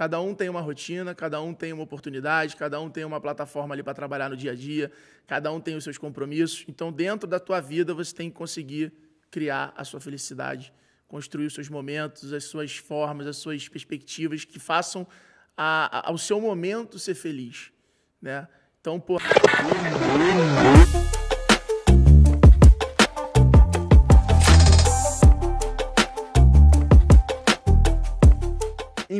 [0.00, 3.74] Cada um tem uma rotina, cada um tem uma oportunidade, cada um tem uma plataforma
[3.74, 4.90] ali para trabalhar no dia a dia,
[5.26, 6.64] cada um tem os seus compromissos.
[6.66, 8.94] Então, dentro da tua vida, você tem que conseguir
[9.30, 10.72] criar a sua felicidade,
[11.06, 15.06] construir os seus momentos, as suas formas, as suas perspectivas que façam
[15.54, 17.70] a, a, ao seu momento ser feliz,
[18.22, 18.48] né?
[18.80, 19.18] Então, pô...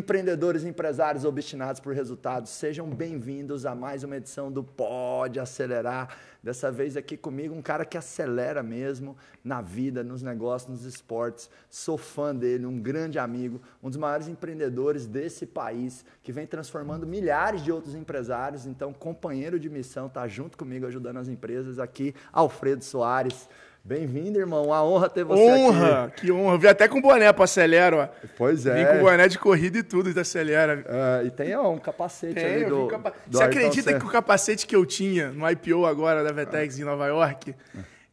[0.01, 6.17] Empreendedores, empresários obstinados por resultados, sejam bem-vindos a mais uma edição do Pode Acelerar.
[6.43, 11.51] Dessa vez aqui comigo, um cara que acelera mesmo na vida, nos negócios, nos esportes.
[11.69, 17.07] Sou fã dele, um grande amigo, um dos maiores empreendedores desse país, que vem transformando
[17.07, 18.65] milhares de outros empresários.
[18.65, 23.47] Então, companheiro de missão, tá junto comigo ajudando as empresas aqui, Alfredo Soares.
[23.83, 24.67] Bem-vindo, irmão.
[24.67, 26.27] Uma honra ter você honra, aqui.
[26.27, 26.59] Que honra.
[26.59, 28.29] Vi até com boné para acelera, ó.
[28.37, 28.75] Pois é.
[28.75, 30.85] Vim com boné de corrida e tudo da acelera.
[30.87, 33.15] Uh, e tem ó, um capacete tem, ali do, capa...
[33.27, 36.85] do Você acredita que o capacete que eu tinha no IPO agora da Vetex em
[36.85, 37.55] Nova York,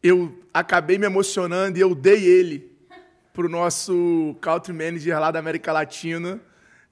[0.02, 2.72] eu acabei me emocionando e eu dei ele
[3.34, 6.40] pro nosso country manager lá da América Latina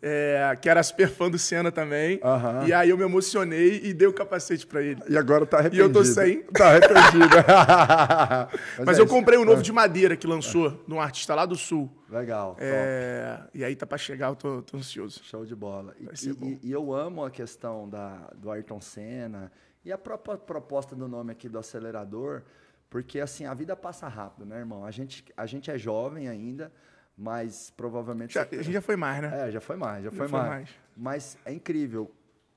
[0.08, 2.20] é, que era super fã do Senna também.
[2.24, 2.68] Uhum.
[2.68, 5.02] E aí eu me emocionei e dei o capacete para ele.
[5.10, 5.84] E agora tá arrependido.
[5.84, 6.44] E eu tô sem.
[6.44, 7.26] Tá arrependido.
[8.78, 11.44] Mas, Mas é eu comprei um novo de madeira que lançou, de um artista lá
[11.44, 11.90] do Sul.
[12.08, 12.56] Legal.
[12.60, 15.22] É, e aí tá para chegar, eu tô, tô, ansioso.
[15.24, 15.96] Show de bola.
[16.00, 19.52] E, e, e, eu amo a questão da, do Ayrton Senna
[19.84, 22.44] e a própria proposta do nome aqui do acelerador,
[22.92, 24.86] porque assim, a vida passa rápido, né, irmão?
[24.86, 26.72] A gente, a gente é jovem ainda,
[27.18, 28.34] mas provavelmente.
[28.34, 29.48] Já, a gente já foi mais, né?
[29.48, 30.50] É, já foi mais, já, já foi, foi mais.
[30.50, 30.70] mais.
[30.96, 32.12] Mas é incrível.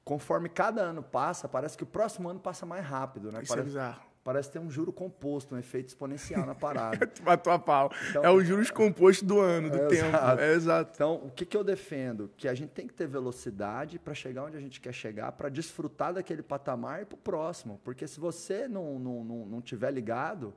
[0.04, 3.42] Conforme cada ano passa, parece que o próximo ano passa mais rápido, né?
[3.42, 4.08] Isso é parece, é bizarro.
[4.24, 7.10] Parece ter um juro composto, um efeito exponencial na parada.
[7.22, 7.90] Matou a pau.
[8.10, 10.08] Então, é o juros composto do ano, do é tempo.
[10.08, 10.40] Exato.
[10.42, 10.92] É exato.
[10.94, 12.30] Então, o que, que eu defendo?
[12.36, 15.48] Que a gente tem que ter velocidade para chegar onde a gente quer chegar, para
[15.48, 17.80] desfrutar daquele patamar e para o próximo.
[17.84, 20.54] Porque se você não, não, não, não tiver ligado,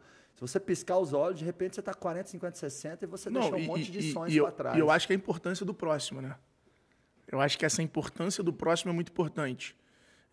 [0.48, 3.42] se você piscar os olhos, de repente você está 40, 50, 60 e você Não,
[3.42, 4.76] deixou um e, monte de sonhos para trás.
[4.76, 6.36] E eu acho que a importância do próximo, né?
[7.28, 9.76] Eu acho que essa importância do próximo é muito importante.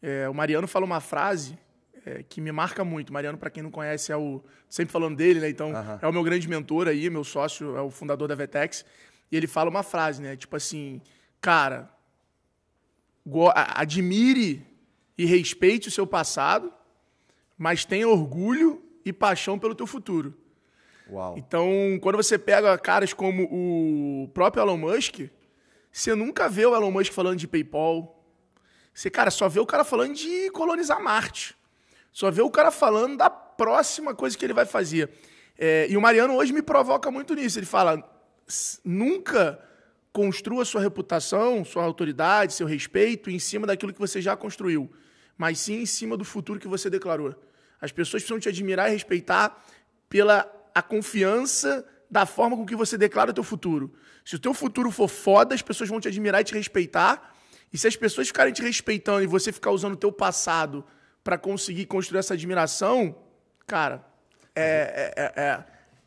[0.01, 1.59] É, o Mariano fala uma frase
[2.07, 3.13] é, que me marca muito.
[3.13, 4.43] Mariano, para quem não conhece, é o.
[4.67, 5.51] Sempre falando dele, né?
[5.51, 5.99] Então, uh -huh.
[6.01, 8.87] é o meu grande mentor aí, meu sócio, é o fundador da Vetex.
[9.31, 10.37] E ele fala uma frase, né?
[10.37, 11.03] Tipo assim,
[11.39, 11.91] cara,
[13.75, 14.67] admire
[15.19, 16.73] e respeite o seu passado,
[17.59, 20.35] mas tenha orgulho e paixão pelo teu futuro.
[21.11, 21.37] Uau.
[21.39, 25.21] Então, quando você pega caras como o próprio Elon Musk,
[25.91, 28.23] você nunca vê o Elon Musk falando de PayPal.
[28.93, 31.57] Você, cara, só vê o cara falando de colonizar Marte.
[32.13, 35.11] Só vê o cara falando da próxima coisa que ele vai fazer.
[35.57, 37.59] É, e o Mariano hoje me provoca muito nisso.
[37.59, 38.03] Ele fala:
[38.85, 39.59] nunca
[40.13, 44.91] construa sua reputação, sua autoridade, seu respeito em cima daquilo que você já construiu,
[45.37, 47.35] mas sim em cima do futuro que você declarou.
[47.81, 49.65] As pessoas precisam te admirar e respeitar
[50.09, 53.93] pela a confiança da forma com que você declara o teu futuro.
[54.25, 57.35] Se o teu futuro for foda, as pessoas vão te admirar e te respeitar.
[57.73, 60.85] E se as pessoas ficarem te respeitando e você ficar usando o teu passado
[61.23, 63.15] para conseguir construir essa admiração,
[63.67, 64.05] cara,
[64.55, 65.65] é, é, é, é,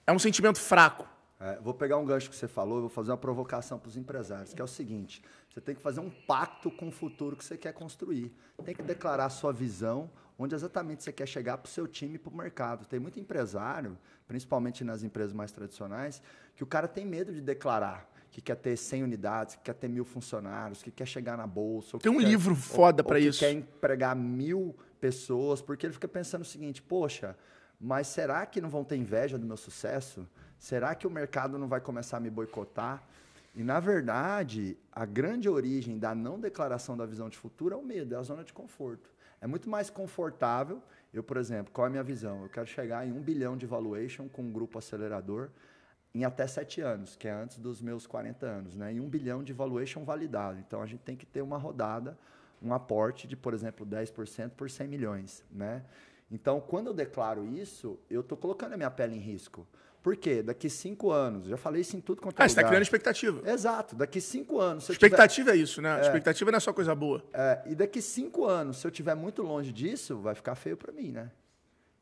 [0.08, 1.08] é um sentimento fraco.
[1.40, 3.98] É, vou pegar um gancho que você falou e vou fazer uma provocação para os
[3.98, 7.44] empresários, que é o seguinte: você tem que fazer um pacto com o futuro que
[7.44, 8.34] você quer construir.
[8.63, 12.16] Tem que declarar a sua visão, onde exatamente você quer chegar para o seu time
[12.16, 12.85] e para o mercado.
[12.85, 16.22] Tem muito empresário, principalmente nas empresas mais tradicionais,
[16.56, 19.89] que o cara tem medo de declarar que quer ter 100 unidades, que quer ter
[19.89, 22.00] mil funcionários, que quer chegar na bolsa.
[22.00, 23.39] Tem um quer, livro foda para isso.
[23.39, 27.35] Que quer empregar mil pessoas, porque ele fica pensando o seguinte: poxa,
[27.78, 30.25] mas será que não vão ter inveja do meu sucesso?
[30.57, 33.03] Será que o mercado não vai começar a me boicotar?
[33.53, 37.84] E, na verdade, a grande origem da não declaração da visão de futuro é o
[37.84, 39.09] medo, é a zona de conforto.
[39.41, 40.81] É muito mais confortável.
[41.13, 42.44] Eu, por exemplo, qual é a minha visão?
[42.44, 45.50] Eu quero chegar em um bilhão de valuation com um grupo acelerador
[46.13, 48.94] em até sete anos, que é antes dos meus 40 anos, né?
[48.94, 50.59] E um bilhão de valuation validado.
[50.59, 52.18] Então, a gente tem que ter uma rodada,
[52.62, 55.83] um aporte de, por exemplo, 10% por 100 milhões, né?
[56.30, 59.68] Então, quando eu declaro isso, eu estou colocando a minha pele em risco.
[60.01, 60.42] Por quê?
[60.42, 63.48] Daqui cinco anos, já falei isso em tudo quanto é ah, você está criando expectativa.
[63.50, 63.95] Exato.
[63.95, 64.89] Daqui cinco anos...
[64.89, 65.59] expectativa tiver...
[65.59, 66.00] é isso, né?
[66.00, 67.24] É, expectativa não é só coisa boa.
[67.31, 70.92] É, e daqui cinco anos, se eu estiver muito longe disso, vai ficar feio para
[70.92, 71.30] mim, né?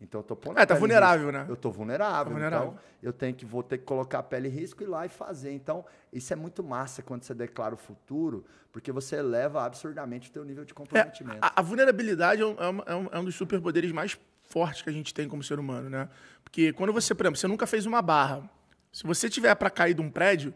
[0.02, 1.46] Então eu tô pondo É, tá vulnerável, né?
[1.50, 2.68] Eu tô vulnerável, tá vulnerável.
[2.70, 5.06] Então eu tenho que vou ter que colocar a pele em risco e ir lá
[5.06, 5.52] e fazer.
[5.52, 10.32] Então, isso é muito massa quando você declara o futuro, porque você eleva absurdamente o
[10.32, 11.38] teu nível de comprometimento.
[11.38, 12.56] É, a, a, vulnerabilidade é um,
[12.86, 15.90] é, um, é um dos superpoderes mais fortes que a gente tem como ser humano,
[15.90, 16.10] né?
[16.50, 18.50] Porque quando você, por exemplo, você nunca fez uma barra.
[18.92, 20.54] Se você tiver para cair de um prédio,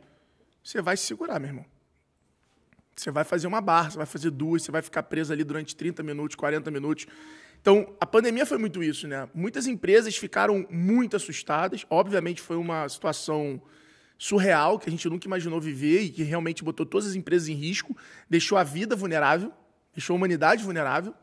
[0.63, 1.65] você vai se segurar, meu irmão.
[2.95, 5.75] Você vai fazer uma barra, você vai fazer duas, você vai ficar preso ali durante
[5.75, 7.05] 30 minutos, 40 minutos.
[7.61, 9.29] Então, a pandemia foi muito isso, né?
[9.33, 11.85] Muitas empresas ficaram muito assustadas.
[11.89, 13.61] Obviamente, foi uma situação
[14.17, 17.53] surreal que a gente nunca imaginou viver e que realmente botou todas as empresas em
[17.53, 17.95] risco,
[18.29, 19.51] deixou a vida vulnerável,
[19.93, 21.13] deixou a humanidade vulnerável.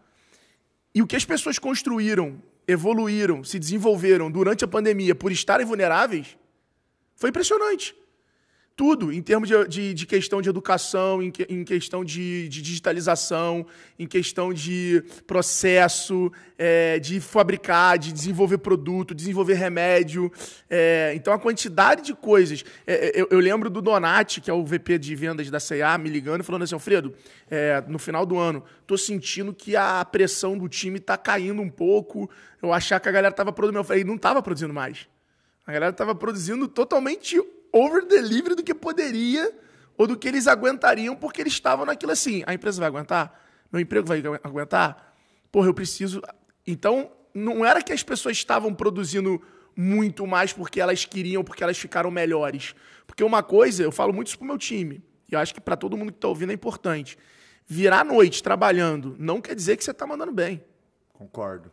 [0.94, 6.36] E o que as pessoas construíram, evoluíram, se desenvolveram durante a pandemia por estarem vulneráveis
[7.20, 7.94] foi impressionante
[8.80, 12.62] tudo, em termos de, de, de questão de educação, em, que, em questão de, de,
[12.62, 13.66] digitalização,
[13.98, 20.32] em questão de processo, é, de fabricar, de desenvolver produto, desenvolver remédio.
[20.70, 22.64] É, então, a quantidade de coisas.
[22.86, 25.98] É, é eu, eu, lembro do Donati, que é o VP de vendas da CA,
[25.98, 27.14] me ligando e falando assim: Alfredo,
[27.50, 31.68] é, no final do ano, estou sentindo que a pressão do time está caindo um
[31.68, 32.30] pouco.
[32.62, 33.80] Eu achar que a galera estava produzindo.
[33.80, 35.06] Eu falei: não estava produzindo mais.
[35.66, 37.38] A galera estava produzindo totalmente
[37.72, 39.52] over-delivery do que poderia
[39.96, 42.42] ou do que eles aguentariam, porque eles estavam naquilo assim.
[42.46, 43.38] A empresa vai aguentar?
[43.70, 45.14] Meu emprego vai aguentar?
[45.52, 46.22] Porra, eu preciso.
[46.66, 49.40] Então, não era que as pessoas estavam produzindo
[49.76, 52.74] muito mais porque elas queriam, porque elas ficaram melhores.
[53.06, 55.76] Porque uma coisa, eu falo muito isso pro meu time, e eu acho que para
[55.76, 57.16] todo mundo que está ouvindo é importante.
[57.66, 60.64] Virar a noite trabalhando não quer dizer que você está mandando bem.
[61.12, 61.70] Concordo.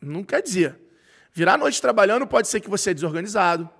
[0.00, 0.78] Não quer dizer.
[1.32, 3.70] Virar a noite trabalhando pode ser que você é desorganizado,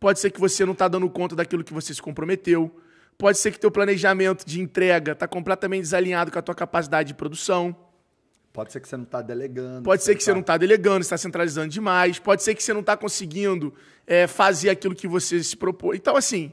[0.00, 2.74] Pode ser que você não está dando conta daquilo que você se comprometeu.
[3.18, 7.14] Pode ser que teu planejamento de entrega está completamente desalinhado com a tua capacidade de
[7.14, 7.76] produção.
[8.50, 9.84] Pode ser que você não está delegando.
[9.84, 10.34] Pode ser que você tá...
[10.34, 12.18] não está delegando, está centralizando demais.
[12.18, 13.74] Pode ser que você não está conseguindo
[14.06, 15.98] é, fazer aquilo que você se propôs.
[15.98, 16.50] Então, assim,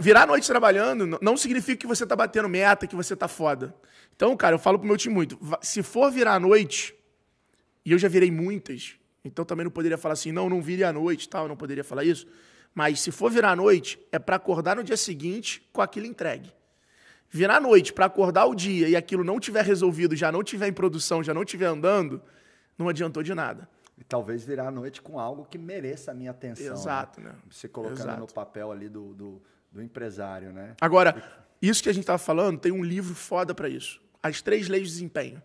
[0.00, 3.74] virar a noite trabalhando não significa que você está batendo meta, que você está foda.
[4.16, 6.94] Então, cara, eu falo pro meu time muito: se for virar a noite,
[7.84, 10.92] e eu já virei muitas, então também não poderia falar assim, não, não vire à
[10.92, 12.26] noite, tal, não poderia falar isso.
[12.74, 16.52] Mas se for virar à noite, é para acordar no dia seguinte com aquilo entregue.
[17.30, 20.68] Virar à noite para acordar o dia e aquilo não tiver resolvido, já não tiver
[20.68, 22.20] em produção, já não tiver andando,
[22.76, 23.68] não adiantou de nada.
[23.96, 26.66] E talvez virar à noite com algo que mereça a minha atenção.
[26.66, 26.72] Né?
[26.72, 27.30] Exato, né?
[27.30, 27.36] né?
[27.48, 28.20] Você colocando Exato.
[28.20, 30.74] no papel ali do, do, do empresário, né?
[30.80, 31.22] Agora,
[31.62, 34.00] isso que a gente estava falando, tem um livro foda para isso.
[34.22, 35.42] As Três Leis de Desempenho.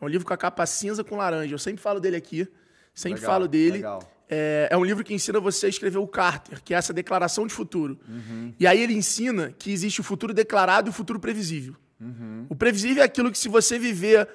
[0.00, 1.54] É um livro com a capa cinza com laranja.
[1.54, 2.48] Eu sempre falo dele aqui.
[2.94, 3.82] Sempre legal, falo dele.
[4.28, 7.46] É, é, um livro que ensina você a escrever o Carter, que é essa declaração
[7.46, 7.98] de futuro.
[8.08, 8.54] Uhum.
[8.58, 11.76] E aí ele ensina que existe o futuro declarado e o futuro previsível.
[12.00, 12.46] Uhum.
[12.48, 14.28] O previsível é aquilo que, se você viver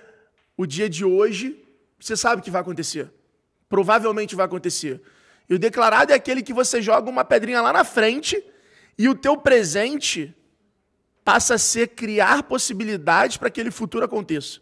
[0.56, 1.64] o dia de hoje,
[2.00, 3.10] você sabe que vai acontecer.
[3.68, 5.02] Provavelmente vai acontecer.
[5.50, 8.44] E o declarado é aquele que você joga uma pedrinha lá na frente
[8.98, 10.36] e o teu presente
[11.24, 14.60] passa a ser criar possibilidades para que aquele futuro aconteça.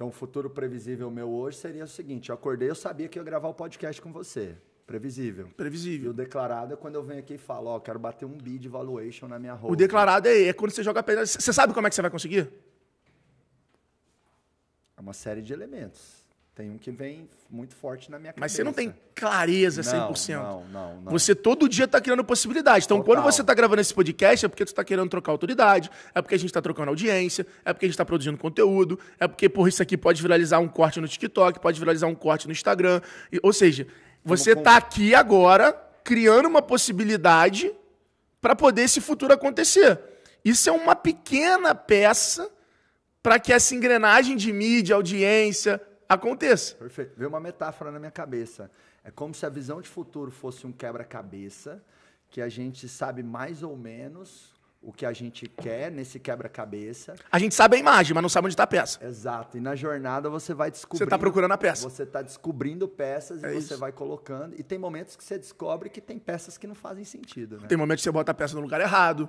[0.00, 3.22] Então, o futuro previsível meu hoje seria o seguinte: eu acordei, eu sabia que ia
[3.22, 4.56] gravar o podcast com você.
[4.86, 5.50] Previsível.
[5.54, 6.06] Previsível.
[6.06, 8.66] E o declarado é quando eu venho aqui e falo, ó, quero bater um bid
[8.66, 9.74] valuation na minha roupa.
[9.74, 11.26] O declarado é, é quando você joga a pedra.
[11.26, 12.50] Você sabe como é que você vai conseguir?
[14.96, 16.24] É uma série de elementos.
[16.60, 18.44] Tem um que vem muito forte na minha cabeça.
[18.44, 20.34] Mas você não tem clareza 100%.
[20.34, 21.12] Não, não, não.
[21.12, 22.84] Você todo dia está criando possibilidades.
[22.84, 23.14] Então, Total.
[23.14, 26.34] quando você está gravando esse podcast, é porque você está querendo trocar autoridade, é porque
[26.34, 29.66] a gente está trocando audiência, é porque a gente está produzindo conteúdo, é porque, por
[29.68, 33.00] isso aqui pode viralizar um corte no TikTok, pode viralizar um corte no Instagram.
[33.42, 33.86] Ou seja,
[34.22, 35.72] você está aqui agora
[36.04, 37.72] criando uma possibilidade
[38.38, 39.98] para poder esse futuro acontecer.
[40.44, 42.50] Isso é uma pequena peça
[43.22, 45.80] para que essa engrenagem de mídia, audiência,
[46.14, 46.74] aconteça.
[46.74, 47.12] Perfeito.
[47.16, 48.70] Veio uma metáfora na minha cabeça.
[49.04, 51.82] É como se a visão de futuro fosse um quebra-cabeça
[52.28, 57.14] que a gente sabe mais ou menos o que a gente quer nesse quebra-cabeça.
[57.30, 59.04] A gente sabe a imagem, mas não sabe onde está a peça.
[59.04, 59.58] Exato.
[59.58, 60.98] E na jornada você vai descobrindo.
[60.98, 61.88] Você está procurando a peça.
[61.88, 64.54] Você está descobrindo peças é e você vai colocando.
[64.58, 67.60] E tem momentos que você descobre que tem peças que não fazem sentido.
[67.60, 67.68] Né?
[67.68, 69.28] Tem momentos que você bota a peça no lugar errado.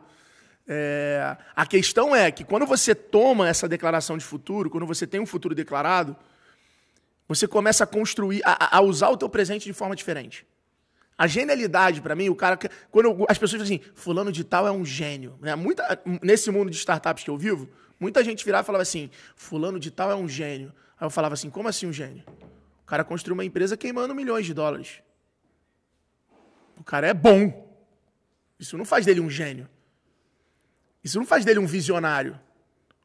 [0.66, 1.36] É...
[1.54, 5.26] A questão é que quando você toma essa declaração de futuro, quando você tem um
[5.26, 6.16] futuro declarado,
[7.36, 10.46] você começa a construir, a, a usar o teu presente de forma diferente.
[11.18, 12.58] A genialidade, para mim, o cara.
[12.90, 15.38] Quando eu, as pessoas dizem assim, fulano de tal é um gênio.
[15.40, 15.56] Né?
[15.56, 17.70] Muita, nesse mundo de startups que eu vivo,
[18.00, 20.74] muita gente virava e falava assim, fulano de tal é um gênio.
[21.00, 22.24] Aí eu falava assim, como assim um gênio?
[22.84, 25.02] O cara construiu uma empresa queimando milhões de dólares.
[26.76, 27.72] O cara é bom.
[28.60, 29.70] Isso não faz dele um gênio.
[31.04, 32.40] Isso não faz dele um visionário.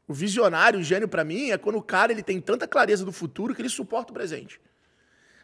[0.07, 3.11] O visionário, o gênio para mim, é quando o cara ele tem tanta clareza do
[3.11, 4.61] futuro que ele suporta o presente.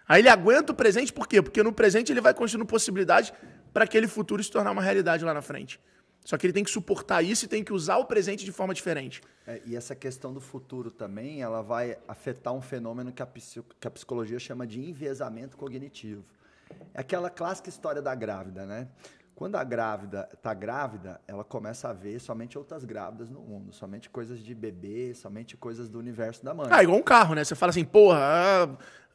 [0.07, 1.41] Aí ele aguenta o presente por quê?
[1.41, 3.33] Porque no presente ele vai construindo possibilidades
[3.73, 5.79] para aquele futuro se tornar uma realidade lá na frente.
[6.23, 8.73] Só que ele tem que suportar isso e tem que usar o presente de forma
[8.73, 9.21] diferente.
[9.45, 13.27] É, e essa questão do futuro também, ela vai afetar um fenômeno que a,
[13.79, 16.23] que a psicologia chama de enviesamento cognitivo.
[16.93, 18.87] É aquela clássica história da grávida, né?
[19.35, 24.09] Quando a grávida está grávida, ela começa a ver somente outras grávidas no mundo, somente
[24.09, 26.67] coisas de bebê, somente coisas do universo da mãe.
[26.69, 27.43] Ah, igual um carro, né?
[27.43, 28.19] Você fala assim, porra,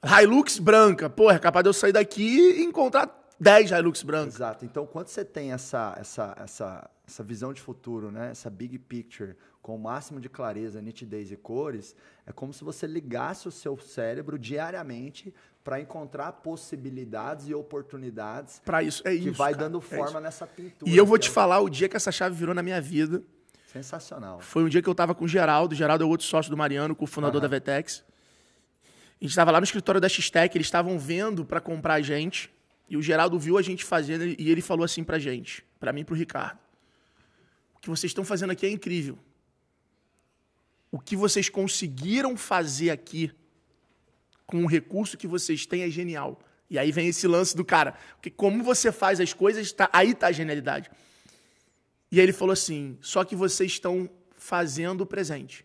[0.02, 3.08] ah, Hilux branca, porra, é capaz de eu sair daqui e encontrar
[3.38, 4.34] 10 Hilux brancas.
[4.34, 4.64] Exato.
[4.64, 8.30] Então, quando você tem essa, essa, essa, essa visão de futuro, né?
[8.30, 11.94] essa big picture, com o máximo de clareza, nitidez e cores,
[12.26, 15.32] é como se você ligasse o seu cérebro diariamente
[15.68, 20.06] para encontrar possibilidades e oportunidades para isso é que isso, vai cara, dando é forma
[20.06, 20.20] isso.
[20.20, 20.90] nessa pintura.
[20.90, 22.80] E eu vou que te é falar o dia que essa chave virou na minha
[22.80, 23.22] vida.
[23.70, 24.40] Sensacional.
[24.40, 25.74] Foi um dia que eu tava com o Geraldo.
[25.74, 27.50] O Geraldo é o outro sócio do Mariano, com o fundador Aham.
[27.50, 28.02] da Vetex.
[29.20, 32.50] A gente tava lá no escritório da X-Tech, eles estavam vendo para comprar a gente.
[32.88, 36.00] E o Geraldo viu a gente fazendo e ele falou assim pra gente, pra mim
[36.00, 36.58] e pro Ricardo.
[37.74, 39.18] O que vocês estão fazendo aqui é incrível.
[40.90, 43.30] O que vocês conseguiram fazer aqui
[44.48, 46.40] com o recurso que vocês têm é genial.
[46.70, 47.94] E aí vem esse lance do cara.
[48.14, 50.90] Porque como você faz as coisas, tá, aí tá a genialidade.
[52.10, 55.64] E aí ele falou assim: só que vocês estão fazendo o presente.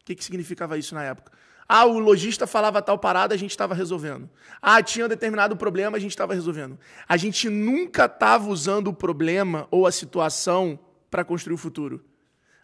[0.00, 1.32] O que, que significava isso na época?
[1.66, 4.28] Ah, o lojista falava tal parada, a gente estava resolvendo.
[4.60, 6.78] Ah, tinha um determinado problema, a gente estava resolvendo.
[7.08, 10.78] A gente nunca estava usando o problema ou a situação
[11.10, 12.04] para construir o futuro.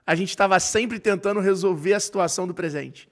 [0.06, 3.08] A gente estava sempre tentando resolver a situação do presente.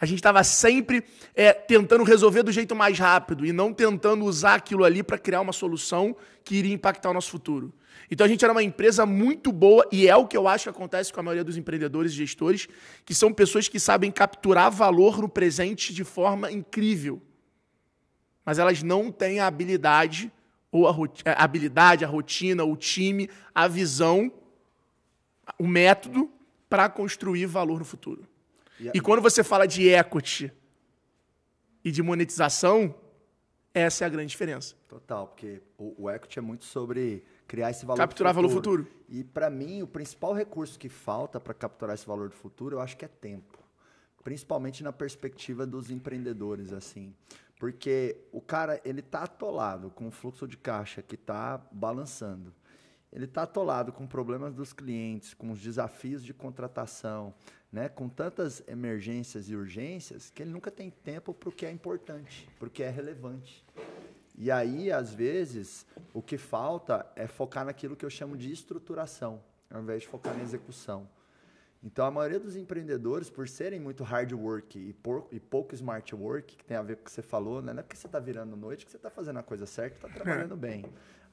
[0.00, 4.54] A gente estava sempre é, tentando resolver do jeito mais rápido e não tentando usar
[4.54, 7.72] aquilo ali para criar uma solução que iria impactar o nosso futuro.
[8.10, 10.70] Então a gente era uma empresa muito boa e é o que eu acho que
[10.70, 12.68] acontece com a maioria dos empreendedores e gestores,
[13.04, 17.22] que são pessoas que sabem capturar valor no presente de forma incrível.
[18.44, 20.30] Mas elas não têm a habilidade
[20.70, 24.30] ou a, roti- a habilidade, a rotina, o time, a visão,
[25.56, 26.30] o método
[26.68, 28.26] para construir valor no futuro.
[28.78, 30.52] E quando você fala de equity
[31.84, 32.94] e de monetização,
[33.72, 34.74] essa é a grande diferença.
[34.88, 38.86] Total, porque o, o equity é muito sobre criar esse valor Capturar do valor futuro.
[39.08, 42.80] E para mim, o principal recurso que falta para capturar esse valor do futuro, eu
[42.80, 43.58] acho que é tempo.
[44.22, 47.14] Principalmente na perspectiva dos empreendedores, assim.
[47.58, 52.54] Porque o cara, ele tá atolado com o fluxo de caixa que tá balançando.
[53.12, 57.32] Ele tá atolado com problemas dos clientes, com os desafios de contratação,
[57.74, 57.88] né?
[57.88, 62.48] com tantas emergências e urgências, que ele nunca tem tempo para o que é importante,
[62.56, 63.64] para o que é relevante.
[64.38, 69.42] E aí, às vezes, o que falta é focar naquilo que eu chamo de estruturação,
[69.68, 71.08] ao invés de focar na execução.
[71.82, 76.14] Então, a maioria dos empreendedores, por serem muito hard work e, por- e pouco smart
[76.14, 77.72] work, que tem a ver com o que você falou, né?
[77.72, 80.08] não é porque você está virando noite que você está fazendo a coisa certa, está
[80.08, 80.84] trabalhando bem.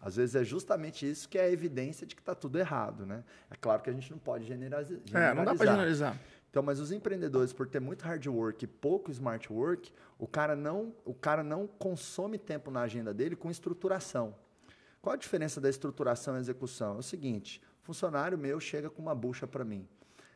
[0.02, 3.06] Às vezes é justamente isso que é a evidência de que está tudo errado.
[3.06, 3.24] Né?
[3.50, 5.32] É claro que a gente não pode generaliza- generalizar.
[5.32, 6.20] É, não dá para generalizar.
[6.50, 10.54] Então, mas os empreendedores, por ter muito hard work e pouco smart work, o cara
[10.56, 14.36] não, o cara não consome tempo na agenda dele com estruturação.
[15.02, 16.96] Qual a diferença da estruturação e execução?
[16.96, 19.88] É o seguinte: funcionário meu chega com uma bucha para mim.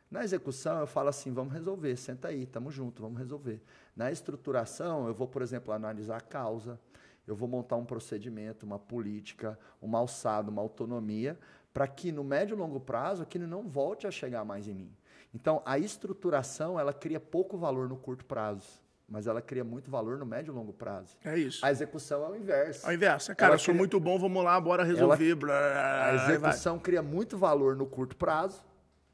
[0.10, 3.62] Na execução, eu falo assim: vamos resolver, senta aí, tamo junto, vamos resolver.
[3.96, 6.80] Na estruturação, eu vou, por exemplo, analisar a causa,
[7.28, 11.38] eu vou montar um procedimento, uma política, uma alçada, uma autonomia,
[11.74, 14.92] para que no médio e longo prazo aquilo não volte a chegar mais em mim.
[15.34, 18.66] Então, a estruturação, ela cria pouco valor no curto prazo,
[19.08, 21.18] mas ela cria muito valor no médio e longo prazo.
[21.26, 21.66] É isso.
[21.66, 22.86] A execução é o inverso.
[22.86, 23.32] Ao inverso.
[23.32, 25.36] é, Cara, Ela eu sou cria- muito bom, vamos lá, bora resolver.
[25.36, 28.64] blá, A execução cria muito valor no curto prazo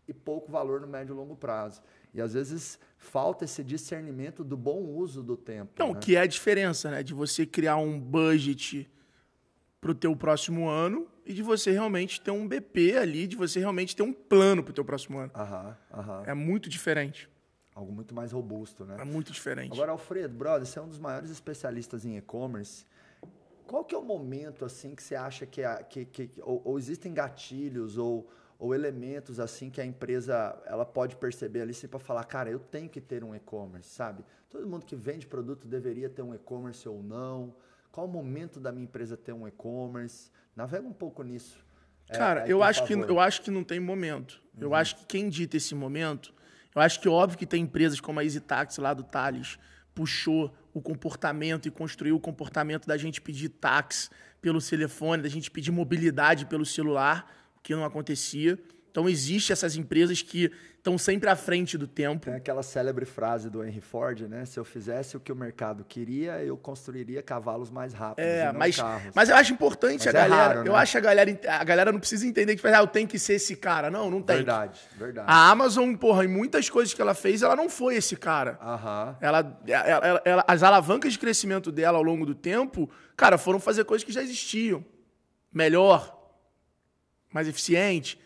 [0.08, 1.82] e pouco valor no médio e longo prazo.
[2.13, 5.74] E às vezes falta esse discernimento do bom uso do tempo.
[5.77, 6.00] Não, né?
[6.00, 7.01] que é a diferença, né?
[7.01, 8.89] De você criar um budget
[9.81, 13.96] pro teu próximo ano e de você realmente ter um BP ali, de você realmente
[13.96, 15.31] ter um plano pro teu próximo ano.
[15.36, 16.24] Aham, aham.
[16.27, 17.27] É muito diferente.
[17.74, 18.98] Algo muito mais robusto, né?
[19.00, 19.74] É muito diferente.
[19.74, 22.86] Agora, Alfredo, brother, você é um dos maiores especialistas em e-commerce.
[23.65, 26.77] Qual que é o momento assim que você acha que, a, que, que ou, ou
[26.77, 28.29] existem gatilhos ou,
[28.62, 32.88] ou elementos assim que a empresa ela pode perceber ali para falar, cara, eu tenho
[32.88, 34.24] que ter um e-commerce, sabe?
[34.51, 37.56] Todo mundo que vende produto deveria ter um e-commerce ou não?
[37.91, 40.30] Qual o momento da minha empresa ter um e-commerce?
[40.56, 41.58] Navega um pouco nisso.
[42.08, 44.39] É, Cara, aí, eu acho, que, eu acho que não tem momento.
[44.53, 44.62] Uhum.
[44.62, 46.32] Eu acho que quem dita esse momento,
[46.75, 49.58] eu acho que óbvio que tem empresas como a Easy Taxi lá do Thales,
[49.96, 55.50] puxou o comportamento e construiu o comportamento da gente pedir táxi pelo telefone, da gente
[55.50, 58.58] pedir mobilidade pelo celular, que não acontecia.
[58.89, 62.25] Então, existe essas empresas que estão sempre à frente do tempo.
[62.25, 64.44] Tem aquela célebre frase do Henry Ford, né?
[64.44, 68.75] Se eu fizesse o que o mercado queria, eu construiria cavalos mais rápidos É, mas,
[68.75, 69.13] carros.
[69.15, 70.44] mas eu acho importante Mas a é galera.
[70.56, 70.80] raro, Eu né?
[70.80, 73.36] acho que a galera, a galera não precisa entender que ah, eu tenho que ser
[73.36, 73.89] esse cara.
[73.89, 74.36] Não, não tem.
[74.38, 75.27] Verdade, verdade.
[75.30, 78.60] A Amazon, porra, em muitas coisas que ela fez, ela não foi esse cara.
[78.62, 79.15] Aham.
[79.22, 83.58] Ela, ela- ela- ela- as alavancas de crescimento dela ao longo do tempo, cara, foram
[83.60, 84.84] fazer coisas que já existiam.
[85.53, 86.21] Melhor,
[87.34, 88.20] mais eficiente.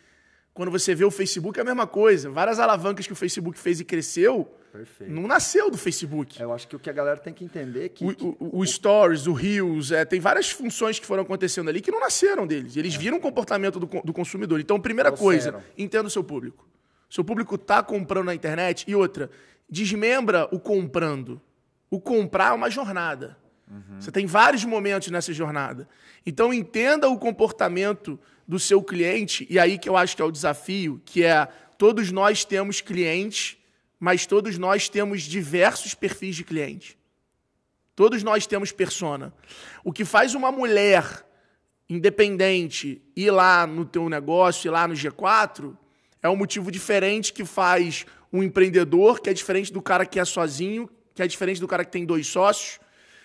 [0.54, 2.30] Quando você vê o Facebook, é a mesma coisa.
[2.30, 5.12] Várias alavancas que o Facebook fez e cresceu, Perfeito.
[5.12, 6.42] não nasceu do Facebook.
[6.42, 8.06] Eu acho que o que a galera tem que entender é que.
[8.06, 11.82] O, que- o- o Stories, o Reels, é, tem várias funções que foram acontecendo ali
[11.82, 12.78] que não nasceram deles.
[12.78, 14.60] Eles viram o comportamento do, do consumidor.
[14.62, 15.74] Então, primeira coisa, Trouxeram.
[15.78, 16.66] entenda o seu público.
[17.10, 18.86] Seu público tá comprando na internet.
[18.88, 19.30] E outra,
[19.70, 21.42] desmembra o comprando.
[21.92, 23.38] O comprar é uma jornada.
[24.00, 25.88] Você tem vários momentos nessa jornada.
[26.26, 29.46] Então, entenda o comportamento do seu cliente.
[29.50, 31.48] E aí que eu acho que é o desafio, que é
[31.78, 33.58] todos nós temos clientes,
[34.00, 36.98] mas todos nós temos diversos perfis de cliente.
[37.96, 39.34] Todos nós temos persona.
[39.84, 41.26] O que faz uma mulher
[41.90, 45.76] independente ir lá no teu negócio, ir lá no G4,
[46.22, 50.26] é um motivo diferente que faz um empreendedor, que é diferente do cara que é
[50.26, 52.80] sozinho, que é diferente do cara que tem dois sócios.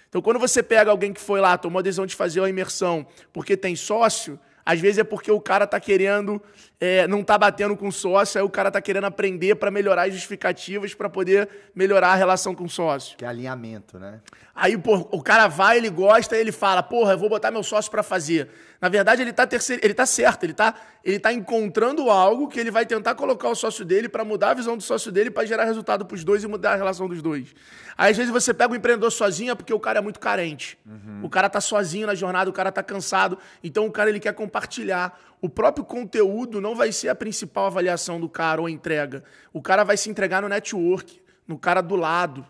[0.09, 3.07] Então, quando você pega alguém que foi lá, tomou a decisão de fazer uma imersão
[3.33, 6.43] porque tem sócio, às vezes é porque o cara tá querendo,
[6.81, 10.07] é, não tá batendo com o sócio, aí o cara tá querendo aprender para melhorar
[10.07, 13.19] as justificativas para poder melhorar a relação com o sócio.
[13.19, 14.23] Que é alinhamento, né?
[14.55, 17.91] Aí, pô, o cara vai, ele gosta, ele fala, porra, eu vou botar meu sócio
[17.91, 18.49] pra fazer.
[18.81, 22.59] Na verdade, ele tá, terceiro, ele tá certo, ele tá, ele tá encontrando algo que
[22.59, 25.45] ele vai tentar colocar o sócio dele pra mudar a visão do sócio dele pra
[25.45, 27.55] gerar resultado pros dois e mudar a relação dos dois.
[27.97, 30.79] Aí, às vezes, você pega o empreendedor sozinho é porque o cara é muito carente.
[31.23, 34.33] O cara tá sozinho na jornada, o cara tá cansado, então o cara ele quer
[34.33, 35.19] compartilhar.
[35.41, 39.25] O próprio conteúdo não vai ser a principal avaliação do cara ou entrega.
[39.53, 42.47] O cara vai se entregar no network, no cara do lado.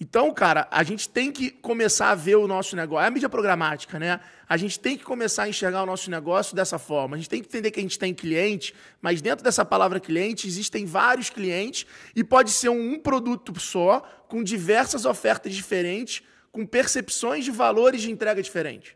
[0.00, 3.04] Então, cara, a gente tem que começar a ver o nosso negócio.
[3.04, 4.20] É a mídia programática, né?
[4.48, 7.16] A gente tem que começar a enxergar o nosso negócio dessa forma.
[7.16, 10.46] A gente tem que entender que a gente tem cliente, mas dentro dessa palavra cliente
[10.46, 11.84] existem vários clientes
[12.14, 16.22] e pode ser um, produto só, com diversas ofertas diferentes,
[16.52, 18.94] com percepções de valores de entrega diferentes.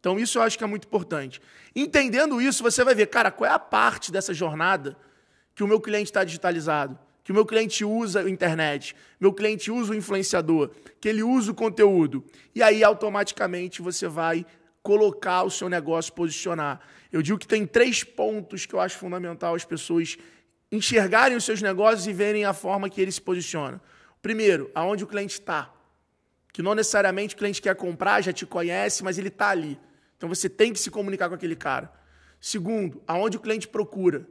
[0.00, 1.40] Então, isso eu acho que é muito importante.
[1.74, 4.96] Entendendo isso, você vai ver, cara, qual é a parte dessa jornada
[5.54, 9.70] que o meu cliente está digitalizado, que o meu cliente usa a internet, meu cliente
[9.70, 12.24] usa o influenciador, que ele usa o conteúdo.
[12.54, 14.44] E aí, automaticamente, você vai
[14.82, 16.80] colocar o seu negócio, posicionar.
[17.12, 20.16] Eu digo que tem três pontos que eu acho fundamental as pessoas
[20.72, 23.80] enxergarem os seus negócios e verem a forma que ele se posiciona.
[24.22, 25.72] Primeiro, aonde o cliente está.
[26.52, 29.78] Que não necessariamente o cliente quer comprar, já te conhece, mas ele está ali.
[30.20, 31.90] Então você tem que se comunicar com aquele cara.
[32.38, 34.28] Segundo, aonde o cliente procura.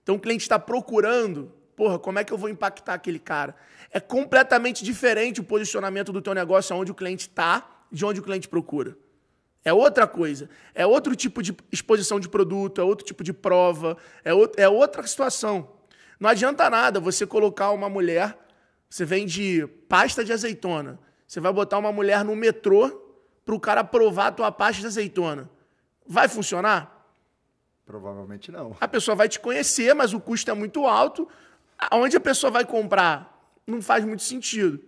[0.00, 3.56] Então o cliente está procurando, porra, como é que eu vou impactar aquele cara?
[3.90, 8.22] É completamente diferente o posicionamento do teu negócio aonde o cliente está de onde o
[8.22, 8.96] cliente procura.
[9.64, 10.48] É outra coisa.
[10.76, 14.68] É outro tipo de exposição de produto, é outro tipo de prova, é, out é
[14.68, 15.72] outra situação.
[16.20, 18.38] Não adianta nada você colocar uma mulher,
[18.88, 23.01] você vende pasta de azeitona, você vai botar uma mulher no metrô
[23.44, 25.50] para o cara provar a tua pasta de azeitona.
[26.06, 26.92] Vai funcionar?
[27.84, 28.76] Provavelmente não.
[28.80, 31.28] A pessoa vai te conhecer, mas o custo é muito alto.
[31.78, 33.50] Aonde a pessoa vai comprar?
[33.66, 34.80] Não faz muito sentido.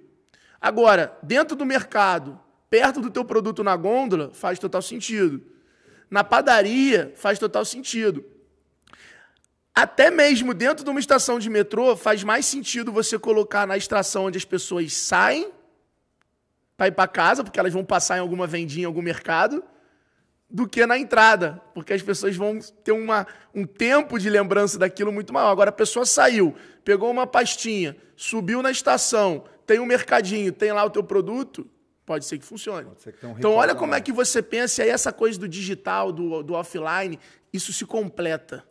[0.61, 2.41] Agora, dentro do mercado,
[2.71, 5.43] perto do teu produto na gôndola, faz total sentido.
[6.11, 8.25] Na padaria, faz total sentido.
[9.75, 14.27] Até mesmo dentro de uma estação de metrô, faz mais sentido você colocar na estação
[14.27, 15.51] onde as pessoas saem
[16.77, 19.63] para ir para casa, porque elas vão passar em alguma vendinha, em algum mercado,
[20.51, 25.13] do que na entrada, porque as pessoas vão ter uma, um tempo de lembrança daquilo
[25.13, 25.51] muito maior.
[25.51, 30.85] Agora, a pessoa saiu, pegou uma pastinha, subiu na estação, tem um mercadinho, tem lá
[30.85, 31.69] o teu produto,
[32.05, 32.89] pode ser que funcione.
[32.99, 35.49] ser que um então, olha como é que você pensa, e aí essa coisa do
[35.49, 37.19] digital, do, do offline,
[37.53, 38.65] isso se completa.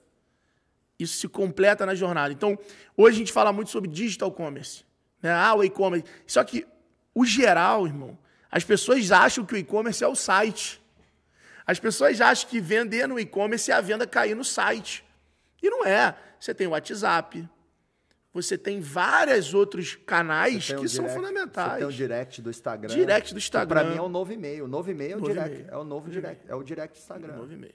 [0.98, 2.32] Isso se completa na jornada.
[2.32, 2.58] Então,
[2.96, 4.86] hoje a gente fala muito sobre digital commerce.
[5.22, 5.32] Né?
[5.32, 6.06] Ah, o e-commerce.
[6.28, 6.66] Só que,
[7.15, 8.17] o geral, irmão,
[8.52, 10.82] as pessoas acham que o e-commerce é o site.
[11.65, 15.04] As pessoas acham que vender no e-commerce é a venda cair no site.
[15.62, 16.15] E não é.
[16.39, 17.47] Você tem o WhatsApp,
[18.34, 21.71] você tem vários outros canais que são direct- fundamentais.
[21.71, 22.93] Você tem o direct do Instagram.
[22.93, 23.82] Direct do Instagram.
[23.82, 24.65] Pra mim é o novo e-mail.
[24.65, 25.65] O novo e-mail é o Novo direct.
[25.71, 26.45] É o novo direct.
[26.49, 27.32] É o direct do Instagram.
[27.34, 27.73] É o novo e-mail.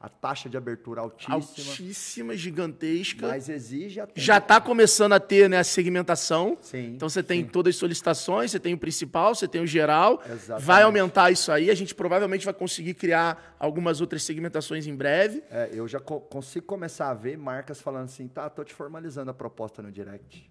[0.00, 1.34] A taxa de abertura altíssima.
[1.36, 3.28] Altíssima, gigantesca.
[3.28, 6.56] Mas exige a Já está começando a ter né, a segmentação.
[6.60, 7.48] Sim, Então você tem sim.
[7.48, 10.22] todas as solicitações, você tem o principal, você tem o geral.
[10.30, 10.64] Exatamente.
[10.66, 11.70] Vai aumentar isso aí.
[11.70, 15.42] A gente provavelmente vai conseguir criar algumas outras segmentações em breve.
[15.50, 19.30] É, eu já co- consigo começar a ver marcas falando assim, tá, tô te formalizando
[19.30, 20.50] a proposta no direct.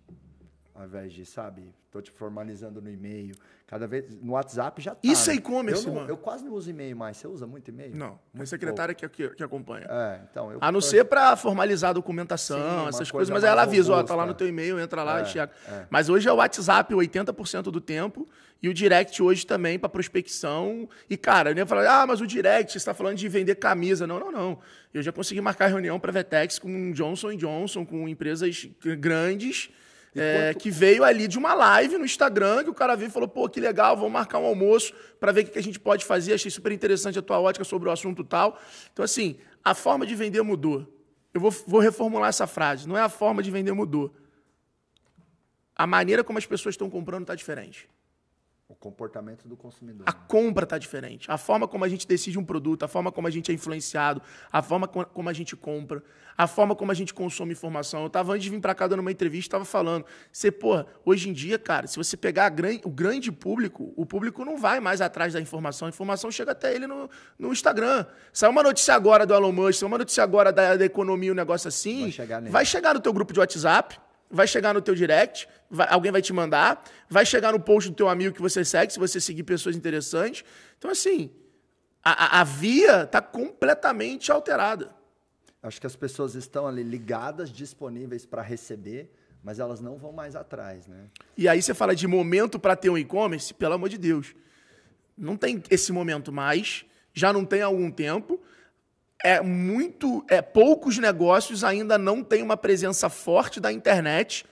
[0.74, 3.36] Ao invés de, sabe, tô te formalizando no e-mail.
[3.68, 4.06] Cada vez.
[4.22, 5.00] No WhatsApp já tá.
[5.02, 5.40] Isso é né?
[5.40, 6.10] e-commerce, mano.
[6.10, 7.16] Eu quase não uso e-mail mais.
[7.16, 7.96] Você usa muito e-mail?
[7.96, 9.88] Não, minha secretária que, que, que acompanha.
[9.90, 10.52] É, então.
[10.52, 13.94] Eu, A não ser para formalizar a documentação, Sim, essas coisa coisas, mas ela avisa,
[13.94, 15.52] ó, tá lá no teu e-mail, entra lá É, e chega.
[15.70, 15.86] é.
[15.90, 18.28] Mas hoje é o WhatsApp 80% do tempo
[18.62, 20.90] e o direct hoje também para prospecção.
[21.10, 23.56] E cara, eu nem ia falar, ah, mas o direct, você está falando de vender
[23.56, 24.06] camisa.
[24.06, 24.60] Não, não, não.
[24.94, 28.68] Eu já consegui marcar reunião para Vetex com Johnson Johnson, com empresas
[29.00, 29.70] grandes.
[30.16, 33.30] É, que veio ali de uma live no Instagram, que o cara veio e falou,
[33.30, 36.04] pô, que legal, vamos marcar um almoço para ver o que que a gente pode
[36.04, 36.34] fazer.
[36.34, 38.60] Achei super interessante a tua ótica sobre o assunto tal.
[38.92, 40.86] Então, assim, a forma de vender mudou.
[41.34, 42.88] Eu vou, vou reformular essa frase.
[42.88, 44.14] Não é a forma de vender mudou.
[45.76, 47.88] A maneira como as pessoas estão comprando está diferente.
[48.72, 50.04] O comportamento do consumidor.
[50.08, 51.30] A compra está diferente.
[51.30, 54.22] A forma como a gente decide um produto, a forma como a gente é influenciado,
[54.50, 56.02] a forma co- como a gente compra,
[56.38, 58.00] a forma como a gente consome informação.
[58.02, 60.06] Eu estava antes de vir para cá dando uma entrevista, estava falando.
[60.32, 64.46] Você, porra, hoje em dia, cara, se você pegar gran- o grande público, o público
[64.46, 65.88] não vai mais atrás da informação.
[65.88, 68.06] A informação chega até ele no, no Instagram.
[68.32, 71.36] Saiu uma notícia agora do Elon Musk, saiu uma notícia agora da, da economia, um
[71.36, 72.04] negócio assim.
[72.04, 72.52] Vai chegar nele.
[72.54, 74.00] vai chegar no teu grupo de WhatsApp,
[74.32, 77.96] vai chegar no teu direct, vai- alguém vai te mandar, vai chegar no post do
[77.96, 80.44] teu amigo que você segue, se você seguir pessoas interessantes.
[80.78, 81.30] Então, assim,
[82.04, 84.94] a, a- via está completamente alterada.
[85.62, 89.12] Acho que as pessoas estão ali ligadas, disponíveis para receber,
[89.44, 91.06] mas elas não vão mais atrás, né?
[91.38, 94.34] E aí você fala de momento para ter um e-commerce, pelo amor de Deus.
[95.18, 98.42] Não tem esse momento mais, já não tem há algum tempo.
[99.24, 104.46] É muito, é poucos negócios ainda não têm uma presença forte da internet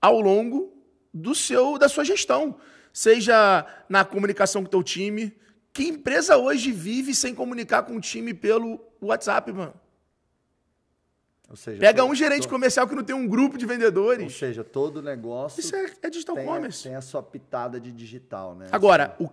[0.00, 0.72] ao longo
[1.12, 2.56] do seu da sua gestão,
[2.92, 5.36] seja na comunicação com o teu time.
[5.72, 9.74] Que empresa hoje vive sem comunicar com o time pelo WhatsApp, mano?
[11.48, 14.34] Ou seja, Pega um gerente to- comercial que não tem um grupo de Ou vendedores.
[14.36, 16.82] seja, todo negócio Isso é, é digital tem, commerce.
[16.84, 18.68] tem a sua pitada de digital, né?
[18.72, 19.28] Agora, o,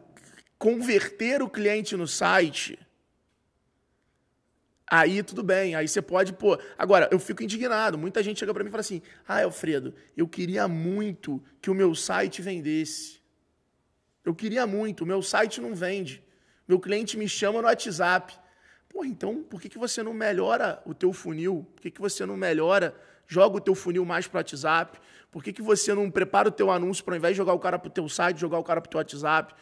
[0.57, 2.77] converter o cliente no site,
[4.89, 6.57] aí tudo bem, aí você pode, pô.
[6.77, 7.97] Agora, eu fico indignado.
[7.97, 11.73] Muita gente chega pra mim e fala assim: ah, Alfredo, eu queria muito que o
[11.73, 13.19] meu site vendesse.
[14.25, 16.23] Eu queria muito, o meu site não vende.
[16.67, 18.37] Meu cliente me chama no WhatsApp.
[18.89, 21.65] Pô, então por que, que você não melhora o teu funil?
[21.75, 22.95] Por que, que você não melhora,
[23.27, 24.99] joga o teu funil mais para o WhatsApp?
[25.31, 27.59] Por que, que você não prepara o teu anúncio para ao invés de jogar o
[27.59, 29.53] cara para o teu site, jogar o cara para o teu WhatsApp?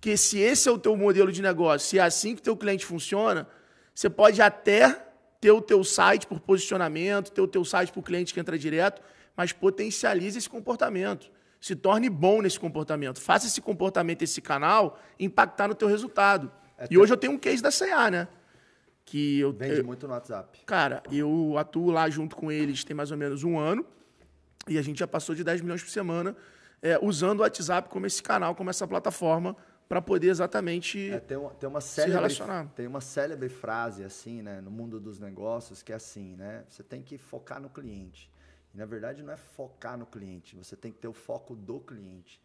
[0.00, 2.86] Que se esse é o teu modelo de negócio, se é assim que teu cliente
[2.86, 3.48] funciona,
[3.96, 5.06] você pode até
[5.40, 8.58] ter o teu site por posicionamento, ter o teu site para o cliente que entra
[8.58, 9.00] direto,
[9.34, 11.30] mas potencialize esse comportamento.
[11.58, 13.18] Se torne bom nesse comportamento.
[13.22, 16.52] Faça esse comportamento, esse canal, impactar no teu resultado.
[16.90, 18.28] E hoje eu tenho um case da CA, né?
[19.02, 20.60] Que eu, Vende eu- muito no WhatsApp.
[20.66, 23.84] Cara, eu atuo lá junto com eles tem mais ou menos um ano.
[24.68, 26.36] E a gente já passou de 10 milhões por semana
[26.82, 29.56] é, usando o WhatsApp como esse canal, como essa plataforma,
[29.88, 31.10] para poder exatamente.
[31.10, 32.68] É, tem, uma, tem, uma célebre, relacionar.
[32.74, 36.64] tem uma célebre frase assim, né, no mundo dos negócios, que é assim, né?
[36.68, 38.30] Você tem que focar no cliente.
[38.74, 41.80] E, na verdade, não é focar no cliente, você tem que ter o foco do
[41.80, 42.42] cliente.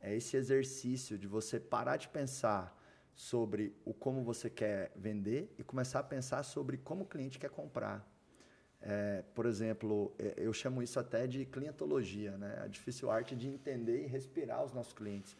[0.00, 2.78] É esse exercício de você parar de pensar
[3.14, 7.50] sobre o como você quer vender e começar a pensar sobre como o cliente quer
[7.50, 8.06] comprar.
[8.86, 12.60] É, por exemplo, é, eu chamo isso até de clientologia, né?
[12.62, 15.34] A difícil arte de entender e respirar os nossos clientes.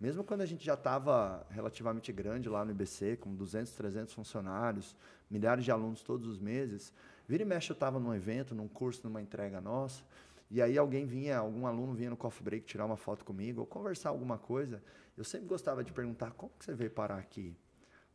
[0.00, 4.96] Mesmo quando a gente já estava relativamente grande lá no IBC, com 200, 300 funcionários,
[5.30, 6.92] milhares de alunos todos os meses,
[7.28, 10.02] vira e mexe eu estava num evento, num curso, numa entrega nossa,
[10.50, 13.66] e aí alguém vinha, algum aluno vinha no coffee break tirar uma foto comigo ou
[13.66, 14.82] conversar alguma coisa.
[15.16, 17.54] Eu sempre gostava de perguntar como que você veio parar aqui?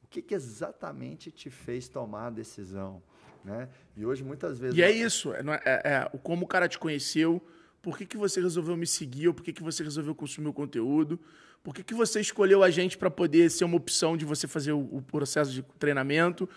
[0.03, 3.01] O que, que exatamente te fez tomar a decisão?
[3.43, 3.69] Né?
[3.95, 4.75] E hoje, muitas vezes...
[4.77, 5.31] E é isso.
[5.33, 7.39] É, é- é- é como o cara te conheceu,
[7.81, 10.53] por que, que você resolveu me seguir, ou por que, que você resolveu consumir o
[10.53, 11.19] conteúdo,
[11.65, 14.71] por que, que você escolheu a gente para poder ser uma opção de você fazer
[14.71, 16.47] o, o processo de treinamento.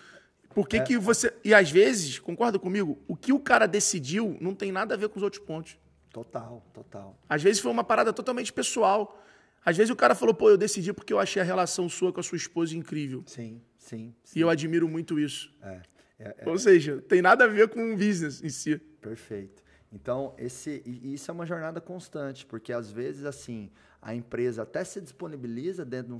[0.55, 0.69] Por É.
[0.69, 1.33] que, que você.
[1.43, 5.09] E às vezes, concorda comigo, o que o cara decidiu não tem nada a ver
[5.09, 5.79] com os outros pontos.
[6.13, 7.19] Total, total.
[7.27, 9.19] Às vezes foi uma parada totalmente pessoal.
[9.65, 12.21] Às vezes o cara falou, pô, eu decidi porque eu achei a relação sua com
[12.21, 13.23] a sua esposa incrível.
[13.27, 14.15] Sim, sim.
[14.37, 15.51] E eu admiro muito isso.
[15.63, 15.81] É,
[16.19, 18.77] é, é Ou seja, tem nada a ver com o business em si.
[19.01, 19.63] perfeito.
[19.91, 23.71] Então, esse, isso é uma jornada constante, porque às vezes, assim,
[24.09, 26.17] a empresa até se disponibiliza dentro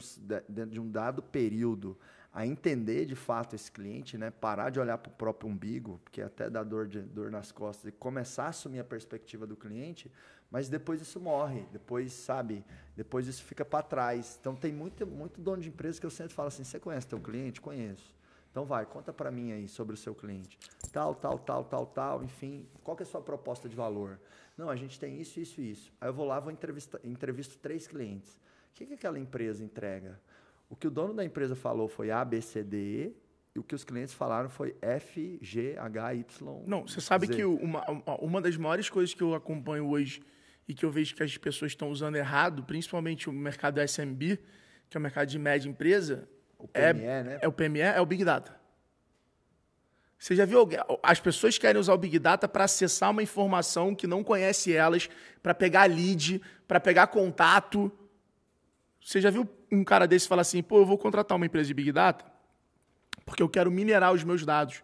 [0.67, 1.97] de um, dado período
[2.31, 4.31] a entender de fato esse cliente, né?
[4.31, 7.87] parar de olhar para o próprio umbigo, porque até dá dor, de, dor nas costas,
[7.87, 10.13] e começar a assumir a perspectiva do cliente,
[10.51, 12.63] mas depois isso morre, depois, sabe,
[12.95, 14.37] depois isso fica para trás.
[14.39, 17.19] Então, tem muito, muito dono de empresa que eu sempre falo assim, você conhece teu
[17.19, 17.59] cliente?
[17.59, 18.15] Conheço.
[18.59, 20.59] Então, vai, conta para mim aí sobre o seu cliente.
[20.91, 24.19] Tal, tal, tal, tal, tal, enfim, qual que é a sua proposta de valor?
[24.57, 25.93] Não, a gente tem isso, isso e isso.
[26.01, 28.35] Aí eu vou lá, vou entrevistar, entrevisto três clientes.
[28.35, 30.21] O que, que aquela empresa entrega?
[30.69, 33.17] O que o dono da empresa falou foi A, B, C, D, E,
[33.55, 36.65] e o que os clientes falaram foi F, G, H, Y.
[36.67, 37.37] Não, você sabe Z.
[37.37, 37.85] que uma,
[38.21, 40.21] uma das maiores coisas que eu acompanho hoje
[40.67, 44.37] e que eu vejo que as pessoas estão usando errado, principalmente o mercado SMB,
[44.91, 47.39] que é o mercado de média empresa, O PME, é, né?
[47.41, 48.57] é o PME, é o Big Data.
[50.19, 50.81] Você já viu alguém?
[51.03, 55.09] As pessoas querem usar o Big Data para acessar uma informação que não conhece elas,
[55.43, 57.93] para pegar lead, para pegar contato.
[59.01, 61.75] Você já viu um cara desse falar assim, pô, eu vou contratar uma empresa de
[61.75, 62.25] Big Data
[63.29, 64.83] porque eu quero minerar os meus dados.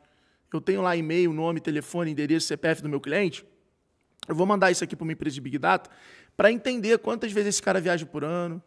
[0.52, 3.44] Eu tenho lá e-mail, nome, telefone, endereço, CPF do meu cliente.
[4.28, 5.90] Eu vou mandar isso aqui para uma empresa de Big Data
[6.36, 8.62] para entender quantas vezes esse cara viaja por ano,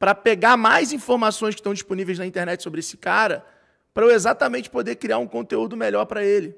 [0.00, 3.44] para pegar mais informações que estão disponíveis na internet sobre esse cara,
[3.92, 6.56] para eu exatamente poder criar um conteúdo melhor para ele.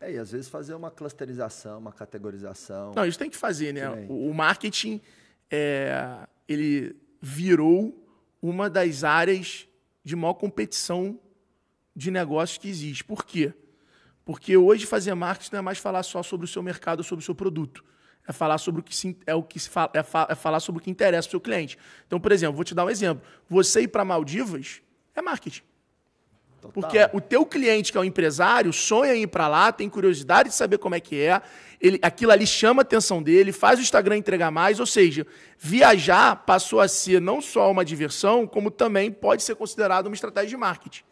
[0.00, 2.92] É, e às vezes fazer uma clusterização, uma categorização.
[2.94, 4.06] Não, isso tem que fazer, né?
[4.08, 5.00] O marketing,
[5.50, 8.00] é, ele virou
[8.40, 9.66] uma das áreas
[10.04, 11.18] de maior competição
[11.96, 13.02] de negócios que existe.
[13.02, 13.52] Por quê?
[14.24, 17.26] Porque hoje fazer marketing não é mais falar só sobre o seu mercado, sobre o
[17.26, 17.84] seu produto.
[18.26, 20.60] É falar sobre o que se, é o que se fala, é, fa- é falar
[20.60, 21.78] sobre o que interessa para o seu cliente.
[22.06, 23.22] Então, por exemplo, vou te dar um exemplo.
[23.48, 24.80] Você ir para Maldivas
[25.14, 25.62] é marketing.
[26.60, 26.72] Total.
[26.72, 30.48] Porque o teu cliente, que é o empresário, sonha em ir para lá, tem curiosidade
[30.48, 31.42] de saber como é que é,
[31.78, 35.26] ele, aquilo ali chama a atenção dele, faz o Instagram entregar mais, ou seja,
[35.58, 40.48] viajar passou a ser não só uma diversão, como também pode ser considerado uma estratégia
[40.48, 41.02] de marketing.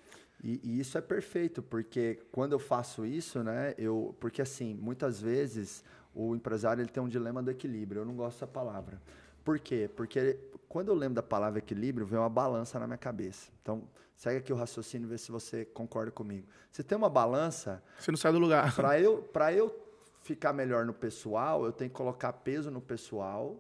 [0.43, 5.21] E, e isso é perfeito, porque quando eu faço isso, né, eu, porque assim, muitas
[5.21, 8.03] vezes o empresário ele tem um dilema do equilíbrio.
[8.03, 9.01] Eu não gosto dessa palavra.
[9.45, 9.91] Por quê?
[9.97, 13.51] Porque quando eu lembro da palavra equilíbrio, vem uma balança na minha cabeça.
[13.61, 13.83] Então,
[14.17, 16.47] segue aqui o raciocínio e vê se você concorda comigo.
[16.71, 18.75] Se tem uma balança, Você não sai do lugar.
[18.75, 19.75] para eu, pra eu
[20.23, 23.57] ficar melhor no pessoal, eu tenho que colocar peso no pessoal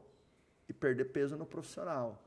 [0.68, 2.22] e perder peso no profissional.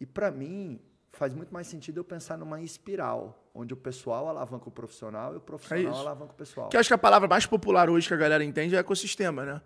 [0.00, 0.80] E para mim,
[1.12, 5.36] faz muito mais sentido eu pensar numa espiral, onde o pessoal alavanca o profissional e
[5.36, 6.00] o profissional É isso.
[6.00, 6.68] alavanca o pessoal.
[6.68, 9.44] Que eu acho que a palavra mais popular hoje que a galera entende é ecossistema,
[9.44, 9.62] né?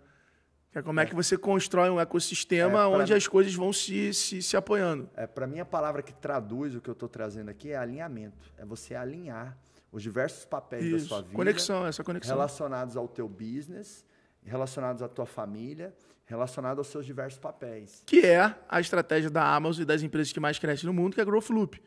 [0.71, 3.71] Que é como é, que você constrói um ecossistema É, onde mim- as coisas vão
[3.71, 5.09] se, se, se apoiando.
[5.15, 8.51] É, para mim, a palavra que traduz o que eu estou trazendo aqui é alinhamento.
[8.57, 9.57] É você alinhar
[9.91, 11.23] os diversos papéis da sua Isso.
[11.27, 12.35] vida Conexão, essa conexão.
[12.35, 14.05] relacionados ao teu business,
[14.43, 15.95] relacionados à tua família,
[16.27, 18.03] relacionados aos seus diversos papéis.
[18.05, 21.19] que é a estratégia da Amazon e das empresas que mais crescem no mundo, que
[21.19, 21.81] é a Growth Loop.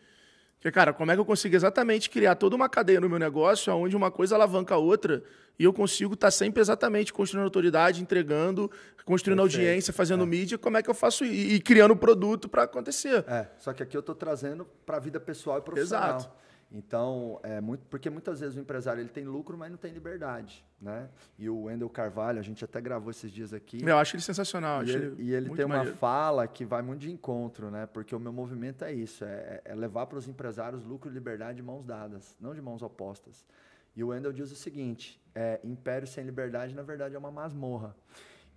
[0.58, 3.72] Que, cara, como é que eu consigo exatamente criar toda uma cadeia no meu negócio,
[3.74, 5.22] onde uma coisa alavanca a outra,
[5.58, 8.70] e eu consigo estar sempre exatamente construindo autoridade, entregando,
[9.04, 9.60] construindo Perfeito.
[9.60, 13.24] audiência, fazendo mídia, como é que eu faço e, e criando produto para acontecer.
[13.26, 16.16] É, só que aqui eu estou trazendo para a vida pessoal e profissional.
[16.16, 16.30] Exato.
[16.72, 20.64] Então, é muito, porque muitas vezes o empresário ele tem lucro, mas não tem liberdade,
[20.80, 21.08] né?
[21.36, 23.82] E o Wendel Carvalho, a gente até gravou esses dias aqui.
[23.84, 24.84] Eu acho ele sensacional.
[24.84, 25.98] E ele, e ele tem uma maneiro.
[25.98, 27.86] fala que vai muito de encontro, né?
[27.86, 31.56] Porque o meu movimento é isso, é, é levar para os empresários lucro e liberdade
[31.56, 33.44] de mãos dadas, não de mãos opostas.
[33.96, 37.96] E o Wendel diz o seguinte: é, império sem liberdade, na verdade, é uma masmorra.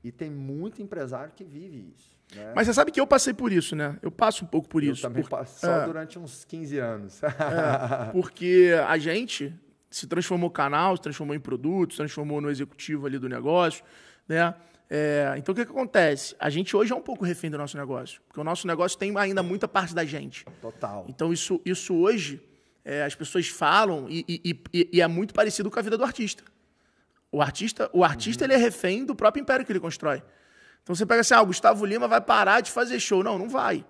[0.03, 2.12] E tem muito empresário que vive isso.
[2.35, 2.51] Né?
[2.55, 3.97] Mas você sabe que eu passei por isso, né?
[4.01, 5.01] Eu passo um pouco por eu isso.
[5.01, 5.85] também por- só é.
[5.85, 7.21] durante uns 15 anos.
[8.11, 9.53] Porque a gente
[9.89, 13.83] se transformou canal, se transformou em produto, se transformou no executivo ali do negócio,
[14.27, 14.53] né?
[14.89, 16.35] É, então o que, que acontece?
[16.39, 19.15] A gente hoje é um pouco refém do nosso negócio, porque o nosso negócio tem
[19.17, 20.45] ainda muita parte da gente.
[20.61, 21.05] Total.
[21.07, 22.41] Então isso, isso hoje
[22.85, 26.03] é, as pessoas falam e, e- e- e é muito parecido com a vida do
[26.03, 26.43] artista.
[27.31, 30.21] O artista, o artista ele é refém do próprio império que ele constrói.
[30.83, 33.23] Então você pega assim, ah, o Gustavo Lima vai parar de fazer show.
[33.23, 33.85] Não, não vai.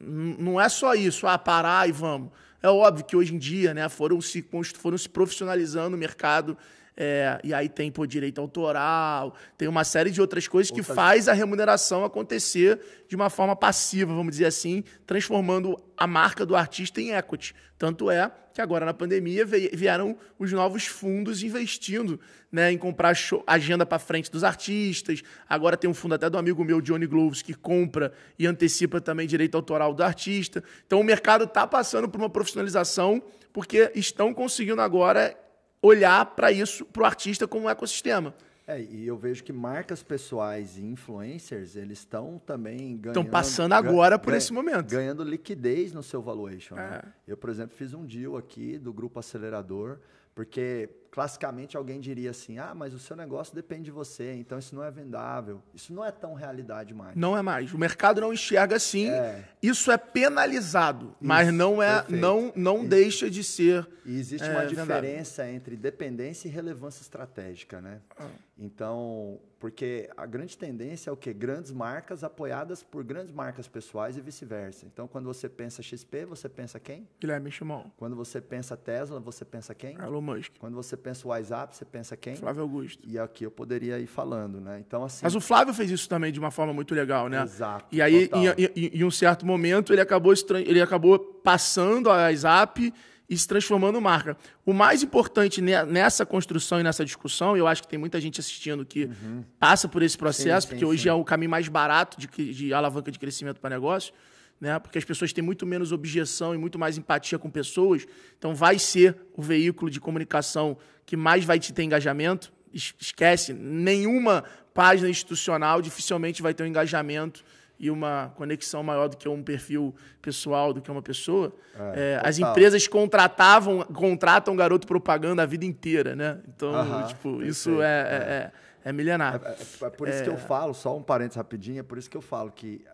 [0.00, 2.30] Não é só isso, ah, parar e vamos.
[2.62, 4.44] É óbvio que hoje em dia, né, foram se,
[4.76, 6.56] foram se profissionalizando o mercado,
[6.96, 10.96] é, e aí tem pô, direito autoral, tem uma série de outras coisas que Outras-
[10.96, 16.56] faz a remuneração acontecer de uma forma passiva, vamos dizer assim, transformando a marca do
[16.56, 17.54] artista em equity.
[17.78, 22.18] Tanto é que agora na pandemia vieram os novos fundos investindo
[22.50, 25.22] né, em comprar show- agenda para frente dos artistas.
[25.48, 29.28] Agora tem um fundo até do amigo meu, Johnny Gloves, que compra e antecipa também
[29.28, 30.64] direito autoral do artista.
[30.84, 35.38] Então o mercado está passando por uma profissionalização porque estão conseguindo agora
[35.80, 38.34] olhar para isso, para o artista como um ecossistema.
[38.68, 43.18] É, e eu vejo que marcas pessoais e influencers, eles estão também ganhando...
[43.18, 44.90] Estão passando agora por esse momento.
[44.90, 46.74] Ganhando liquidez no seu valuation.
[46.74, 47.00] né?
[47.02, 47.32] É.
[47.32, 49.98] Eu, por exemplo, fiz um deal aqui do Grupo Acelerador,
[50.34, 50.86] porque,
[51.18, 54.84] classicamente alguém diria assim: ah, mas o seu negócio depende de você, então isso não
[54.84, 55.60] é vendável.
[55.74, 57.16] Isso não é tão realidade mais.
[57.16, 57.74] Não é mais.
[57.74, 59.10] O mercado não enxerga assim.
[59.10, 59.44] É.
[59.60, 62.20] Isso é penalizado, mas não é, perfeito.
[62.20, 63.84] não, não deixa de ser.
[64.06, 64.84] E existe É, uma vendável.
[64.84, 68.00] diferença entre dependência e relevância estratégica, né?
[68.16, 68.28] Ah.
[68.60, 71.32] Então, porque a grande tendência é o quê?
[71.32, 74.86] Grandes marcas apoiadas por grandes marcas pessoais e vice-versa.
[74.86, 77.06] Então, quando você pensa XP, você pensa quem?
[77.20, 79.96] Guilherme Chimão, Quando você pensa Tesla, você pensa quem?
[79.96, 82.34] Elon Musk, Quando você pensa WhatsApp, você pensa quem?
[82.36, 83.02] Flávio Augusto.
[83.06, 84.82] E aqui eu poderia ir falando, né?
[84.86, 85.20] Então, assim.
[85.22, 87.42] Mas o Flávio fez isso também de uma forma muito legal, né?
[87.42, 88.46] Exato, E aí, em,
[88.84, 90.32] em- em um certo momento, ele acabou,
[90.64, 92.92] ele acabou passando a Zap
[93.30, 94.36] e se transformando em marca.
[94.64, 98.40] O mais importante ne- nessa construção e nessa discussão, eu acho que tem muita gente
[98.40, 99.10] assistindo que
[99.58, 101.08] passa por esse processo, Sim, sim, porque hoje sim.
[101.10, 104.14] é o caminho mais barato de, de alavanca de crescimento para negócio,
[104.60, 104.78] né?
[104.78, 108.06] Porque as pessoas têm muito menos objeção e muito mais empatia com pessoas.
[108.38, 112.52] Então, vai ser o veículo de comunicação que mais vai te ter engajamento.
[112.74, 114.44] Es- Esquece, nenhuma
[114.74, 117.42] página institucional dificilmente vai ter um engajamento
[117.80, 121.54] e uma conexão maior do que um perfil pessoal, do que uma pessoa.
[121.94, 122.50] É, as total.
[122.50, 126.40] empresas contratavam, contratam garoto propaganda a vida inteira, né?
[126.48, 128.50] Então, Aham, tipo, isso perfeito, é,
[128.84, 129.40] é, é, é milenar.
[129.44, 132.10] É, é- é por isso que eu falo, só um parênteses rapidinho, é por isso
[132.10, 132.84] que eu falo que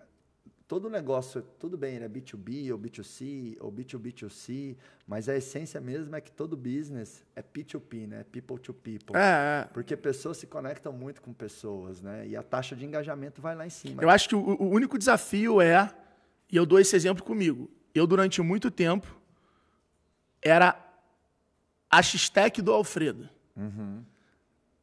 [0.66, 6.14] todo negócio, tudo bem, ele é B2B ou B2C ou B2B2C, mas a essência mesmo
[6.16, 8.24] é que todo business é P2P, né?
[8.32, 9.16] People to people.
[9.16, 9.68] É, é.
[9.72, 12.26] Porque pessoas se conectam muito com pessoas, né?
[12.26, 14.02] E a taxa de engajamento vai lá em cima.
[14.02, 15.94] Eu acho que o, o único desafio é,
[16.50, 19.20] e eu dou esse exemplo comigo, eu durante muito tempo
[20.42, 20.78] era
[21.90, 23.28] a X-Tech do Alfredo.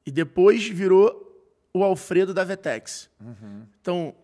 [0.06, 1.28] E depois virou
[1.74, 3.10] o Alfredo da Vetex.
[3.82, 4.16] Então,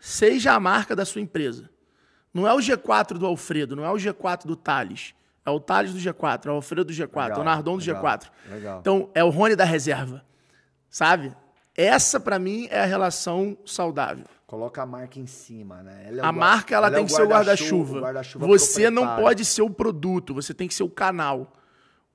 [0.00, 1.70] seja a marca da sua empresa.
[2.32, 5.14] Não é o G4 do Alfredo, não é o G4 do Thales.
[5.44, 7.84] É o Thales do G4, é o Alfredo do G4, é o Legal, Nardon do
[7.84, 8.30] legal, G4.
[8.50, 8.80] legal.
[8.80, 10.24] Então, é o Rony da reserva.
[10.90, 11.34] Sabe?
[11.74, 14.24] Essa, pra mim, é a relação saudável.
[14.46, 16.04] Coloca a marca em cima, né?
[16.06, 19.16] Ela é A marca ela é tem o que ser o guarda-chuva, guarda-chuva Você não
[19.16, 21.52] pode ser o produto, você tem que ser o canal.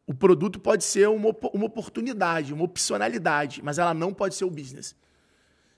[0.07, 4.49] O produto pode ser uma, uma oportunidade, uma opcionalidade, mas ela não pode ser o
[4.49, 4.95] business.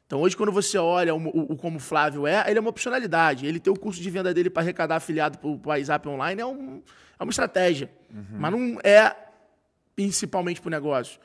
[0.06, 3.46] Então, hoje, quando você olha o, o- como o Flávio é, ele é uma opcionalidade.
[3.46, 6.46] Ele ter o curso de venda dele para arrecadar afiliado para o WhatsApp online é,
[6.46, 6.82] um-
[7.20, 7.89] é uma estratégia.
[8.32, 9.16] Mas não é
[9.96, 11.20] principalmente para o negócio.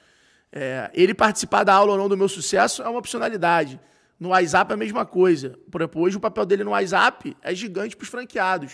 [0.50, 3.78] É, ele participar da aula ou não do meu sucesso é uma opcionalidade.
[4.18, 5.58] No WhatsApp é a mesma coisa.
[5.70, 8.72] Por exemplo, hoje o papel dele no WhatsApp é gigante para os franqueados.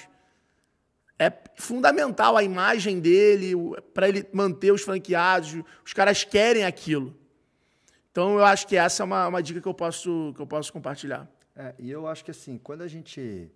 [1.19, 3.53] É fundamental a imagem dele
[3.93, 5.55] para ele manter os franqueados.
[5.85, 7.15] Os caras querem aquilo.
[8.15, 10.73] Então eu acho que essa é uma, uma dica que eu posso, que eu posso
[10.73, 11.29] compartilhar.
[11.57, 13.51] É, e eu acho que assim, quando a gente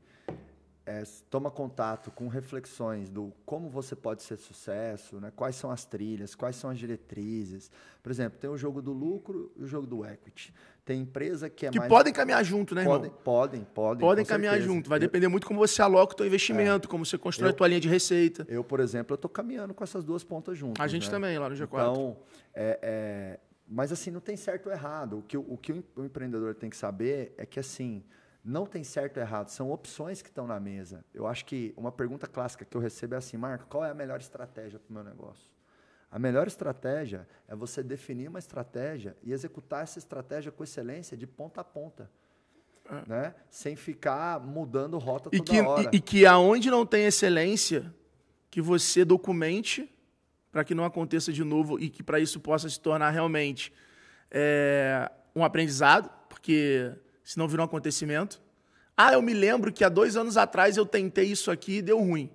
[0.84, 5.30] é, toma contato com reflexões do como você pode ser sucesso, né?
[5.36, 7.70] quais são as trilhas, quais são as diretrizes.
[8.02, 10.52] Por exemplo, tem o jogo do lucro e o jogo do equity.
[10.84, 11.88] Tem empresa que é Que mais.
[11.88, 12.96] podem caminhar junto, né, irmão?
[12.96, 14.00] podem, podem, podem.
[14.00, 14.74] Podem com caminhar certeza.
[14.74, 14.90] junto.
[14.90, 17.68] Vai depender muito como você aloca o teu investimento, como você constrói Eu- a tua
[17.68, 18.44] linha de receita.
[18.48, 20.84] Eu, por exemplo, eu estou caminhando com essas duas pontas juntas.
[20.84, 21.10] A gente né?
[21.12, 21.66] também, lá no G4.
[21.92, 22.16] Então,
[22.52, 25.18] é, é, mas assim, não tem certo ou errado.
[25.18, 28.02] O que o, que o em- o empreendedor tem que saber é que assim,
[28.44, 31.04] não tem certo ou errado, são opções que estão na mesa.
[31.12, 33.94] Eu acho que uma pergunta clássica que eu recebo é assim, Marco, qual é a
[33.94, 35.46] melhor estratégia para o meu negócio?
[36.10, 41.26] A melhor estratégia é você definir uma estratégia e executar essa estratégia com excelência de
[41.26, 42.10] ponta a ponta.
[43.06, 43.34] Né?
[43.50, 45.36] Sem ficar mudando rota É.
[45.36, 45.90] e toda que, hora.
[45.92, 47.94] e, e que aonde não tem excelência,
[48.50, 49.94] que você documente
[50.50, 53.72] para que não aconteça de novo e que para isso possa se tornar realmente
[54.30, 58.40] é, um aprendizado, porque senão vira um acontecimento.
[58.96, 61.98] Ah, eu me lembro que há dois anos atrás eu tentei isso aqui e deu
[61.98, 62.30] ruim.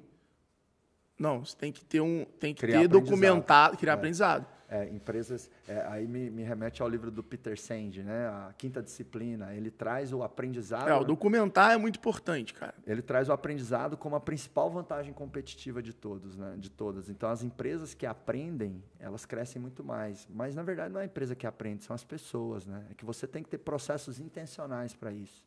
[1.19, 4.47] Não, você tem que ter um, tem que Criar ter documentado, criar aprendizado.
[4.73, 8.25] É, empresas, é, aí me, me remete ao livro do Peter Sand, né?
[8.27, 9.53] A quinta disciplina.
[9.53, 10.89] Ele traz o aprendizado.
[10.89, 12.73] É, o documentar é muito importante, cara.
[12.87, 16.55] Ele traz o aprendizado como a principal vantagem competitiva de todos, né?
[16.57, 17.07] De todas.
[17.07, 20.27] Então, as empresas que aprendem, elas crescem muito mais.
[20.27, 22.83] Mas na verdade não é a empresa que aprende, são as pessoas, né?
[22.89, 25.45] É que você tem que ter processos intencionais para isso.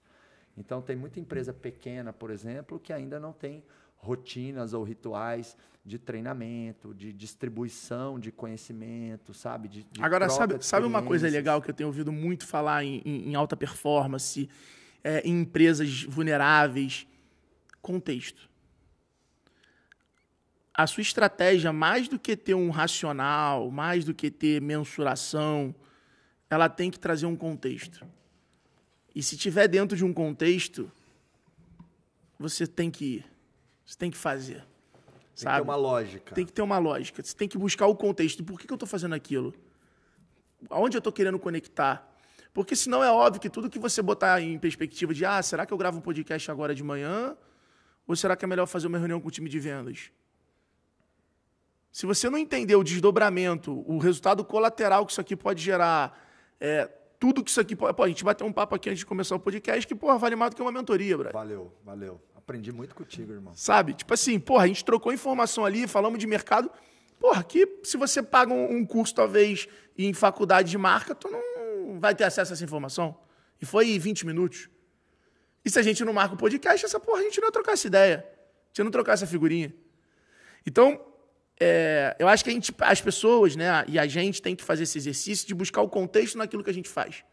[0.57, 3.65] Então, tem muita empresa pequena, por exemplo, que ainda não tem
[3.97, 9.69] rotinas ou rituais de treinamento, de distribuição de conhecimento, sabe?
[9.69, 13.01] De, de Agora, sabe, sabe uma coisa legal que eu tenho ouvido muito falar em,
[13.05, 14.49] em- em alta performance,
[15.05, 17.07] é, em empresas vulneráveis?
[17.81, 18.49] Contexto.
[20.75, 25.75] A sua estratégia, mais do que ter um racional, mais do que ter mensuração,
[26.51, 28.05] ela tem que trazer um contexto.
[29.15, 30.91] E se tiver dentro de um contexto,
[32.39, 33.25] você tem que ir.
[33.87, 34.65] Você tem que fazer.
[35.35, 35.59] sabe?
[35.59, 36.35] ter uma lógica.
[36.35, 37.23] Tem que ter uma lógica.
[37.23, 38.43] Você tem que buscar o contexto.
[38.43, 39.55] Por que, que eu estou fazendo aquilo?
[40.69, 42.13] Aonde eu estou querendo conectar?
[42.53, 45.73] Porque senão é óbvio que tudo que você botar em perspectiva de ah, será que
[45.73, 47.37] eu gravo um podcast agora de manhã?
[48.09, 50.11] Ou será que é melhor fazer uma reunião com o time de vendas?
[51.93, 56.19] Se você não entender o desdobramento, o resultado colateral que isso aqui pode gerar,
[56.61, 56.87] é,
[57.19, 57.95] tudo que isso aqui pode.
[57.95, 60.37] Pô, a gente bateu um papo aqui antes de começar o podcast que, porra, vale
[60.37, 61.33] mais do que uma mentoria, brother.
[61.33, 62.21] Valeu, valeu.
[62.47, 63.57] Aprendi muito contigo, irmão.
[63.57, 63.93] Sabe?
[63.93, 66.71] Tipo assim, porra, a gente trocou informação ali, falamos de mercado.
[67.19, 69.67] Porra, aqui, se você paga um, curso, talvez,
[69.99, 73.19] em faculdade de marca, tu não vai ter acesso a essa informação.
[73.61, 74.69] E foi 20 minutos.
[75.65, 77.73] E se a gente não marca o podcast, essa porra, a gente não ia trocar
[77.73, 78.19] essa ideia.
[78.19, 79.75] A gente não trocar essa figurinha.
[80.65, 81.05] Então,
[81.59, 84.85] é, eu acho que a gente, as pessoas, né, e a gente tem que fazer
[84.85, 87.25] esse exercício de buscar o contexto naquilo que a gente faz.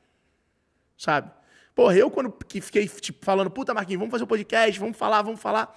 [0.98, 1.32] Sabe?
[1.76, 4.98] Porra, eu quando que fiquei tipo, falando, puta, Marquinhos, vamos fazer o um podcast, vamos
[4.98, 5.76] falar, vamos falar.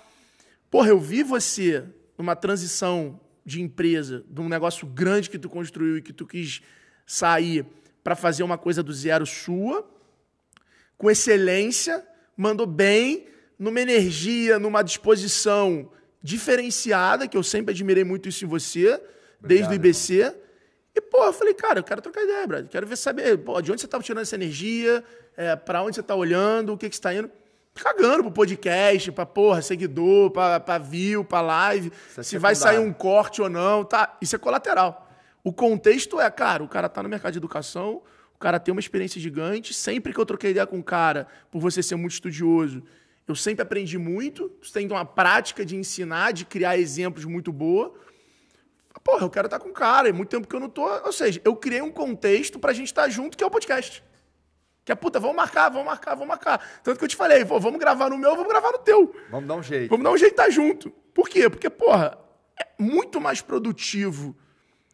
[0.71, 1.85] Porra, eu vi você
[2.19, 6.61] numa transição de empresa, de um negócio grande que tu construiu e que tu quis
[7.07, 7.65] sair
[8.03, 9.89] para fazer uma coisa do zero sua,
[10.99, 13.27] com excelência, mandou bem,
[13.59, 15.91] numa energia, numa disposição
[16.23, 20.15] diferenciada, que eu sempre admirei muito isso em você, Obrigado, desde o IBC.
[20.15, 20.35] Irmão.
[20.95, 22.69] E, pô, eu falei, cara, eu quero trocar ideia, brother.
[22.69, 25.05] Quero ver saber pô, de onde você estava tirando essa energia,
[25.37, 27.31] é, para onde você está olhando, o que, que você está indo.
[27.75, 32.79] Cagando pro podcast, pra porra, seguidor, pra, pra view, pra live, é se vai sair
[32.79, 34.17] um corte ou não, tá?
[34.21, 35.11] Isso é colateral.
[35.45, 38.03] O contexto é, cara, o cara tá no mercado de educação,
[38.35, 39.75] o cara tem uma experiência gigante.
[39.75, 42.83] Sempre que eu troquei ideia com o cara, por você ser muito estudioso,
[43.29, 44.51] eu sempre aprendi muito.
[44.63, 47.93] Você tem uma prática de ensinar, de criar exemplos muito boa.
[49.05, 50.85] Porra, eu quero estar com o cara, é muito tempo que eu não tô.
[51.05, 54.03] Ou seja, eu criei um contexto pra gente estar junto, que é o podcast.
[54.87, 56.65] Que é, puta, vamos marcar, vamos marcar, vamos marcar.
[56.85, 59.13] Tanto que eu te falei, pô, vamos gravar no meu, vamos gravar no teu.
[59.29, 59.91] Vamos dar um jeito.
[59.91, 60.93] Vamos dar um jeito estar junto.
[61.13, 61.51] Por quê?
[61.51, 62.17] Porque, porra,
[62.57, 64.37] é muito mais produtivo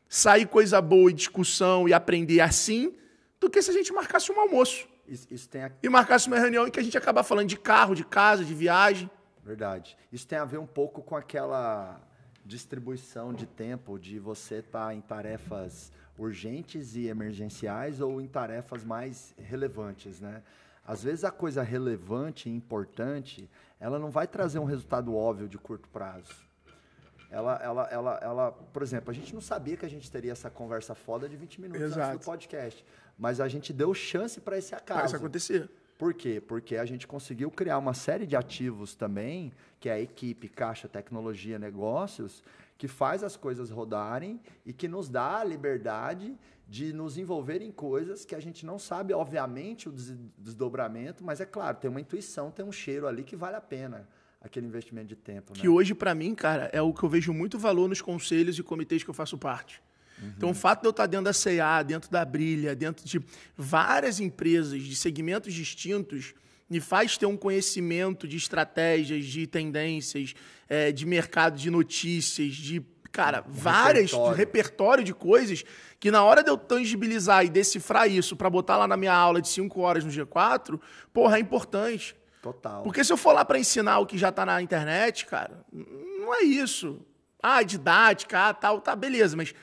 [0.08, 2.96] sair coisa boa e discussão e aprender assim
[3.38, 4.88] do que se a gente marcasse um almoço.
[5.06, 5.70] Isso, isso a...
[5.82, 8.54] E marcasse uma reunião em que a gente acaba falando de carro, de casa, de
[8.54, 9.10] viagem.
[9.44, 9.94] Verdade.
[10.10, 12.00] Isso tem a ver um pouco com aquela
[12.46, 18.84] distribuição de tempo, de você estar tá em tarefas urgentes e emergenciais ou em tarefas
[18.84, 20.42] mais relevantes, né?
[20.84, 23.48] Às vezes a coisa relevante e importante,
[23.78, 26.34] ela não vai trazer um resultado óbvio de curto prazo.
[27.30, 30.50] Ela, ela, ela, ela, por exemplo, a gente não sabia que a gente teria essa
[30.50, 32.12] conversa foda de 20 minutos Exato.
[32.14, 32.84] antes do podcast,
[33.16, 34.98] mas a gente deu chance para esse acaso.
[34.98, 35.70] Para isso acontecer.
[35.96, 36.42] Por quê?
[36.46, 40.88] Porque a gente conseguiu criar uma série de ativos também, que é a equipe, caixa,
[40.88, 42.42] tecnologia, negócios,
[42.82, 47.70] que faz as coisas rodarem e que nos dá a liberdade de nos envolver em
[47.70, 49.92] coisas que a gente não sabe, obviamente, o
[50.36, 54.08] desdobramento, mas é claro, tem uma intuição, tem um cheiro ali que vale a pena
[54.40, 55.52] aquele investimento de tempo.
[55.52, 55.72] Que né?
[55.72, 59.04] hoje, para mim, cara, é o que eu vejo muito valor nos conselhos e comitês
[59.04, 59.80] que eu faço parte.
[60.20, 60.32] Uhum.
[60.36, 63.20] Então, o fato de eu estar dentro da CA, dentro da Brilha, dentro de
[63.56, 66.34] várias empresas de segmentos distintos,
[66.72, 70.32] me faz ter um conhecimento de estratégias, de tendências,
[70.66, 74.32] é, de mercado, de notícias, de, cara, um várias, repertório.
[74.32, 75.64] De repertório de coisas
[76.00, 79.42] que na hora de eu tangibilizar e decifrar isso para botar lá na minha aula
[79.42, 80.80] de 5 horas no G4,
[81.12, 82.16] porra, é importante.
[82.40, 82.82] Total.
[82.82, 86.34] Porque se eu for lá para ensinar o que já está na internet, cara, não
[86.34, 87.02] é isso.
[87.42, 89.54] Ah, didática, ah, tal, tá, beleza, mas,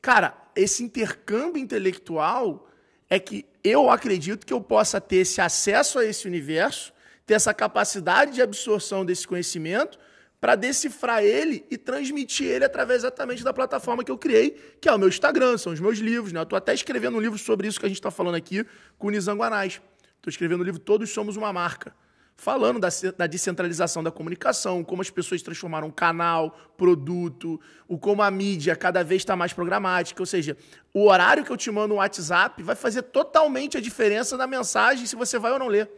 [0.00, 2.68] cara, esse intercâmbio intelectual
[3.08, 6.92] é que eu acredito que eu possa ter esse acesso a esse universo,
[7.24, 9.98] ter essa capacidade de absorção desse conhecimento
[10.40, 14.50] para decifrar ele e transmitir ele através exatamente da plataforma que eu criei,
[14.80, 16.32] que é o meu Instagram, são os meus livros.
[16.32, 16.40] Né?
[16.40, 18.64] Eu estou até escrevendo um livro sobre isso que a gente está falando aqui
[18.98, 19.80] com o Nizam Guanais.
[20.16, 21.94] Estou escrevendo o um livro Todos Somos Uma Marca,
[22.36, 27.58] falando da, da, descentralização da comunicação, como as pessoas transformaram canal, produto,
[27.88, 30.20] o como a mídia cada vez está mais programática.
[30.20, 30.56] Ou seja,
[30.92, 35.06] o horário que eu te mando no WhatsApp vai fazer totalmente a diferença na mensagem
[35.06, 35.90] se você vai ou não ler.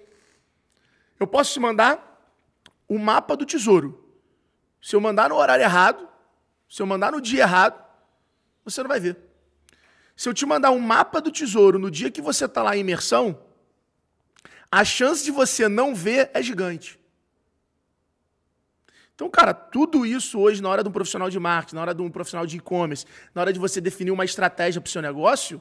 [1.19, 2.05] Eu posso te mandar
[2.89, 4.05] o mapa do tesouro.
[4.81, 6.09] Se eu mandar no horário errado,
[6.69, 7.85] se eu mandar no dia errado,
[8.65, 9.17] você não vai ver.
[10.15, 12.81] Se eu te mandar um mapa do tesouro no dia que você está lá em
[12.81, 13.41] imersão,
[14.71, 16.99] a chance de você não ver é gigante.
[19.15, 22.01] Então, cara, tudo isso hoje, na hora de um profissional de marketing, na hora de
[22.01, 23.05] um profissional de e-commerce,
[23.35, 25.61] na hora de você definir uma estratégia para o seu negócio,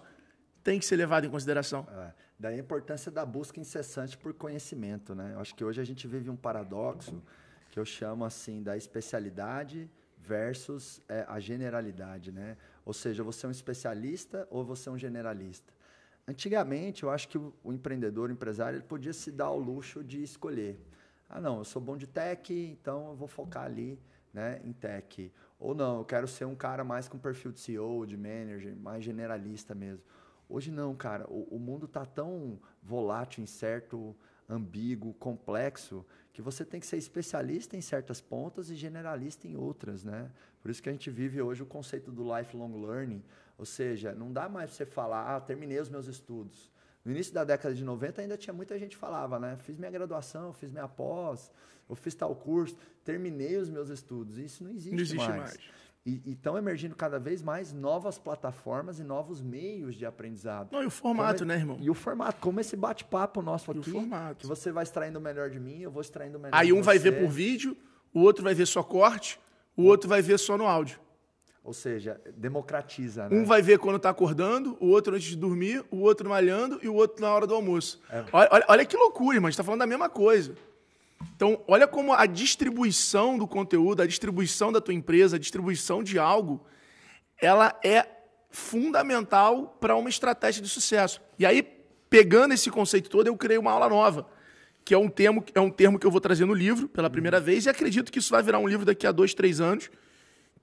[0.64, 1.88] tem que ser levado em consideração.
[1.92, 5.32] É, daí a importância da busca incessante por conhecimento, né?
[5.34, 7.20] Eu acho que hoje a gente vive um paradoxo
[7.72, 9.90] que eu chamo assim da especialidade
[10.20, 12.58] versus é, a generalidade, né?
[12.86, 15.74] Ou seja, você é um especialista ou você é um generalista.
[16.28, 20.22] Antigamente, eu acho que o, empreendedor, o empresário, ele podia se dar o luxo de
[20.22, 20.78] escolher.
[21.30, 23.98] Ah, não, eu sou bom de tech, então eu vou focar ali
[24.34, 25.32] né, em tech.
[25.58, 29.06] Ou não, eu quero ser um cara mais com perfil de CEO, de manager, mais
[29.06, 30.04] generalista mesmo.
[30.50, 31.26] Hoje não, cara.
[31.30, 34.14] O, o mundo está tão volátil, incerto,
[34.50, 40.04] ambíguo, complexo, que você tem que ser especialista em certas pontas e generalista em outras,
[40.04, 40.30] né?
[40.62, 43.24] Por isso que a gente vive hoje o conceito do lifelong learning,
[43.58, 46.72] ou seja, não dá mais para você falar, ah, terminei os meus estudos.
[47.04, 49.58] No início da década de 90 ainda tinha muita gente que falava, né?
[49.62, 51.52] Fiz minha graduação, fiz minha pós,
[51.90, 54.38] eu fiz tal curso, terminei os meus estudos.
[54.38, 55.40] Isso não existe, não existe mais.
[55.40, 55.58] mais.
[56.06, 60.72] E estão emergindo cada vez mais novas plataformas e novos meios de aprendizado.
[60.72, 61.78] Não, e o formato, como, né, irmão?
[61.82, 63.80] E o formato, como esse bate-papo nosso aqui.
[63.80, 64.40] E o formato.
[64.40, 66.82] Que você vai extraindo o melhor de mim, eu vou extraindo o melhor Aí um
[66.82, 67.76] vai ver por vídeo,
[68.14, 69.40] o outro vai ver só corte,
[69.76, 71.00] o outro vai ver só no áudio.
[71.68, 73.38] Ou seja, democratiza, né?
[73.38, 76.88] Um vai ver quando está acordando, o outro antes de dormir, o outro malhando e
[76.88, 78.02] o outro na hora do almoço.
[78.10, 78.24] É.
[78.32, 79.48] Olha, olha, olha, que loucura, irmão.
[79.48, 80.56] A gente está falando da mesma coisa.
[81.36, 86.18] Então, olha como a distribuição do conteúdo, a distribuição da tua empresa, a distribuição de
[86.18, 86.66] algo,
[87.38, 88.08] ela é
[88.50, 91.22] fundamental para uma estratégia de sucesso.
[91.38, 91.62] E aí,
[92.10, 94.26] pegando esse conceito todo, eu criei uma aula nova,
[94.86, 97.42] que é um termo, é um termo que eu vou trazer no livro pela primeira
[97.42, 99.92] vez, e acredito que isso vai virar um livro daqui a dois, três anos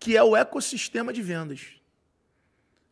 [0.04, 1.80] que é o ecossistema de vendas.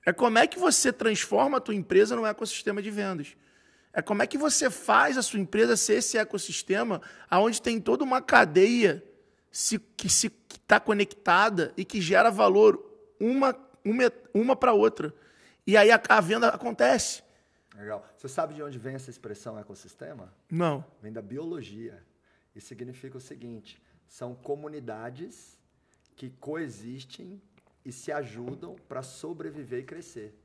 [0.03, 3.37] É como é que você transforma a tua empresa num ecossistema de vendas.
[3.93, 8.03] É como é que você faz a sua empresa ser esse ecossistema onde tem toda
[8.03, 9.05] uma cadeia
[9.51, 12.83] se, que está conectada e que gera valor
[13.21, 13.55] uma,
[13.85, 15.15] uma, uma para outra.
[15.67, 17.23] E aí a, a venda acontece.
[17.77, 18.09] Legal.
[18.17, 20.33] Você sabe de onde vem essa expressão ecossistema?
[20.51, 20.83] Não.
[21.03, 22.03] Vem da biologia.
[22.57, 25.61] E significa o seguinte: são comunidades
[26.17, 27.41] que coexistem
[27.85, 30.39] e se ajudam para sobreviver e crescer.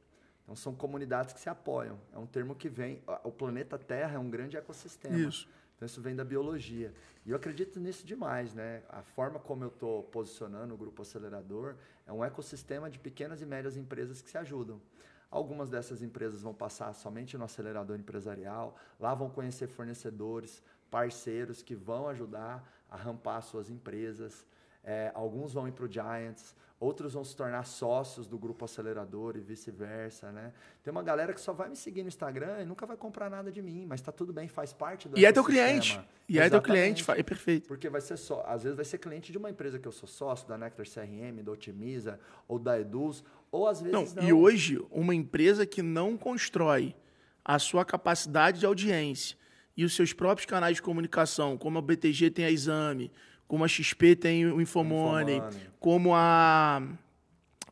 [0.43, 1.99] Então são comunidades que se apoiam.
[2.13, 3.03] É um termo que vem.
[3.23, 5.17] O planeta Terra é um grande ecossistema.
[5.17, 5.47] Isso.
[5.75, 6.93] Então isso vem da biologia.
[7.25, 8.81] E eu acredito nisso demais, né?
[8.89, 13.45] A forma como eu estou posicionando o grupo acelerador é um ecossistema de pequenas e
[13.45, 14.81] médias empresas que se ajudam.
[15.29, 21.75] Algumas dessas empresas vão passar somente no acelerador empresarial, lá vão conhecer fornecedores, parceiros que
[21.75, 24.45] vão ajudar a rampar suas empresas.
[24.89, 29.35] É, alguns vão ir para o Giants, outros vão se tornar sócios do grupo acelerador
[29.35, 30.53] e vice-versa, né?
[30.81, 33.51] Tem uma galera que só vai me seguir no Instagram e nunca vai comprar nada
[33.51, 35.99] de mim, mas está tudo bem, faz parte do E é teu cliente.
[36.29, 37.67] E é teu cliente, é perfeito.
[37.67, 40.07] Porque vai ser só, às vezes vai ser cliente de uma empresa que eu sou
[40.07, 42.17] sócio, da Nectar CRM, da Otimiza
[42.47, 44.29] ou da Eduz, ou às vezes não, não.
[44.29, 46.95] E hoje, uma empresa que não constrói
[47.43, 49.37] a sua capacidade de audiência
[49.75, 53.11] e os seus próprios canais de comunicação, como a BTG tem a Exame,
[53.47, 55.41] como a XP tem o Infomoney,
[55.79, 56.81] como a,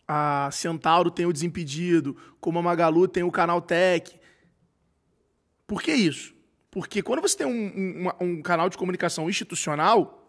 [0.08, 4.20] a Centauro tem o Desimpedido, como a Magalu tem o Canal Tech.
[5.68, 6.34] Por que isso?
[6.72, 10.22] Porque quando você tem um, um, um canal de comunicação institucional,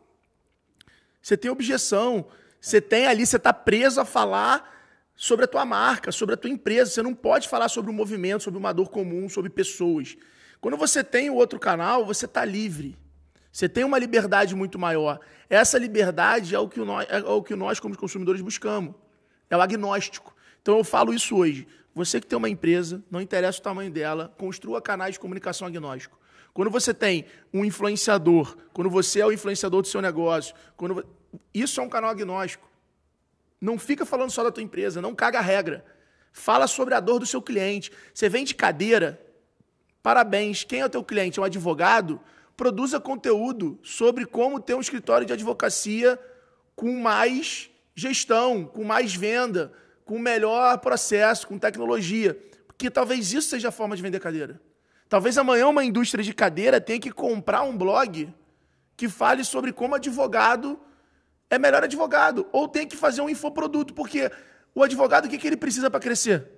[1.21, 2.27] você tem objeção,
[2.61, 4.75] você tem ali, você está preso a falar
[5.17, 6.91] sobre a tua marca, sobre a tua empresa.
[6.91, 10.17] Você não pode falar sobre o movimento, sobre uma dor comum, sobre pessoas.
[10.61, 12.97] Quando você tem o outro canal, você está livre.
[13.57, 15.19] Você tem uma liberdade muito maior.
[15.49, 18.95] Essa liberdade é o que nós, é o que nós como consumidores, buscamos.
[19.49, 20.37] É o agnóstico.
[20.61, 21.67] Então eu falo isso hoje.
[21.95, 26.21] Você que tem uma empresa, não interessa o tamanho dela, construa canais de comunicação agnóstico.
[26.53, 31.03] Quando você tem um influenciador, quando você é o influenciador do seu negócio, quando
[31.55, 32.69] isso é um canal agnóstico.
[33.59, 35.83] Não fica falando só da tua empresa, não caga a regra.
[36.31, 37.91] Fala sobre a dor do seu cliente.
[38.13, 39.19] Você vende cadeira,
[40.03, 40.63] parabéns.
[40.63, 41.39] Quem é o teu cliente?
[41.39, 42.21] É um advogado?
[42.57, 46.19] Produza conteúdo sobre como ter um escritório de advocacia
[46.75, 49.73] com mais gestão, com mais venda,
[50.05, 52.39] com melhor processo, com tecnologia.
[52.67, 54.61] Porque talvez isso seja a forma de vender cadeira.
[55.09, 58.33] Talvez amanhã uma indústria de cadeira tenha que comprar um blog
[58.97, 60.79] que fale sobre como advogado
[61.49, 62.47] é melhor advogado.
[62.53, 64.31] Ou tem que fazer um infoproduto, porque
[64.75, 66.51] o advogado, o que, que ele precisa para crescer?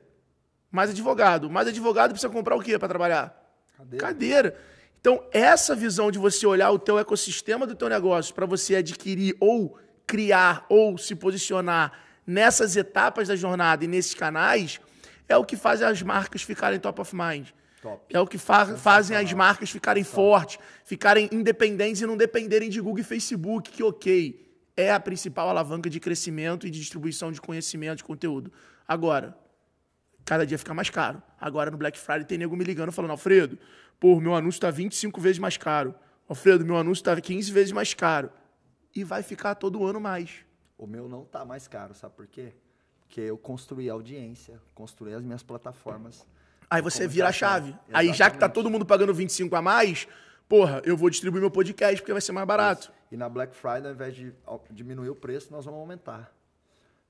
[0.71, 1.51] Mais advogado.
[1.51, 3.35] Mais advogado precisa comprar o quê para trabalhar?
[3.77, 4.07] Cadeira.
[4.07, 4.61] Cadeira.
[5.01, 9.37] Então, essa visão de você olhar o teu ecossistema do teu negócio para você adquirir
[9.39, 11.93] ou criar ou se posicionar
[12.27, 14.81] nessas etapas da jornada e nesses canais,
[15.29, 17.49] é o que faz as marcas ficarem top of mind.
[17.81, 18.05] Top.
[18.11, 20.15] É o que fa fazem as marcas ficarem top.
[20.15, 25.49] fortes, ficarem independentes e não dependerem de Google e Facebook, que ok, é a principal
[25.49, 28.53] alavanca de crescimento e de distribuição de conhecimento, de conteúdo.
[28.87, 29.37] Agora,
[30.25, 31.23] cada dia fica mais caro.
[31.41, 33.59] Agora no Black Friday tem nego me ligando falando, Alfredo,
[34.01, 35.95] pô, meu anúncio está 25 vezes mais caro.
[36.29, 38.31] Alfredo, meu anúncio está 15 vezes mais caro.
[38.95, 40.45] E vai ficar todo ano mais.
[40.77, 42.53] O meu não está mais caro, sabe por quê?
[43.01, 46.27] Porque eu construí audiência, construí as minhas plataformas.
[46.71, 47.71] Aí você vira a chave.
[47.71, 47.97] Exatamente.
[47.97, 50.07] Aí já que tá todo mundo pagando 25 a mais,
[50.49, 52.83] porra, eu vou distribuir meu podcast porque vai ser mais barato.
[52.83, 52.93] Isso.
[53.11, 54.33] E na Black Friday, ao invés de
[54.71, 56.31] diminuir o preço, nós vamos aumentar.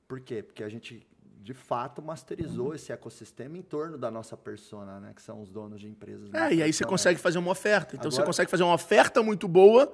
[0.06, 0.42] Por quê?
[0.42, 1.06] Porque a gente,
[1.48, 5.12] de fato, masterizou esse ecossistema em torno da nossa persona, né?
[5.14, 6.28] Que são os donos de empresas.
[6.34, 7.96] É, e aí você Então, consegue fazer uma oferta.
[7.96, 9.90] Então você Agora- consegue fazer uma oferta muito boa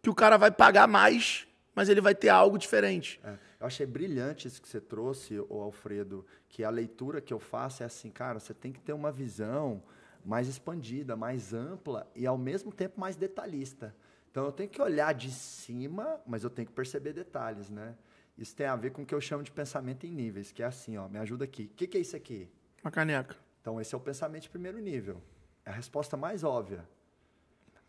[0.00, 3.20] que o cara vai pagar mais, mas ele vai ter algo diferente.
[3.24, 7.40] É, eu achei brilhante isso que você trouxe, o Alfredo, que a leitura que eu
[7.40, 9.82] faço é assim, cara, você tem que ter uma visão
[10.24, 13.92] mais expandida, mais ampla e ao mesmo tempo mais detalhista.
[14.30, 17.96] Então eu tenho que olhar de cima, mas eu tenho que perceber detalhes, né?
[18.38, 20.66] Isso tem a ver com o que eu chamo de pensamento em níveis, que é
[20.66, 21.64] assim, ó, me ajuda aqui.
[21.64, 22.48] O que, que é isso aqui?
[22.84, 23.36] Uma caneca.
[23.60, 25.20] Então, esse é o pensamento de primeiro nível.
[25.64, 26.88] É a resposta mais óbvia.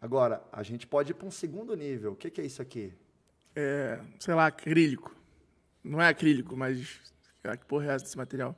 [0.01, 2.13] Agora, a gente pode ir para um segundo nível.
[2.13, 2.91] O que, que é isso aqui?
[3.55, 5.15] É, sei lá, acrílico.
[5.83, 6.99] Não é acrílico, mas.
[7.43, 8.57] Ah, que porra é essa desse material?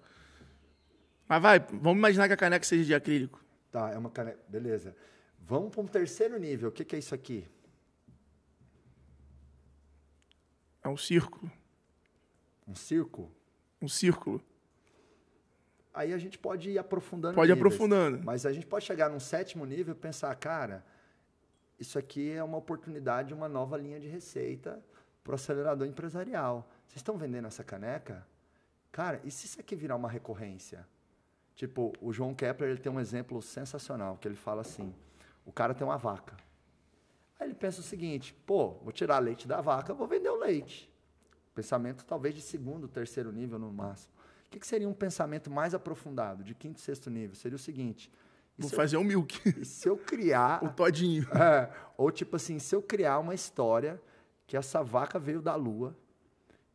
[1.27, 3.43] Mas vai, vamos imaginar que a caneca seja de acrílico.
[3.69, 4.39] Tá, é uma caneca.
[4.47, 4.95] Beleza.
[5.39, 6.69] Vamos para um terceiro nível.
[6.69, 7.45] O que, que é isso aqui?
[10.83, 11.51] É um círculo.
[12.71, 13.29] Um círculo?
[13.81, 14.41] Um círculo.
[15.93, 17.35] Aí a gente pode ir aprofundando.
[17.35, 17.73] Pode ir níveis.
[17.73, 18.23] aprofundando.
[18.23, 20.85] Mas a gente pode chegar num sétimo nível e pensar, cara,
[21.77, 24.81] isso aqui é uma oportunidade, uma nova linha de receita
[25.21, 26.69] para o acelerador empresarial.
[26.87, 28.25] Vocês estão vendendo essa caneca?
[28.89, 30.87] Cara, e se isso aqui virar uma recorrência?
[31.55, 34.95] Tipo, o João Kepler ele tem um exemplo sensacional, que ele fala assim,
[35.45, 36.37] o cara tem uma vaca.
[37.37, 40.90] Aí ele pensa o seguinte, pô, vou tirar leite da vaca, vou vender o leite.
[41.61, 44.11] Pensamento talvez de segundo, terceiro nível no máximo.
[44.47, 47.35] O que, que seria um pensamento mais aprofundado, de quinto, sexto nível?
[47.35, 48.11] Seria o seguinte,
[48.57, 49.39] e Vou fazer um milk.
[49.45, 50.63] eu, e se eu criar...
[50.63, 51.23] o todinho.
[51.35, 54.01] É, ou tipo assim, se eu criar uma história
[54.47, 55.95] que essa vaca veio da lua,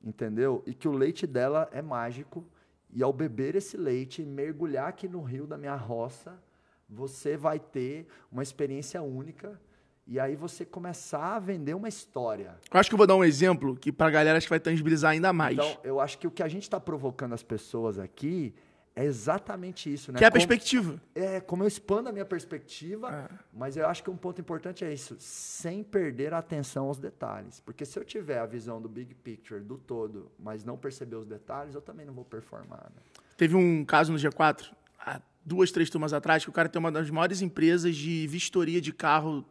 [0.01, 0.63] entendeu?
[0.65, 2.47] E que o leite dela é mágico,
[2.89, 6.41] e ao beber esse leite, mergulhar aqui no rio da minha roça,
[6.89, 9.61] você vai ter uma experiência única,
[10.07, 12.57] e aí você começar a vender uma história.
[12.73, 15.11] Eu acho que eu vou dar um exemplo que pra galera acho que vai tangibilizar
[15.13, 15.55] ainda mais.
[15.59, 18.55] Então, eu acho que o que a gente está provocando as pessoas aqui
[18.95, 20.17] é exatamente isso, né?
[20.19, 21.03] que é a Como- perspectiva.
[21.15, 23.35] é, como eu expando a minha perspectiva, É.
[23.53, 27.61] mas eu acho que um ponto importante é isso, sem perder a atenção aos detalhes.
[27.61, 31.27] Porque se eu tiver a visão do big picture, do todo, mas não perceber os
[31.27, 32.91] detalhes, eu também não vou performar.
[32.95, 33.03] né?
[33.37, 36.91] Teve um caso no G4, há duas, três turmas atrás, que o cara tem uma
[36.91, 39.45] das maiores empresas de vistoria de carro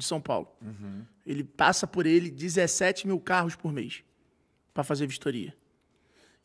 [0.00, 0.48] de São Paulo.
[1.26, 4.02] Ele passa por ele 17 mil carros por mês
[4.74, 5.54] para fazer vistoria.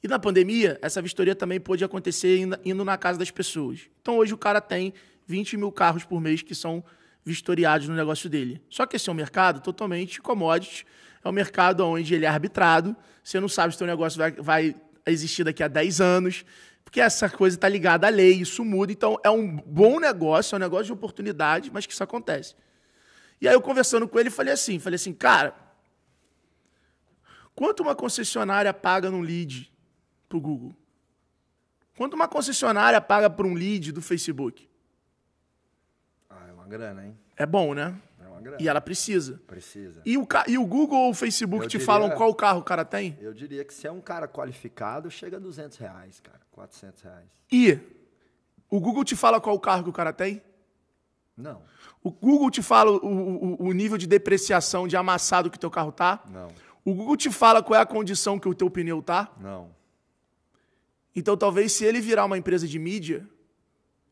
[0.03, 3.89] E na pandemia, essa vistoria também pôde acontecer indo, indo na casa das pessoas.
[4.01, 4.93] Então hoje o cara tem
[5.25, 6.83] 20 mil carros por mês que são
[7.23, 8.61] vistoriados no negócio dele.
[8.69, 10.85] Só que esse é um mercado totalmente commodity.
[11.23, 12.95] É um mercado onde ele é arbitrado.
[13.23, 14.75] Você não sabe se o seu negócio vai, vai
[15.07, 16.45] existir daqui a 10 anos.
[16.83, 18.91] Porque essa coisa está ligada à lei, isso muda.
[18.91, 22.55] Então é um bom negócio, é um negócio de oportunidade, mas que isso acontece.
[23.41, 25.53] E aí eu conversando com ele, falei assim, falei assim, cara,
[27.53, 29.71] quanto uma concessionária paga num lead
[30.27, 30.75] pro Google?
[31.97, 34.69] Quanto uma concessionária paga por um lead do Facebook?
[36.29, 37.17] Ah, é uma grana, hein?
[37.37, 37.95] É bom, né?
[38.21, 38.57] É uma grana.
[38.59, 39.41] E ela precisa.
[39.47, 40.01] Precisa.
[40.05, 42.63] E o, e o Google ou o Facebook Eu te diria- falam qual carro o
[42.63, 43.17] cara tem?
[43.21, 46.41] Eu diria que se é um cara qualificado, chega a 200 reais, cara.
[46.51, 47.27] 400 reais.
[47.51, 47.79] E
[48.69, 50.41] o Google te fala qual carro que o cara tem?
[51.37, 51.61] Não,
[52.03, 55.91] O Google te fala o, o- o nível de depreciação, de amassado que teu carro
[55.91, 56.23] tá?
[56.31, 56.47] não,
[56.85, 59.31] O Google te fala qual é a condição que o teu pneu tá?
[59.39, 59.69] não.
[61.17, 63.25] Então, talvez, se ele virar uma empresa de mídia,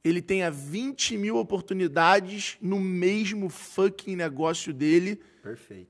[0.04, 5.20] ele tenha 20 mil oportunidades no mesmo fucking negócio dele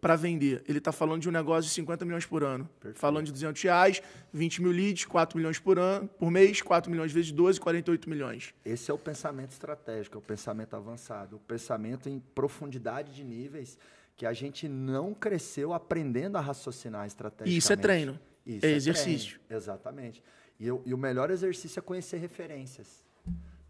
[0.02, 0.64] para vender.
[0.68, 2.68] Ele está falando de um negócio de 50 milhões por ano.
[2.80, 3.00] Perfeito.
[3.00, 4.02] Falando de 200 reais,
[4.34, 8.54] 20 mil leads, 4 milhões por ano, por mês, 4 milhões vezes 12, 48 milhões.
[8.66, 13.78] Esse é o pensamento estratégico, é o pensamento avançado, o pensamento em profundidade de níveis
[14.16, 17.56] que a gente não cresceu aprendendo a raciocinar estrategicamente.
[17.56, 18.20] E isso é treino.
[18.46, 19.40] Isso É treino, exercício.
[19.50, 20.24] exatamente.
[20.60, 23.03] E, eu- e o melhor exercício é conhecer referências,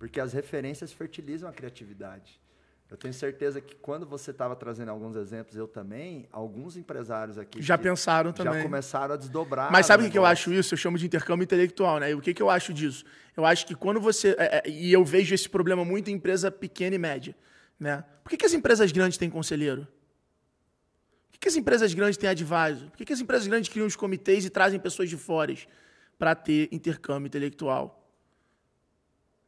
[0.04, 2.38] porque as referências fertilizam a criatividade.
[2.92, 7.62] Eu tenho certeza que quando você estava trazendo alguns exemplos, eu também, alguns empresários aqui
[7.62, 8.64] Já pensaram já também.
[8.64, 9.72] começaram a desdobrar.
[9.72, 10.74] Mas sabe o que eu acho isso?
[10.74, 12.12] Eu chamo de intercâmbio intelectual, né?
[12.12, 13.06] E o que, que eu acho disso?
[13.38, 14.36] Eu acho que quando você.
[14.38, 17.34] é, é, e eu vejo esse problema muito em empresa pequena e média.
[17.80, 18.04] Né?
[18.26, 19.88] Por que, que as empresas grandes têm conselheiro?
[21.32, 22.90] Por que, que as empresas grandes têm advisor?
[22.90, 25.56] Por que, que as empresas grandes criam os comitês e trazem pessoas de fora
[26.20, 28.03] para ter intercâmbio intelectual?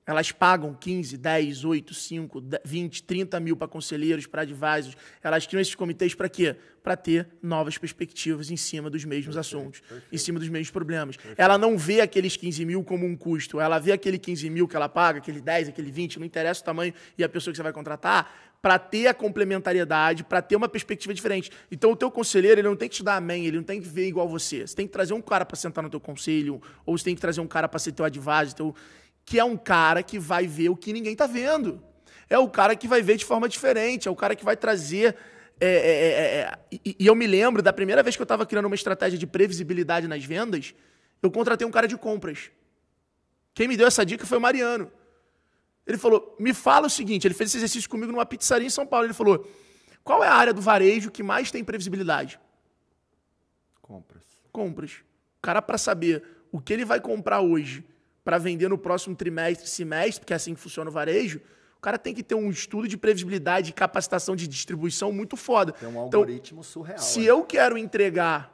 [0.07, 4.95] Elas pagam 15, 10, 8, 5, 20, 30 mil para conselheiros, para advisors.
[5.23, 6.55] Elas criam esses comitês para quê?
[6.83, 10.07] Para ter novas perspectivas em cima dos mesmos perfeito, assuntos, perfeito.
[10.11, 11.17] em cima dos mesmos problemas.
[11.17, 11.39] Perfeito.
[11.39, 13.59] Ela não vê aqueles 15 mil como um custo.
[13.59, 16.65] Ela vê aquele 15 mil que ela paga, aquele 10, aquele 20, não interessa o
[16.65, 18.31] tamanho e a pessoa que você vai contratar,
[18.61, 21.51] para ter a complementariedade, para ter uma perspectiva diferente.
[21.71, 23.87] Então, o teu conselheiro ele não tem que te dar amém, ele não tem que
[23.87, 24.65] ver igual você.
[24.65, 27.21] Você tem que trazer um cara para sentar no teu conselho, ou você tem que
[27.21, 28.75] trazer um cara para ser teu advisor, teu
[29.25, 31.83] que é um cara que vai ver o que ninguém está vendo.
[32.29, 35.15] É o cara que vai ver de forma diferente, é o cara que vai trazer.
[35.59, 38.25] É, é, é, é, é e, e, eu me lembro da primeira vez que eu
[38.25, 40.75] estava criando uma estratégia de previsibilidade nas vendas,
[41.23, 42.51] eu contratei um cara de compras.
[43.53, 44.91] Quem me deu essa dica foi o Mariano.
[45.87, 48.85] Ele falou: me fala o seguinte, ele fez esse exercício comigo numa pizzaria em São
[48.85, 49.07] Paulo.
[49.07, 49.49] Ele falou:
[50.03, 52.39] qual é a área do varejo que mais tem previsibilidade?
[53.81, 54.23] Compras.
[54.51, 54.91] Compras.
[55.37, 57.83] O cara, para saber o que ele vai comprar hoje
[58.25, 61.39] para vender no próximo trimestre, semestre, porque é assim que funciona o varejo,
[61.77, 65.71] o cara tem que ter um estudo de previsibilidade e capacitação de distribuição muito foda.
[65.73, 66.97] Tem um então, algoritmo então, surreal.
[66.97, 67.29] Se é.
[67.29, 68.51] eu quero entregar,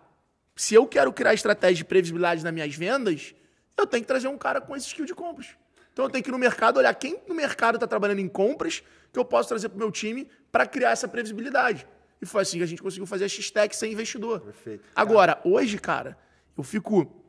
[0.57, 3.33] se eu quero criar estratégia de previsibilidade nas minhas vendas,
[3.77, 5.47] eu tenho que trazer um cara com esse skill de compras.
[5.93, 8.83] Então eu tenho que ir no mercado, olhar quem no mercado está trabalhando em compras
[9.13, 11.87] que eu posso trazer para o meu time para criar essa previsibilidade.
[12.21, 14.41] E foi assim que a gente conseguiu fazer a X-Tech sem investidor.
[14.41, 14.83] Perfeito.
[14.93, 16.17] Agora, hoje, cara,
[16.57, 17.20] eu fico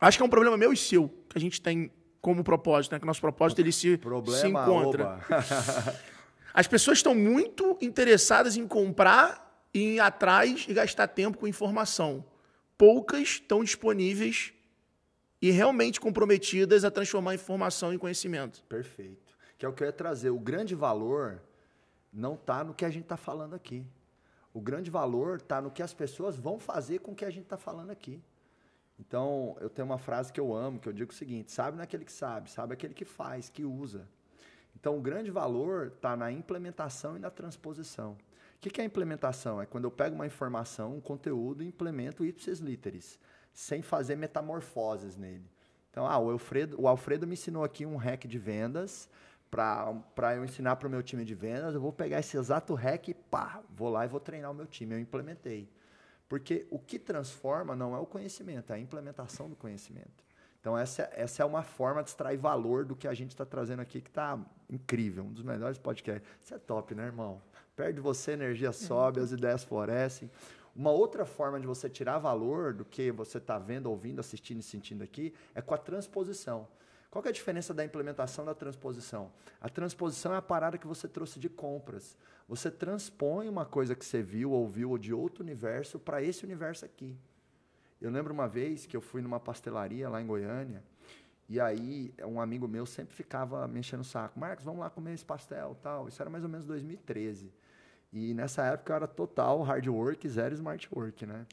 [0.00, 1.90] Acho que é um problema meu e seu, que a gente tem
[2.20, 2.98] como propósito, né?
[2.98, 5.20] Que o nosso propósito ele se, problema, se encontra.
[6.52, 12.24] As pessoas estão muito interessadas em comprar, em ir atrás e gastar tempo com informação.
[12.76, 14.52] Poucas estão disponíveis
[15.40, 18.62] e realmente comprometidas a transformar informação em conhecimento.
[18.64, 19.34] Perfeito.
[19.56, 20.30] Que é o que eu ia trazer.
[20.30, 21.42] O grande valor
[22.12, 23.86] não está no que a gente está falando aqui.
[24.52, 27.44] O grande valor está no que as pessoas vão fazer com o que a gente
[27.44, 28.20] está falando aqui.
[29.00, 32.04] Então, eu tenho uma frase que eu amo, que eu digo o seguinte: sabe naquele
[32.04, 34.06] que sabe, sabe aquele que faz, que usa.
[34.78, 38.16] Então, o grande valor está na implementação e na transposição.
[38.56, 39.60] O que é a implementação?
[39.60, 43.18] É quando eu pego uma informação, um conteúdo e implemento ipsis literis,
[43.54, 45.50] sem fazer metamorfoses nele.
[45.90, 49.08] Então, ah, o Alfredo, o Alfredo me ensinou aqui um hack de vendas
[49.50, 51.74] para eu ensinar para o meu time de vendas.
[51.74, 54.66] Eu vou pegar esse exato hack e pá, vou lá e vou treinar o meu
[54.66, 54.94] time.
[54.94, 55.68] Eu implementei.
[56.30, 60.24] Porque o que transforma não é o conhecimento, é a implementação do conhecimento.
[60.60, 63.80] Então, essa, essa é uma forma de extrair valor do que a gente está trazendo
[63.80, 66.22] aqui, que está incrível, um dos melhores podcasts.
[66.40, 67.42] Isso é top, né, irmão?
[67.74, 70.30] Perde você, a energia sobe, as ideias florescem.
[70.76, 74.62] Uma outra forma de você tirar valor do que você está vendo, ouvindo, assistindo e
[74.62, 76.68] sentindo aqui é com a transposição.
[77.10, 79.32] Qual é a diferença da implementação da transposição?
[79.60, 82.16] A transposição é a parada que você trouxe de compras.
[82.48, 86.84] Você transpõe uma coisa que você viu, ouviu, ou de outro universo para esse universo
[86.84, 87.16] aqui.
[88.00, 90.82] Eu lembro uma vez que eu fui numa pastelaria lá em Goiânia,
[91.48, 94.38] e aí um amigo meu sempre ficava me enchendo o saco.
[94.38, 96.06] Marcos, vamos lá comer esse pastel tal.
[96.06, 97.52] Isso era mais ou menos 2013.
[98.12, 101.44] E nessa época eu era total hard work, zero smart work, né?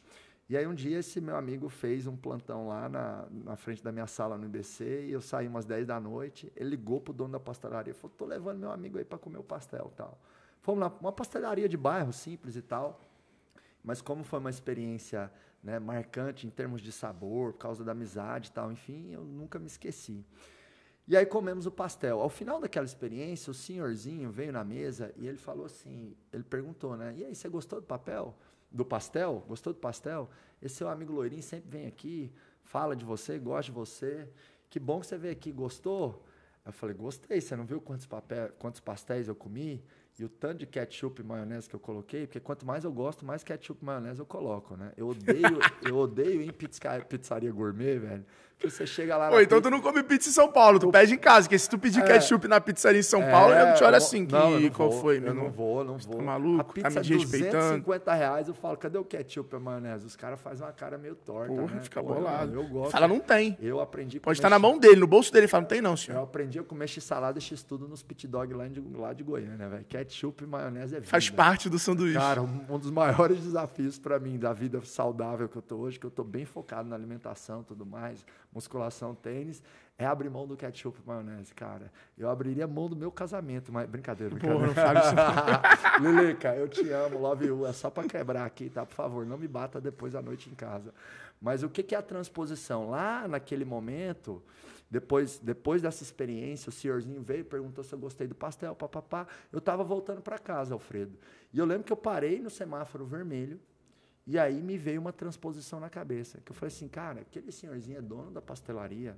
[0.49, 3.91] E aí um dia esse meu amigo fez um plantão lá na, na frente da
[3.91, 6.51] minha sala no IBC e eu saí umas 10 da noite.
[6.55, 9.43] Ele ligou pro dono da pastelaria falou: "Tô levando meu amigo aí para comer o
[9.43, 10.17] pastel", tal.
[10.61, 13.01] Fomos lá, uma pastelaria de bairro simples e tal.
[13.83, 15.31] Mas como foi uma experiência,
[15.63, 19.59] né, marcante em termos de sabor, por causa da amizade e tal, enfim, eu nunca
[19.59, 20.25] me esqueci.
[21.07, 22.19] E aí comemos o pastel.
[22.19, 26.97] Ao final daquela experiência, o senhorzinho veio na mesa e ele falou assim, ele perguntou,
[26.97, 27.13] né?
[27.15, 28.35] E aí, você gostou do papel?
[28.71, 30.29] Do pastel, gostou do pastel?
[30.61, 32.31] Esse seu amigo loirinho sempre vem aqui,
[32.63, 34.27] fala de você, gosta de você.
[34.69, 36.25] Que bom que você veio aqui, gostou?
[36.65, 37.39] Eu falei, gostei.
[37.39, 39.81] Você não viu quantos, papel, quantos pastéis eu comi?
[40.19, 43.23] E o tanto de ketchup e maionese que eu coloquei, porque quanto mais eu gosto,
[43.23, 44.91] mais ketchup e maionese eu coloco, né?
[44.97, 48.25] Eu odeio, eu odeio em pizza, pizzaria gourmet, velho.
[48.63, 49.29] Você chega lá.
[49.29, 49.69] Pô, então pizza...
[49.69, 52.01] tu não come pizza em São Paulo, tu pede em casa, porque se tu pedir
[52.01, 52.03] é...
[52.03, 55.01] ketchup na pizzaria em São Paulo, é, eu te olho assim, que não, qual vou,
[55.01, 55.29] foi, meu?
[55.29, 56.17] Eu não vou, não vou.
[56.17, 56.61] Tá maluco?
[56.61, 57.51] A pizza tá me respeitando.
[57.51, 60.05] 250 reais, eu falo, cadê o ketchup e a maionese?
[60.07, 61.53] Os caras fazem uma cara meio torta.
[61.53, 61.81] Porra, né?
[61.81, 62.55] fica Porra, bolado.
[62.55, 62.91] Eu gosto.
[62.91, 63.55] Fala, não tem.
[63.61, 64.19] Eu aprendi.
[64.19, 66.17] Pode estar na mão dele, no bolso dele, fala, não tem não, senhor.
[66.17, 69.69] Eu aprendi a comer x-salada e x-tudo nos pit dog lá de, lá de Goiânia,
[69.69, 69.85] velho.
[69.85, 71.09] Ketchup e maionese é vida.
[71.09, 72.17] Faz parte do sanduíche.
[72.17, 76.05] Cara, um, dos maiores desafios para mim da vida saudável que eu tô hoje, que
[76.05, 79.61] eu tô bem focado na alimentação e tudo mais, musculação, tênis,
[79.97, 81.91] é abrir mão do ketchup e maionese, cara.
[82.17, 84.73] Eu abriria mão do meu casamento, mas brincadeira, brincadeira.
[84.73, 84.93] Porra,
[86.01, 86.13] não.
[86.21, 87.65] Lilica, eu te amo, love you.
[87.65, 88.85] É só para quebrar aqui, tá?
[88.85, 90.93] Por favor, não me bata depois da noite em casa.
[91.41, 92.89] Mas o que, que é a transposição?
[92.89, 94.41] Lá naquele momento,
[94.89, 99.27] depois, depois dessa experiência, o senhorzinho veio e perguntou se eu gostei do pastel, papapá.
[99.51, 101.17] Eu estava voltando para casa, Alfredo.
[101.51, 103.59] E eu lembro que eu parei no semáforo vermelho,
[104.27, 106.41] e aí me veio uma transposição na cabeça.
[106.41, 109.17] Que eu falei assim, cara, aquele senhorzinho é dono da pastelaria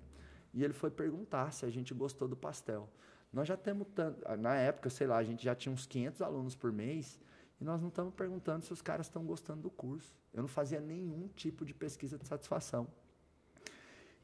[0.54, 2.88] e ele foi perguntar se a gente gostou do pastel.
[3.34, 6.56] Nós já temos tanto, na época, sei lá, a gente já tinha uns 500 alunos
[6.56, 7.20] por mês
[7.60, 10.16] e nós não estamos perguntando se os caras estão gostando do curso.
[10.32, 12.88] Eu não fazia nenhum tipo de pesquisa de satisfação.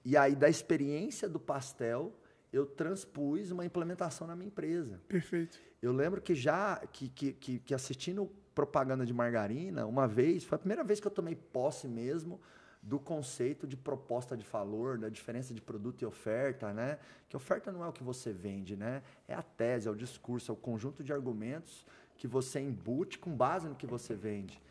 [0.04, 2.14] E aí, da experiência do pastel,
[2.54, 5.02] eu transpus uma implementação na minha empresa.
[5.08, 5.60] Perfeito.
[5.82, 10.56] Eu lembro que já que, que, que, que assistindo propaganda de margarina, uma vez, foi
[10.56, 12.39] a primeira vez que eu tomei posse mesmo
[12.82, 16.97] do conceito de proposta de valor, da diferença de produto e oferta, né?
[17.28, 19.01] Que oferta não é o que você vende, né?
[19.28, 21.86] É a tese, é o discurso, é o conjunto de argumentos
[22.16, 24.62] que você embute com base no que você vende.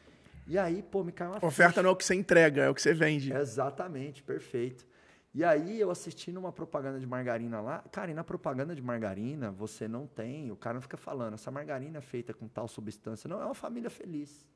[0.47, 1.83] E aí, pô, me caiu uma Oferta ficha.
[1.83, 3.33] não é o que você entrega, é o que você vende.
[3.33, 4.87] Exatamente, perfeito.
[5.35, 9.51] E aí eu assistindo uma propaganda de margarina lá, cara, e na propaganda de margarina
[9.51, 13.29] você não tem, o cara não fica falando, essa margarina é feita com tal substância,
[13.29, 14.47] não, é uma família feliz.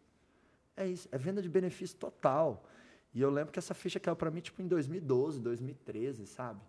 [0.77, 2.65] É isso, é venda de benefício total.
[3.13, 6.61] E eu lembro que essa ficha caiu para mim tipo em 2012, 2013, sabe?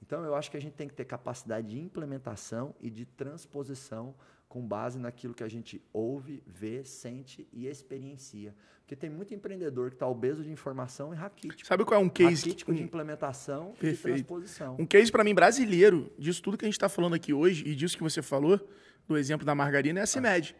[0.00, 4.14] Então eu acho que a gente tem que ter capacidade de implementação e de transposição
[4.48, 8.54] com base naquilo que a gente ouve, vê, sente e experiencia.
[8.80, 11.66] Porque tem muito empreendedor que está obeso de informação e raquítico.
[11.66, 12.46] Sabe qual é um case?
[12.46, 14.18] Raquítico de implementação Perfeito.
[14.20, 14.76] e transposição.
[14.78, 17.74] Um case para mim brasileiro, disso tudo que a gente está falando aqui hoje e
[17.74, 18.58] disso que você falou,
[19.06, 20.56] do exemplo da margarina, é a CIMED.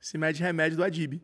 [0.00, 1.22] CIMED Remédio do Adib.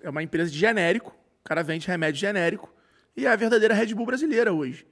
[0.00, 2.70] É uma empresa de genérico, o cara vende remédio genérico
[3.16, 4.86] e é a verdadeira Red Bull brasileira hoje.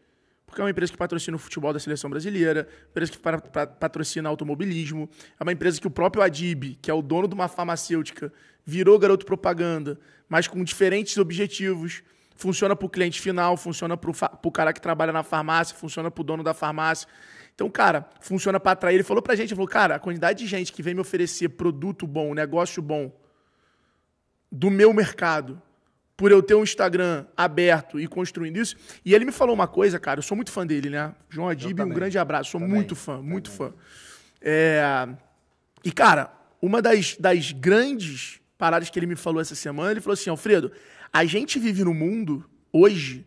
[0.47, 3.67] Porque é uma empresa que patrocina o futebol da seleção brasileira, empresa que pa- pa-
[3.67, 7.49] patrocina automobilismo, é uma empresa que o próprio Adib, que é o dono de uma
[7.49, 8.33] farmacêutica,
[8.65, 12.03] virou garoto propaganda, mas com diferentes objetivos.
[12.37, 14.11] Funciona para o cliente final, funciona para
[14.43, 17.09] o cara que trabalha na farmácia, funciona para o dono da farmácia.
[17.55, 18.97] Então, cara, funciona para atrair.
[18.97, 21.51] Ele falou pra gente, ele falou, cara, a quantidade de gente que vem me oferecer
[21.51, 23.13] produto bom, negócio bom,
[24.51, 25.63] do meu mercado,
[26.17, 28.77] por eu ter um Instagram aberto e construindo isso.
[29.05, 31.15] E ele me falou uma coisa, cara, eu sou muito fã dele, né?
[31.29, 31.95] João Adib, um também.
[31.95, 33.73] grande abraço, sou Também, muito fã, muito fã.
[34.41, 35.09] É,
[35.85, 40.15] E, cara, uma das, das grandes paradas que ele me falou essa semana, ele falou
[40.15, 40.71] assim, Alfredo,
[41.13, 43.27] a gente vive num mundo, hoje,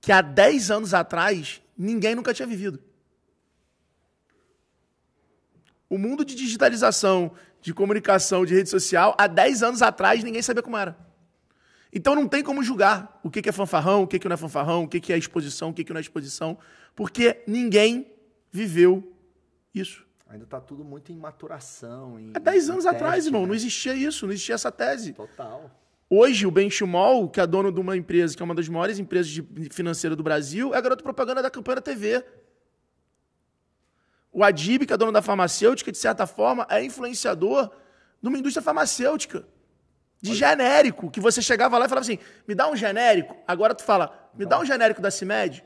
[0.00, 2.80] que há 10 anos atrás, ninguém nunca tinha vivido.
[5.88, 10.62] O mundo de digitalização, de comunicação, de rede social, há 10 anos atrás, ninguém sabia
[10.62, 10.96] como era.
[11.92, 14.88] Então não tem como julgar o que é fanfarrão, o que não é fanfarrão, o
[14.88, 16.56] que é exposição, o que não é exposição,
[16.96, 18.10] porque ninguém
[18.50, 19.12] viveu
[19.74, 20.06] isso.
[20.28, 22.18] Ainda está tudo muito em maturação.
[22.18, 23.48] Em, Há 10 em anos teste, atrás, irmão, né?
[23.48, 25.12] não existia isso, não existia essa tese.
[25.12, 25.70] Total.
[26.08, 29.30] Hoje, o Benchimol, que é dono de uma empresa, que é uma das maiores empresas
[29.30, 32.24] de financeira do Brasil, é garoto propaganda da campanha da TV.
[34.32, 37.70] O Adib, que é dono da farmacêutica, de certa forma, é influenciador
[38.20, 39.46] de uma indústria farmacêutica.
[40.22, 43.36] De genérico, que você chegava lá e falava assim, me dá um genérico.
[43.46, 45.64] Agora tu fala, me dá um genérico da CIMED.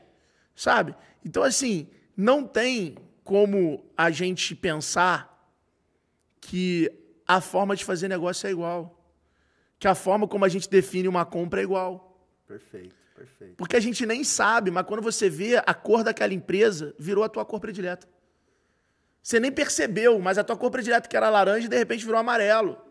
[0.55, 0.95] Sabe?
[1.23, 5.37] Então, assim, não tem como a gente pensar
[6.41, 6.91] que
[7.27, 8.99] a forma de fazer negócio é igual.
[9.77, 12.19] Que a forma como a gente define uma compra é igual.
[12.47, 13.55] Perfeito, perfeito.
[13.57, 17.29] Porque a gente nem sabe, mas quando você vê a cor daquela empresa, virou a
[17.29, 18.07] tua cor predileta.
[19.21, 22.86] Você nem percebeu, mas a tua cor predileta, que era laranja, de repente virou amarelo.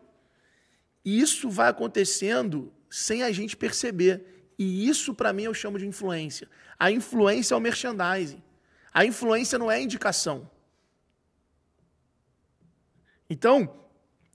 [1.07, 4.51] E isso vai acontecendo sem a gente perceber.
[4.59, 6.49] E isso, para mim, eu chamo de influência.
[6.77, 8.43] A influência é o merchandising.
[8.93, 10.51] A influência não é indicação.
[13.31, 13.73] Então,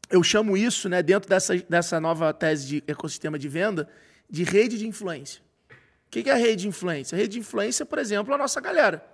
[0.09, 3.89] eu chamo isso, né, dentro dessa, dessa nova tese de ecossistema de venda,
[4.29, 5.41] de rede de influência.
[6.07, 7.15] O que é a rede de influência?
[7.15, 9.05] A rede de influência, por exemplo, é a nossa galera.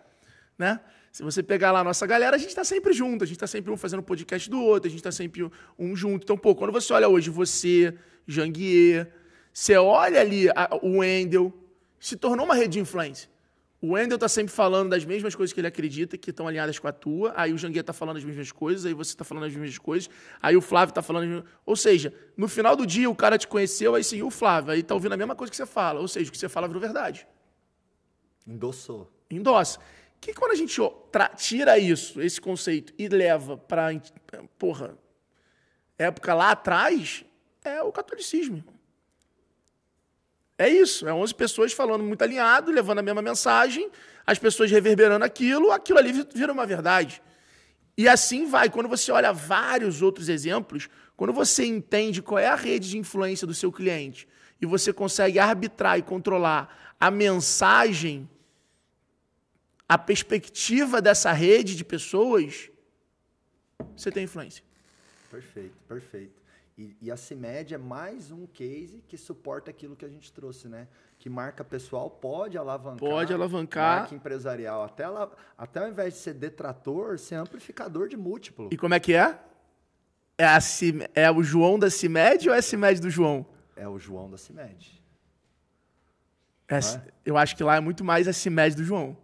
[0.59, 0.79] Né?
[1.17, 3.47] Se você pegar lá a nossa galera, a gente está sempre junto, a gente está
[3.47, 5.49] sempre um fazendo podcast do outro, a gente está sempre
[5.79, 6.21] um, junto.
[6.23, 7.91] Então, pô, quando você olha hoje você,
[8.27, 9.11] Janguier,
[9.51, 11.51] você olha ali a- o Wendel,
[11.99, 13.27] se tornou uma rede de influência.
[13.81, 16.87] O Wendel tá sempre falando das mesmas coisas que ele acredita, que estão alinhadas com
[16.87, 17.33] a tua.
[17.35, 20.07] Aí o Janguier tá falando as mesmas coisas, aí você tá falando as mesmas coisas.
[20.39, 21.49] Aí o Flávio tá falando as mesmas...
[21.65, 24.83] Ou seja, no final do dia o cara te conheceu, aí sim, o Flávio, aí
[24.83, 25.99] tá ouvindo a mesma coisa que você fala.
[25.99, 27.27] Ou seja, o que você fala virou verdade.
[28.45, 29.11] Endossou.
[29.31, 29.79] Endossa.
[30.19, 30.91] Que quando a gente ó,
[31.35, 33.89] tira isso, esse conceito, e leva pra,
[34.57, 34.97] porra,
[35.97, 37.23] época lá atrás,
[37.63, 38.63] é o catolicismo.
[40.57, 43.91] É isso, é 11 pessoas falando muito alinhado, levando a mesma mensagem,
[44.25, 47.21] as pessoas reverberando aquilo, aquilo ali vi- vira uma verdade.
[47.95, 48.69] E assim vai.
[48.69, 53.45] Quando você olha vários outros exemplos, quando você entende qual é a rede de influência
[53.45, 54.27] do seu cliente
[54.59, 58.27] e você consegue arbitrar e controlar a mensagem,
[59.87, 62.69] a perspectiva dessa rede de pessoas,
[63.95, 64.63] você tem influência.
[65.31, 66.41] Perfeito, perfeito.
[66.77, 70.67] E, e a CIMED é mais um case que suporta aquilo que a gente trouxe,
[70.67, 70.87] né?
[71.17, 72.99] Que marca pessoal pode alavancar.
[72.99, 73.99] Pode alavancar.
[74.01, 74.83] Marca empresarial.
[74.83, 78.69] Até, ela, até ao invés de ser detrator, ser amplificador de múltiplo.
[78.71, 79.39] E como é que é?
[80.37, 83.43] É, a Cim- é o João da CIMED ou é a CIMED do João?
[83.75, 85.01] É o João da CIMED.
[86.67, 87.01] É, é?
[87.25, 89.17] Eu acho que lá é muito mais a CIMED do João.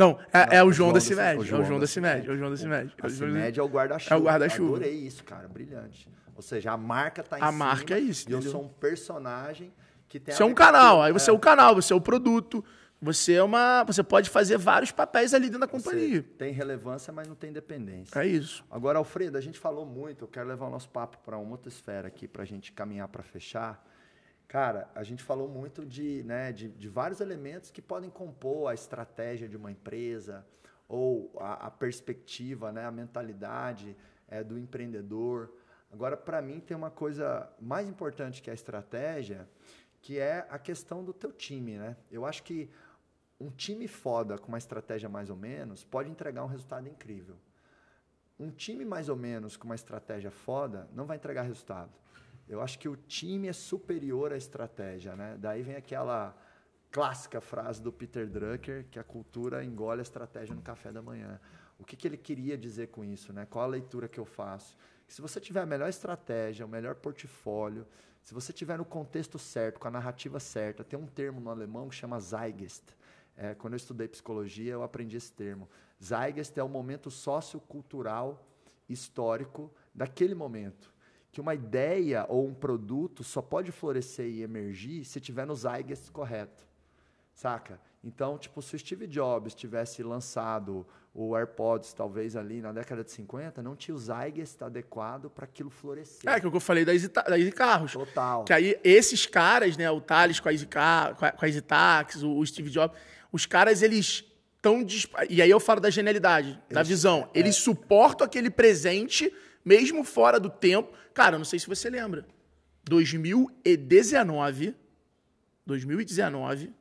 [0.00, 1.36] Não, é, é o João da CIMED.
[1.36, 2.26] É o João da CIMED.
[2.28, 2.94] É o João da CIMED.
[3.02, 4.14] A CIMED é o guarda-chuva.
[4.14, 4.76] É o guarda-chuva.
[4.76, 5.46] Adorei isso, cara.
[5.46, 6.08] Brilhante.
[6.34, 7.64] Ou seja, a marca tá em A cima.
[7.66, 8.52] marca é isso, E eu entendeu?
[8.52, 9.70] sou um personagem
[10.08, 12.00] que tem Você a é um canal, aí você é o canal, você é o
[12.00, 12.64] produto,
[13.00, 13.84] você é uma.
[13.84, 16.24] Você pode fazer vários papéis ali dentro da Você companhia.
[16.38, 18.18] tem relevância, mas não tem dependência.
[18.18, 18.64] É isso.
[18.70, 21.68] Agora, Alfredo, a gente falou muito, eu quero levar o nosso papo para uma outra
[21.68, 23.86] esfera aqui, para a gente caminhar para fechar.
[24.50, 28.74] Cara, a gente falou muito de, né, de, de vários elementos que podem compor a
[28.74, 30.44] estratégia de uma empresa,
[30.88, 33.96] ou a, a perspectiva, né, a mentalidade
[34.26, 35.54] é, do empreendedor.
[35.92, 39.48] Agora, para mim, tem uma coisa mais importante que a estratégia,
[40.02, 41.78] que é a questão do teu time.
[41.78, 41.96] Né?
[42.10, 42.68] Eu acho que
[43.38, 47.36] um time foda com uma estratégia mais ou menos pode entregar um resultado incrível.
[48.36, 51.99] Um time mais ou menos com uma estratégia foda não vai entregar resultado.
[52.50, 55.36] Eu acho que o time é superior à estratégia, né?
[55.38, 56.36] Daí vem aquela
[56.90, 61.40] clássica frase do Peter Drucker que a cultura engole a estratégia no café da manhã.
[61.78, 63.46] O que, que ele queria dizer com isso, né?
[63.48, 64.76] Qual a leitura que eu faço?
[65.06, 67.86] Que se você tiver a melhor estratégia, o melhor portfólio,
[68.20, 71.88] se você tiver no contexto certo, com a narrativa certa, tem um termo no alemão
[71.88, 72.82] que chama Zeitgeist.
[73.36, 75.68] É, quando eu estudei psicologia, eu aprendi esse termo.
[76.02, 78.44] Zeitgeist é o momento sociocultural
[78.88, 80.92] histórico daquele momento.
[81.32, 86.10] Que uma ideia ou um produto só pode florescer e emergir se tiver no Zeitgeist
[86.10, 86.64] correto.
[87.34, 87.80] Saca?
[88.02, 93.10] Então, tipo, se o Steve Jobs tivesse lançado o AirPods, talvez ali na década de
[93.10, 96.28] 50, não tinha o Zeitgeist adequado para aquilo florescer.
[96.30, 97.92] É, que é o que eu falei da Easy, da Easy Carros.
[97.92, 98.44] Total.
[98.44, 102.22] Que aí, esses caras, né, o Thales com a Easy, Car, com a, Easy Tax,
[102.22, 102.96] o, Steve Jobs,
[103.32, 104.24] os caras, eles
[104.56, 104.84] estão...
[105.28, 107.28] E aí eu falo da genialidade, da Eles- visão.
[107.34, 109.32] Eles suportam aquele presente,
[109.64, 110.92] mesmo fora do tempo.
[111.14, 112.26] Cara, não sei se você lembra.
[112.84, 114.74] 2019,
[115.66, 116.72] 2019,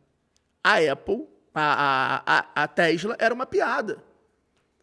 [0.63, 4.03] a Apple, a, a, a, Tesla era uma piada.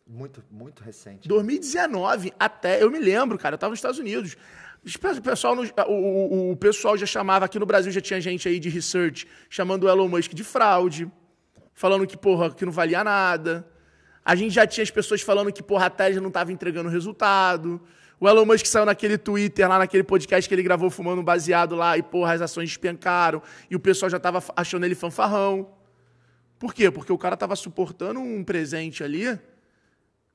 [0.06, 1.26] Muito, muito recente.
[1.26, 4.36] 2019, até, eu me lembro, cara, eu tava nos Estados Unidos.
[4.84, 5.56] O pessoal,
[5.88, 9.84] o- o pessoal já chamava, aqui no Brasil já tinha gente aí de research, chamando
[9.84, 11.10] o Elon Musk de fraude,
[11.74, 13.68] falando que, porra, que não valia nada.
[14.26, 17.80] A gente já tinha as pessoas falando que, porra, a Tesla não tava entregando resultado.
[18.18, 21.76] O Elon Musk saiu naquele Twitter, lá naquele podcast que ele gravou fumando um baseado
[21.76, 25.72] lá, e, porra, as ações despencaram, e o pessoal já tava achando ele fanfarrão.
[26.58, 26.90] Por quê?
[26.90, 29.38] Porque o cara tava suportando um presente ali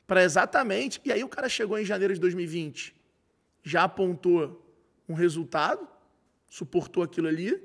[0.07, 1.01] para exatamente.
[1.03, 2.95] E aí o cara chegou em janeiro de 2020,
[3.61, 4.73] já apontou
[5.09, 5.85] um resultado,
[6.47, 7.61] suportou aquilo ali.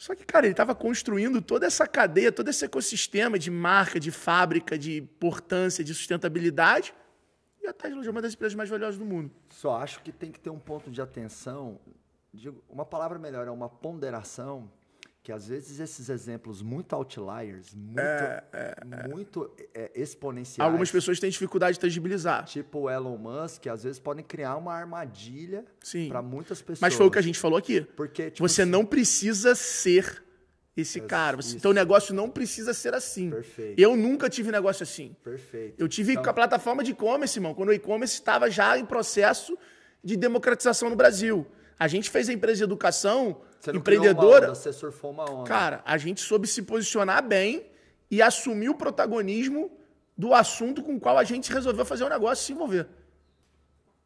[0.00, 4.10] Só que, cara, ele estava construindo toda essa cadeia, todo esse ecossistema de marca, de
[4.10, 6.94] fábrica, de importância, de sustentabilidade.
[7.60, 9.30] E a Tesla é uma das empresas mais valiosas do mundo.
[9.50, 11.78] Só acho que tem que ter um ponto de atenção.
[12.32, 14.72] digo, uma palavra melhor é uma ponderação,
[15.30, 20.66] que às vezes esses exemplos muito outliers, muito, muito é, exponenciais.
[20.66, 22.44] Algumas pessoas têm dificuldade de tangibilizar.
[22.46, 25.64] Tipo o Elon Musk, às vezes podem criar uma armadilha
[26.08, 26.80] para muitas pessoas.
[26.80, 27.82] Mas foi o que a gente falou aqui.
[27.96, 30.20] Porque, tipo Você assim, não precisa ser
[30.76, 31.36] esse cara.
[31.36, 31.60] Você, isso.
[31.60, 33.30] teu negócio não precisa ser assim.
[33.30, 33.78] Perfeito.
[33.78, 35.14] Eu nunca tive negócio assim.
[35.22, 35.76] Perfeito.
[35.78, 38.84] Eu tive Então, com a plataforma de e-commerce, irmão, quando o e-commerce estava já em
[38.84, 39.56] processo
[40.02, 41.46] de democratização no Brasil.
[41.78, 44.46] A gente fez a empresa de educação você empreendedora.
[44.46, 45.48] onda, você surfou uma onda.
[45.48, 47.66] Cara, a gente soube se posicionar bem
[48.10, 49.70] e assumir o protagonismo
[50.16, 52.86] do assunto com o qual a gente resolveu fazer o negócio e se envolver.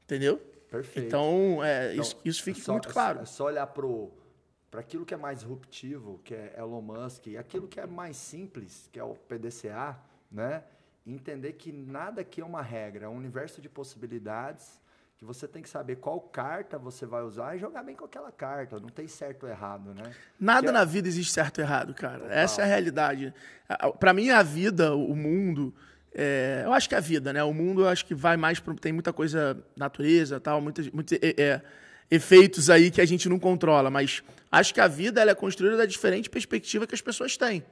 [0.04, 0.38] Entendeu?
[0.70, 1.06] Perfeito.
[1.06, 3.20] Então, é, Então, isso, isso fica é só- muito claro.
[3.20, 7.68] É só olhar para aquilo que é mais disruptivo, que é Elon Musk, e aquilo
[7.68, 9.96] que é mais simples, que é o PDCA,
[10.30, 10.64] né?
[11.06, 14.80] Entender que nada aqui é uma regra, é um universo de possibilidades
[15.18, 18.32] que você tem que saber qual carta você vai usar e jogar bem com aquela
[18.32, 18.80] carta.
[18.80, 20.02] Não tem certo ou errado, né?
[20.40, 22.26] Nada Que é- na vida existe certo ou errado, cara.
[22.32, 23.32] Essa é a realidade.
[23.68, 25.72] A- a- Pra mim, a vida, o mundo.
[26.16, 27.42] é, eu acho que a vida, né?
[27.42, 28.60] O mundo, eu acho que vai mais.
[28.60, 30.86] Pro, tem muita coisa, natureza tal, muitos,
[31.20, 31.62] é, é,
[32.10, 33.90] efeitos aí que a gente não controla.
[33.90, 37.64] Mas acho que a vida ela é construída da diferente perspectiva que as pessoas têm.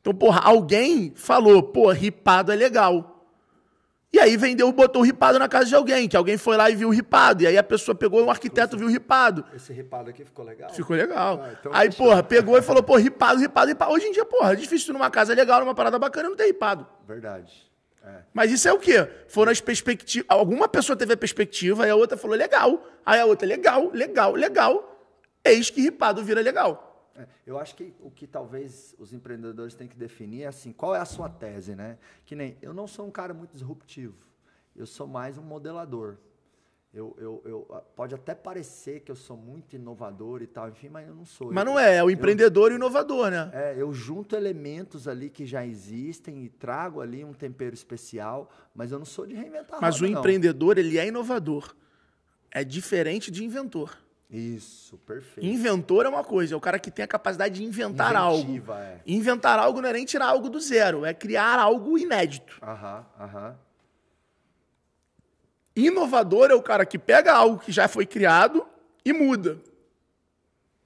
[0.00, 3.13] Então, porra, alguém falou, pô, ripado é legal.
[4.14, 6.76] E aí vendeu, botou o ripado na casa de alguém, que alguém foi lá e
[6.76, 7.42] viu o ripado.
[7.42, 9.44] E aí a pessoa pegou, um arquiteto viu o ripado.
[9.52, 10.70] Esse ripado aqui ficou legal?
[10.70, 11.42] Ficou legal.
[11.42, 13.92] Ah, então aí, porra, pegou e falou, pô, ripado, ripado, ripado.
[13.92, 16.86] Hoje em dia, porra, é difícil numa casa legal, numa parada bacana, não ter ripado.
[17.08, 17.52] Verdade.
[18.32, 19.04] Mas isso é o quê?
[19.26, 20.26] Foram as perspectivas.
[20.28, 22.86] Alguma pessoa teve a perspectiva, aí a outra falou legal.
[23.04, 25.08] Aí a outra, legal, legal, legal.
[25.44, 26.83] Eis que ripado vira legal.
[27.16, 30.94] É, eu acho que o que talvez os empreendedores têm que definir é assim, qual
[30.94, 31.98] é a sua tese, né?
[32.24, 34.16] Que nem, eu não sou um cara muito disruptivo,
[34.74, 36.16] eu sou mais um modelador.
[36.92, 41.08] Eu, eu, eu, pode até parecer que eu sou muito inovador e tal, enfim, mas
[41.08, 41.52] eu não sou.
[41.52, 43.50] Mas eu, não é, é o empreendedor eu, e o inovador, né?
[43.52, 48.92] É, eu junto elementos ali que já existem e trago ali um tempero especial, mas
[48.92, 50.20] eu não sou de reinventar Mas roda, o não.
[50.20, 51.74] empreendedor, ele é inovador.
[52.48, 53.98] É diferente de inventor.
[54.30, 55.46] Isso, perfeito.
[55.46, 58.84] Inventor é uma coisa, é o cara que tem a capacidade de inventar Inventiva, algo.
[58.84, 59.00] É.
[59.06, 62.58] Inventar algo não é nem tirar algo do zero, é criar algo inédito.
[62.62, 63.56] Aham, aham.
[65.76, 68.66] Inovador é o cara que pega algo que já foi criado
[69.04, 69.60] e muda.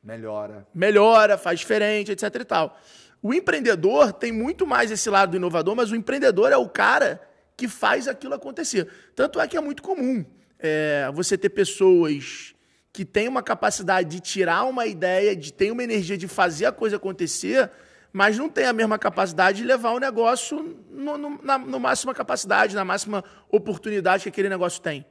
[0.03, 0.67] Melhora.
[0.75, 2.79] Melhora, faz diferente, etc e tal.
[3.23, 7.21] O empreendedor tem muito mais esse lado do inovador, mas o empreendedor é o cara
[7.57, 8.89] que faz aquilo acontecer.
[9.15, 10.25] Tanto é que é muito comum
[10.59, 12.55] é, você ter pessoas
[12.93, 16.73] que têm uma capacidade de tirar uma ideia, de ter uma energia de fazer a
[16.73, 17.71] coisa acontecer,
[18.13, 22.15] mas não tem a mesma capacidade de levar o negócio no, no, na no máxima
[22.15, 25.05] capacidade, na máxima oportunidade que aquele negócio tem.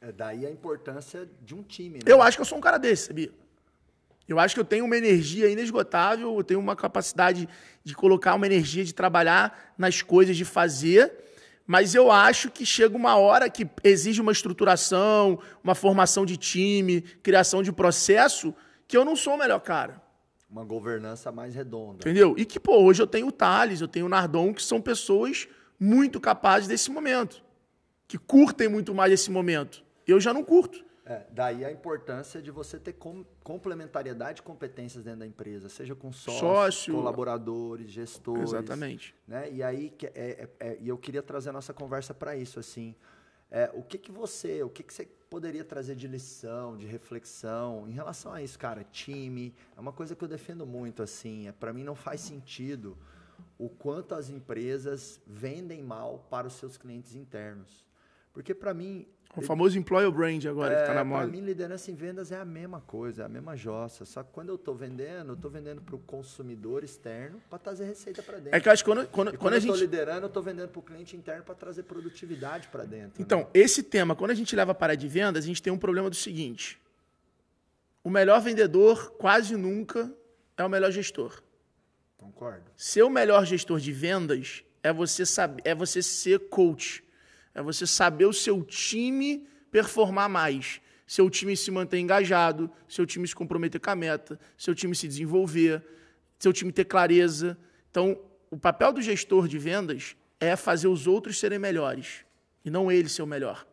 [0.00, 2.04] É daí a importância de um time, né?
[2.06, 3.30] Eu acho que eu sou um cara desse, sabia?
[4.26, 7.48] Eu acho que eu tenho uma energia inesgotável, eu tenho uma capacidade
[7.82, 11.12] de colocar uma energia de trabalhar nas coisas, de fazer,
[11.70, 17.00] mas eu acho que chega uma hora que exige uma estruturação, uma formação de time,
[17.22, 18.52] criação de processo,
[18.88, 20.02] que eu não sou o melhor cara.
[20.50, 21.98] Uma governança mais redonda.
[22.00, 22.34] Entendeu?
[22.36, 25.46] E que, pô, hoje eu tenho o Thales, eu tenho o Nardon, que são pessoas
[25.78, 27.40] muito capazes desse momento,
[28.08, 29.84] que curtem muito mais esse momento.
[30.08, 30.84] Eu já não curto.
[31.10, 35.92] É, daí a importância de você ter com, complementariedade de competências dentro da empresa, seja
[35.92, 36.94] com sócios, Sócio.
[36.94, 38.44] colaboradores, gestores.
[38.44, 39.12] Exatamente.
[39.26, 39.50] Né?
[39.50, 42.94] E aí é, é, é, e eu queria trazer a nossa conversa para isso, assim.
[43.50, 47.88] É, o que, que você, o que, que você poderia trazer de lição, de reflexão
[47.88, 48.84] em relação a isso, cara?
[48.84, 51.48] Time é uma coisa que eu defendo muito, assim.
[51.48, 52.96] É, para mim não faz sentido
[53.58, 57.84] o quanto as empresas vendem mal para os seus clientes internos,
[58.32, 61.22] porque para mim O famoso employer brand agora, que tá na é, moda.
[61.22, 64.04] Para mim, liderança em vendas é a mesma coisa, é a mesma jossa.
[64.04, 67.84] Só que quando eu estou vendendo, eu estou vendendo para o consumidor externo para trazer
[67.84, 68.56] receita para dentro.
[68.56, 69.84] É que eu acho que quando, quando, quando quando a eu estou gente.
[69.84, 73.22] liderando, eu estou vendendo para o cliente interno para trazer produtividade para dentro.
[73.22, 73.46] Então, né?
[73.54, 76.16] esse tema, quando a gente leva para de vendas, a gente tem um problema do
[76.16, 76.80] seguinte:
[78.02, 80.12] o melhor vendedor quase nunca
[80.56, 81.40] é o melhor gestor.
[82.16, 82.64] Concordo.
[82.76, 87.04] Ser o melhor gestor de vendas é você saber, é você ser coach.
[87.54, 90.80] É você saber o seu time performar mais.
[91.06, 95.08] Seu time se manter engajado, seu time se comprometer com a meta, seu time se
[95.08, 95.84] desenvolver,
[96.38, 97.58] seu time ter clareza.
[97.90, 98.18] Então,
[98.50, 102.24] o papel do gestor de vendas é fazer os outros serem melhores
[102.64, 103.66] e não ele ser o melhor.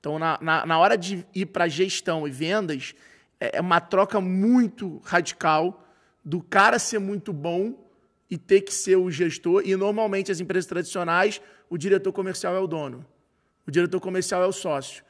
[0.00, 2.94] Então, na, na, na hora de ir para gestão e vendas,
[3.40, 5.86] é é uma troca muito radical
[6.24, 7.84] do cara ser muito bom
[8.30, 9.62] e ter que ser o gestor.
[9.64, 11.40] E normalmente as empresas tradicionais,
[11.74, 13.04] o diretor comercial é o dono.
[13.66, 15.02] O diretor comercial é o sócio.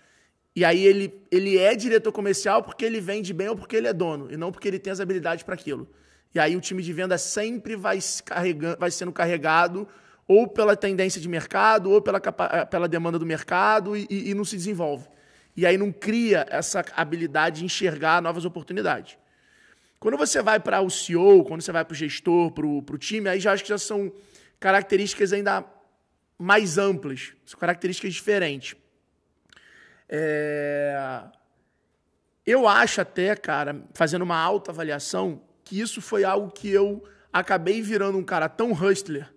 [0.56, 3.92] E aí ele, ele é diretor comercial porque ele vende bem ou porque ele é
[3.92, 5.86] dono, e não porque ele tem as habilidades para aquilo.
[6.34, 9.86] E aí o time de venda sempre vai, se carregando, vai sendo carregado
[10.26, 14.34] ou pela tendência de mercado, ou pela, capa- pela demanda do mercado, e, e- e
[14.34, 15.06] não se desenvolve.
[15.54, 19.18] E aí não cria essa habilidade de enxergar novas oportunidades.
[20.00, 23.28] Quando você vai para o CEO, quando você vai para o gestor, para o time,
[23.28, 24.10] aí já acho que já são
[24.58, 25.62] características ainda
[26.38, 28.76] mais amplas, são características diferentes.
[30.08, 31.22] É,
[32.46, 38.18] Eu acho até, cara, fazendo uma autoavaliação, que isso foi algo que eu acabei virando
[38.18, 39.32] um cara tão hustler,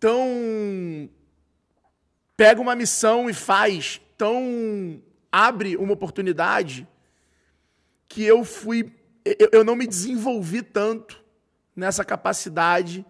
[0.00, 1.08] tão
[2.36, 6.86] pega uma missão e faz, tão abre uma oportunidade
[8.08, 8.92] que eu fui
[9.24, 11.22] eu, eu não me desenvolvi tanto
[11.74, 13.04] nessa capacidade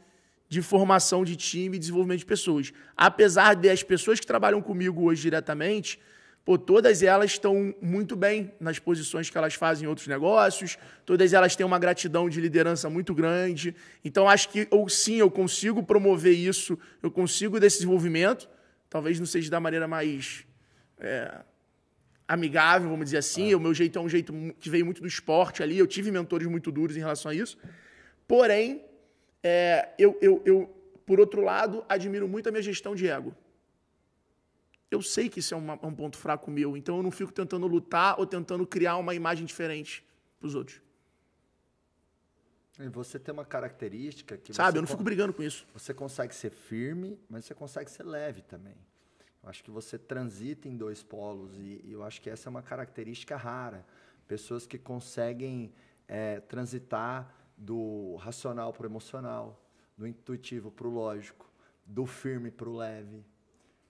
[0.49, 2.73] de formação de time e desenvolvimento de pessoas.
[2.97, 5.99] Apesar de as pessoas que trabalham comigo hoje diretamente,
[6.45, 11.33] pô, todas elas estão muito bem nas posições que elas fazem em outros negócios, todas
[11.33, 13.75] elas têm uma gratidão de liderança muito grande.
[14.05, 18.49] Então, acho que ou sim, eu consigo promover isso, eu consigo desse desenvolvimento,
[18.89, 20.47] talvez não seja da maneira mais
[20.99, 21.41] é,
[22.29, 23.55] amigável, vamos dizer assim.
[23.55, 25.79] O meu jeito é um jeito que veio muito do esporte ali.
[25.79, 27.59] Eu tive mentores muito duros em relação a isso.
[28.27, 28.83] Porém,
[29.43, 30.69] é, eu, eu, eu,
[31.05, 33.35] por outro lado, admiro muito a minha gestão de ego.
[34.91, 37.67] Eu sei que isso é uma- um ponto fraco meu, então eu não fico tentando
[37.67, 40.05] lutar ou tentando criar uma imagem diferente
[40.39, 40.81] para os outros.
[42.79, 45.67] E você tem uma característica que Sabe, você eu não fico brigando com isso.
[45.73, 48.77] Você consegue ser firme, mas você consegue ser leve também.
[49.43, 52.51] Eu acho que você transita em dois polos e, e eu acho que essa é
[52.51, 53.85] uma característica rara.
[54.29, 55.73] Pessoas que conseguem
[56.07, 59.63] eh, transitar do racional para o emocional,
[59.97, 61.51] do intuitivo para o lógico,
[61.85, 63.25] do firme para o leve.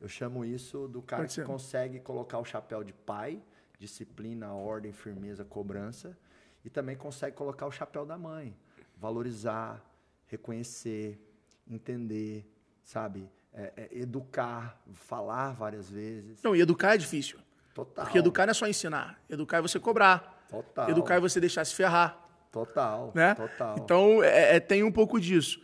[0.00, 3.42] Eu chamo isso do cara que consegue colocar o chapéu de pai,
[3.78, 6.16] disciplina, ordem, firmeza, cobrança,
[6.64, 8.56] e também consegue colocar o chapéu da mãe,
[8.96, 9.84] valorizar,
[10.26, 11.18] reconhecer,
[11.66, 12.46] entender,
[12.82, 13.28] sabe,
[13.58, 16.42] É, é, educar, falar várias vezes.
[16.42, 17.38] Não, e educar é difícil.
[17.72, 18.04] Total.
[18.04, 19.18] Porque educar não é só ensinar.
[19.30, 20.44] Educar é você cobrar.
[20.50, 20.90] Total.
[20.90, 22.25] Educar é você deixar se ferrar.
[22.64, 23.12] Total.
[23.14, 23.34] né?
[23.34, 23.76] Total.
[23.78, 25.60] Então, é, é, tem um pouco disso.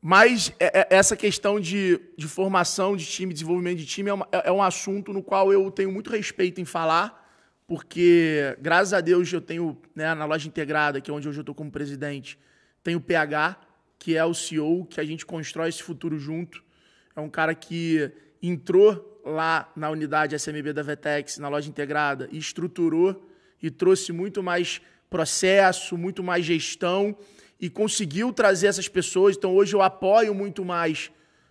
[0.00, 4.28] Mas é- é- essa questão de, de formação de time, desenvolvimento de time, é, uma-
[4.32, 7.24] é um assunto no qual eu tenho muito respeito em falar,
[7.66, 11.42] porque, graças a Deus, eu tenho, né, na loja integrada, que é onde hoje eu
[11.42, 12.38] estou como presidente,
[12.82, 13.56] tem o PH,
[13.98, 16.62] que é o CEO, que a gente constrói esse futuro junto.
[17.16, 22.38] É um cara que entrou lá na unidade SMB da Vetex, na loja integrada, e
[22.38, 23.28] estruturou
[23.60, 27.16] e trouxe muito mais processo, muito mais gestão
[27.60, 29.36] e conseguiu trazer essas pessoas.
[29.36, 31.10] Então hoje eu apoio muito mais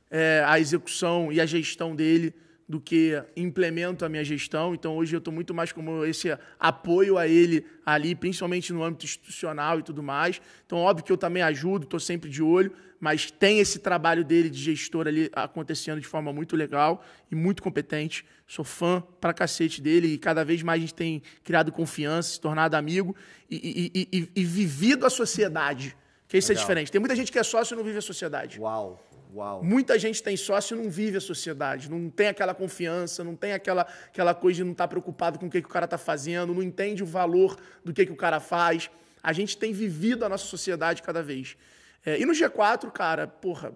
[0.09, 2.33] é, a execução e a gestão dele
[2.67, 4.73] do que implemento a minha gestão.
[4.73, 9.05] Então hoje eu estou muito mais como esse apoio a ele ali, principalmente no âmbito
[9.05, 10.41] institucional e tudo mais.
[10.65, 14.49] Então óbvio que eu também ajudo, estou sempre de olho, mas tem esse trabalho dele
[14.49, 18.25] de gestor ali acontecendo de forma muito legal e muito competente.
[18.47, 22.41] Sou fã pra cacete dele e cada vez mais a gente tem criado confiança, se
[22.41, 23.15] tornado amigo
[23.49, 25.95] e, e- e- e- vivido a sociedade.
[26.27, 26.63] Que isso é Legal.
[26.63, 26.91] diferente.
[26.91, 28.59] Tem muita gente que é sócio e não vive a sociedade.
[28.59, 28.99] Uau,
[29.35, 29.63] uau.
[29.63, 33.53] Muita gente tem sócio e não vive a sociedade, não tem aquela confiança, não tem
[33.53, 36.53] aquela, aquela coisa de não estar preocupado com o que, que o cara está fazendo,
[36.53, 38.89] não entende o valor do que, que o cara faz.
[39.21, 41.57] A gente tem vivido a nossa sociedade cada vez.
[42.05, 43.73] É, e no G4, cara, porra,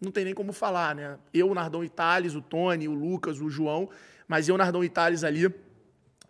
[0.00, 1.18] não tem nem como falar, né?
[1.32, 3.90] Eu, o Nardão Itales, o Tony, o Lucas, o João,
[4.26, 5.52] mas eu, o Nardão Itales ali,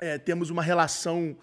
[0.01, 1.37] é, temos uma relação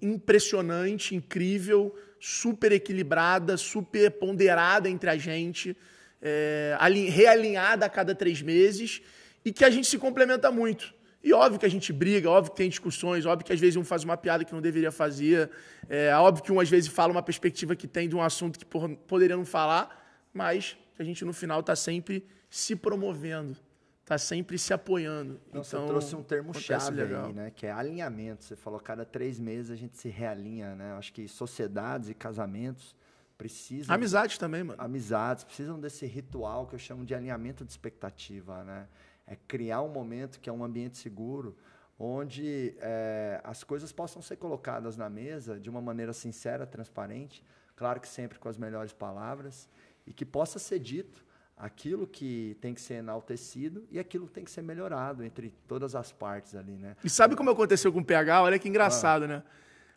[0.00, 5.76] impressionante, incrível, super equilibrada, super ponderada entre a gente,
[6.20, 9.02] é, ali- realinhada a cada três meses
[9.44, 10.94] e que a gente se complementa muito.
[11.22, 13.84] E óbvio que a gente briga, óbvio que tem discussões, óbvio que às vezes um
[13.84, 15.50] faz uma piada que não deveria fazer,
[15.88, 18.64] é óbvio que um às vezes fala uma perspectiva que tem de um assunto que
[18.64, 23.56] porra, poderia não falar, mas que a gente no final está sempre se promovendo,
[24.02, 25.40] está sempre se apoiando.
[25.48, 27.26] Então, você trouxe um acontece termo-chave legal.
[27.26, 27.52] aí, né?
[27.54, 28.44] Que é alinhamento.
[28.44, 30.92] Você falou, cada três meses a gente se realinha, né?
[30.92, 32.94] Acho que sociedades e casamentos
[33.36, 33.94] precisam...
[33.94, 34.80] Amizade também, mano.
[34.82, 38.88] amizades precisam desse ritual que eu chamo de alinhamento de expectativa, né?
[39.26, 41.56] É criar um momento que é um ambiente seguro,
[41.98, 47.44] onde é, as coisas possam ser colocadas na mesa de uma maneira sincera, transparente,
[47.74, 49.68] claro que sempre com as melhores palavras,
[50.06, 51.24] e que possa ser dito
[51.56, 55.94] aquilo que tem que ser enaltecido e aquilo que tem que ser melhorado entre todas
[55.94, 56.96] as partes ali, né?
[57.02, 58.42] E sabe como aconteceu com o PH?
[58.42, 59.42] Olha que engraçado, né?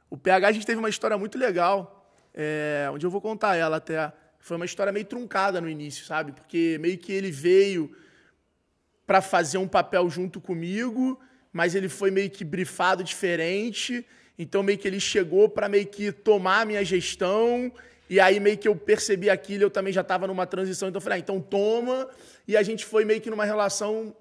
[0.09, 1.98] O PH, a gente teve uma história muito legal,
[2.33, 4.11] é, onde eu vou contar ela até.
[4.39, 6.31] Foi uma história meio truncada no início, sabe?
[6.31, 7.95] Porque meio que ele veio
[9.05, 11.19] para fazer um papel junto comigo,
[11.51, 14.05] mas ele foi meio que brifado diferente.
[14.37, 17.71] Então meio que ele chegou para meio que tomar a minha gestão.
[18.09, 21.03] E aí meio que eu percebi aquilo, eu também já estava numa transição, então eu
[21.03, 22.07] falei, ah, então toma.
[22.47, 24.15] E a gente foi meio que numa relação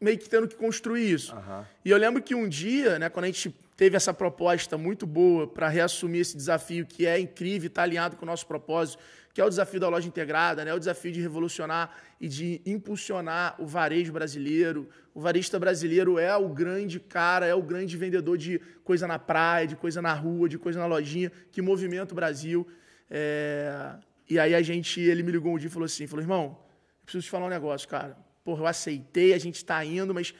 [0.00, 1.34] meio que tendo que construir isso.
[1.34, 1.66] Aham.
[1.84, 5.46] E eu lembro que um dia, né, quando a gente teve essa proposta muito boa
[5.46, 9.00] para reassumir esse desafio que é incrível, está alinhado com o nosso propósito,
[9.32, 13.54] que é o desafio da loja integrada, né, o desafio de revolucionar e de impulsionar
[13.56, 14.88] o varejo brasileiro.
[15.14, 19.64] O varejista brasileiro é o grande cara, é o grande vendedor de coisa na praia,
[19.68, 22.66] de coisa na rua, de coisa na lojinha, que movimenta o Brasil.
[23.08, 23.94] É,
[24.28, 26.58] E aí a gente, ele me ligou um dia e falou assim, falou, irmão,
[27.04, 28.18] preciso te falar um negócio, cara.
[28.42, 30.34] Porra, eu aceitei, a gente tá indo, mas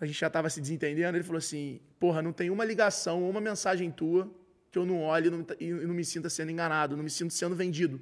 [0.00, 1.16] a gente já tava se desentendendo.
[1.16, 4.30] Ele falou assim, porra, não tem uma ligação, uma mensagem tua
[4.70, 7.32] que eu não olhe e não, e não me sinta sendo enganado, não me sinto
[7.32, 8.00] sendo vendido.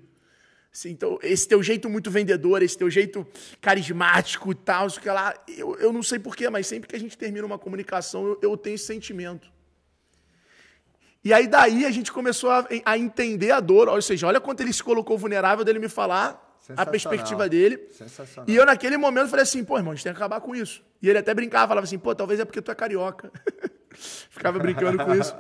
[0.73, 3.27] Assim, então, esse teu jeito muito vendedor, esse teu jeito
[3.61, 6.99] carismático e tal, isso que lá, eu, eu não sei porquê, mas sempre que a
[6.99, 9.53] gente termina uma comunicação, eu, eu tenho esse sentimento.
[11.23, 14.63] E aí daí a gente começou a, a entender a dor, ou seja, olha quanto
[14.63, 16.42] ele se colocou vulnerável dele me falar
[16.77, 17.89] a perspectiva dele.
[18.47, 20.83] E eu naquele momento falei assim, pô, irmão, a gente tem que acabar com isso.
[21.01, 23.31] E ele até brincava, falava assim, pô, talvez é porque tu é carioca.
[24.31, 25.35] Ficava brincando com isso.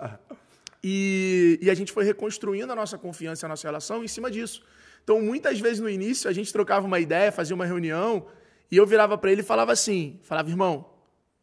[0.82, 4.62] E, e a gente foi reconstruindo a nossa confiança a nossa relação em cima disso.
[5.04, 8.26] Então, muitas vezes no início, a gente trocava uma ideia, fazia uma reunião,
[8.70, 10.88] e eu virava para ele e falava assim, falava, irmão,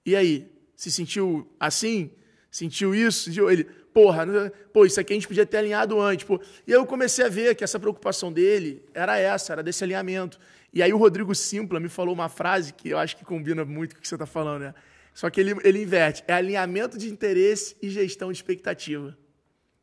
[0.06, 2.12] e aí, se sentiu assim?
[2.50, 3.26] Sentiu isso?
[3.26, 6.26] Sentiu ele, porra, pô, isso aqui a gente podia ter alinhado antes.
[6.26, 6.42] Pô.
[6.66, 10.40] E aí eu comecei a ver que essa preocupação dele era essa, era desse alinhamento.
[10.74, 13.96] E aí o Rodrigo Simpla me falou uma frase que eu acho que combina muito
[13.96, 14.74] com o que você está falando, né?
[15.14, 16.24] Só que ele, ele inverte.
[16.28, 19.08] É alinhamento de interesse e gestão de expectativa.
[19.08, 19.16] Ou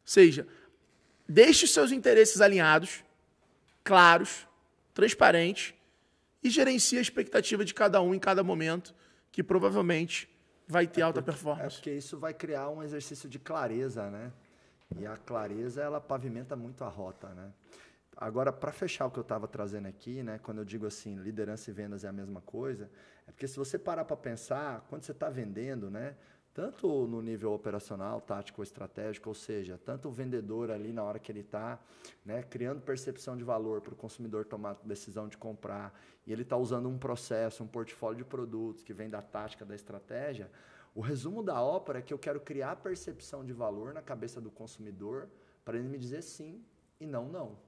[0.05, 0.47] seja,
[1.29, 3.05] deixe os seus interesses alinhados,
[3.83, 4.47] claros,
[4.95, 5.75] transparentes,
[6.43, 8.95] e gerencie a expectativa de cada um em cada momento,
[9.33, 10.29] que provavelmente
[10.67, 11.77] vai ter é alta porque, performance.
[11.77, 14.33] É porque isso vai criar um exercício de clareza, né?
[14.97, 17.53] E a clareza, ela pavimenta muito a rota, né?
[18.17, 21.71] Agora, para fechar o que eu estava trazendo aqui, né, quando eu digo assim, liderança
[21.71, 22.91] e vendas é a mesma coisa,
[23.27, 26.17] é porque se você parar para pensar, quando você está vendendo, né,
[26.57, 31.31] tanto no nível operacional, tático estratégico, ou seja, tanto o vendedor ali na hora que
[31.31, 31.79] ele está
[32.25, 35.93] né, criando percepção de valor para o consumidor tomar decisão de comprar,
[36.27, 39.75] e ele está usando um processo, um portfólio de produtos que vem da tática, da
[39.75, 40.51] estratégia,
[40.95, 44.51] o resumo da ópera é que eu quero criar percepção de valor na cabeça do
[44.51, 45.29] consumidor
[45.63, 46.65] para ele me dizer sim
[46.99, 47.59] e não não.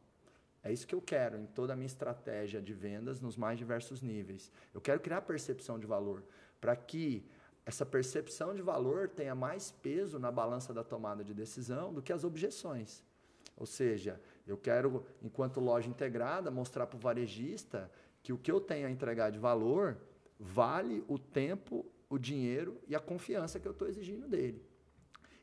[0.63, 4.01] É isso que eu quero em toda a minha estratégia de vendas nos mais diversos
[4.01, 4.51] níveis.
[4.73, 6.25] Eu quero criar percepção de valor
[6.59, 7.29] para que
[7.69, 12.15] essa percepção de valor tenha mais peso na balança da tomada de decisão do que
[12.15, 13.05] as objeções.
[13.59, 17.93] Ou seja, eu quero, enquanto loja integrada, mostrar para o varejista
[18.23, 19.99] que o que eu tenho a entregar de valor
[20.41, 24.65] vale o tempo, o dinheiro e a confiança que eu estou exigindo dele.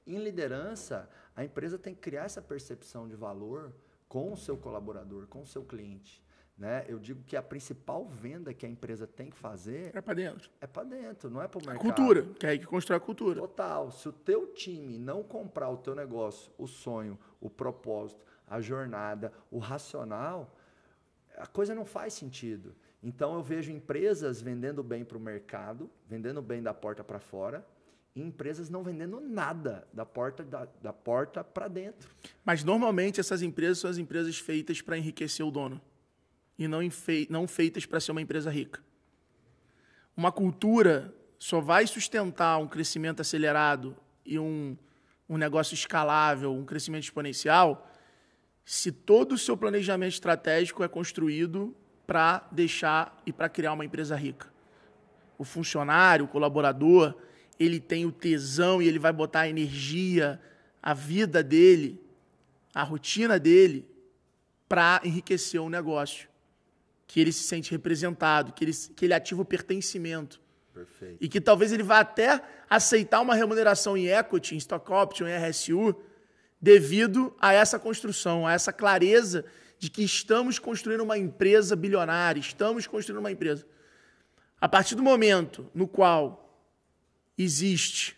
[0.08, 3.72] Em liderança, a empresa tem que criar essa percepção de valor
[4.10, 6.25] com o seu colaborador, com o seu cliente.
[6.58, 6.86] Né?
[6.88, 10.50] Eu digo que a principal venda que a empresa tem que fazer é para dentro.
[10.62, 11.82] É para dentro, não é para o mercado.
[11.82, 13.42] Cultura, que é aí que constrói a cultura.
[13.42, 13.92] Total.
[13.92, 19.34] Se o teu time não comprar o teu negócio, o sonho, o propósito, a jornada,
[19.52, 20.56] o racional,
[21.38, 22.74] a coisa não faz sentido.
[23.04, 27.68] Então eu vejo empresas vendendo bem para o mercado, vendendo bem da porta para fora,
[28.16, 32.10] e empresas não vendendo nada da porta da, da porta para dentro.
[32.46, 35.82] Mas normalmente essas empresas são as empresas feitas para enriquecer o dono
[36.58, 36.80] e não,
[37.30, 38.84] não feitas para ser uma empresa rica.
[40.16, 43.96] Uma cultura só vai sustentar um crescimento acelerado
[44.26, 44.78] e um,
[45.28, 47.92] um negócio escalável, um crescimento exponencial,
[48.64, 51.76] se todo o seu planejamento estratégico é construído
[52.08, 54.52] para deixar e para criar uma empresa rica.
[55.38, 57.16] O funcionário, o colaborador,
[57.60, 60.42] ele tem o tesão e ele vai botar a energia,
[60.82, 62.02] a vida dele,
[62.74, 63.88] a rotina dele
[64.68, 66.28] para enriquecer o negócio.
[67.08, 70.42] Que ele se sente representado, que ele, que ele ativa o pertencimento.
[70.74, 71.18] Perfeito.
[71.22, 75.38] E que talvez ele vá até aceitar uma remuneração em equity, em stock option, em
[75.38, 75.96] RSU,
[76.60, 79.46] devido a essa construção, a essa clareza
[79.78, 83.66] de que estamos construindo uma empresa bilionária, estamos construindo uma empresa.
[84.60, 86.60] A partir do momento no qual
[87.38, 88.18] existe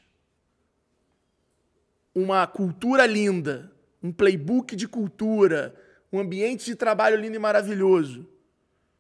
[2.13, 5.75] uma cultura linda, um playbook de cultura,
[6.11, 8.27] um ambiente de trabalho lindo e maravilhoso,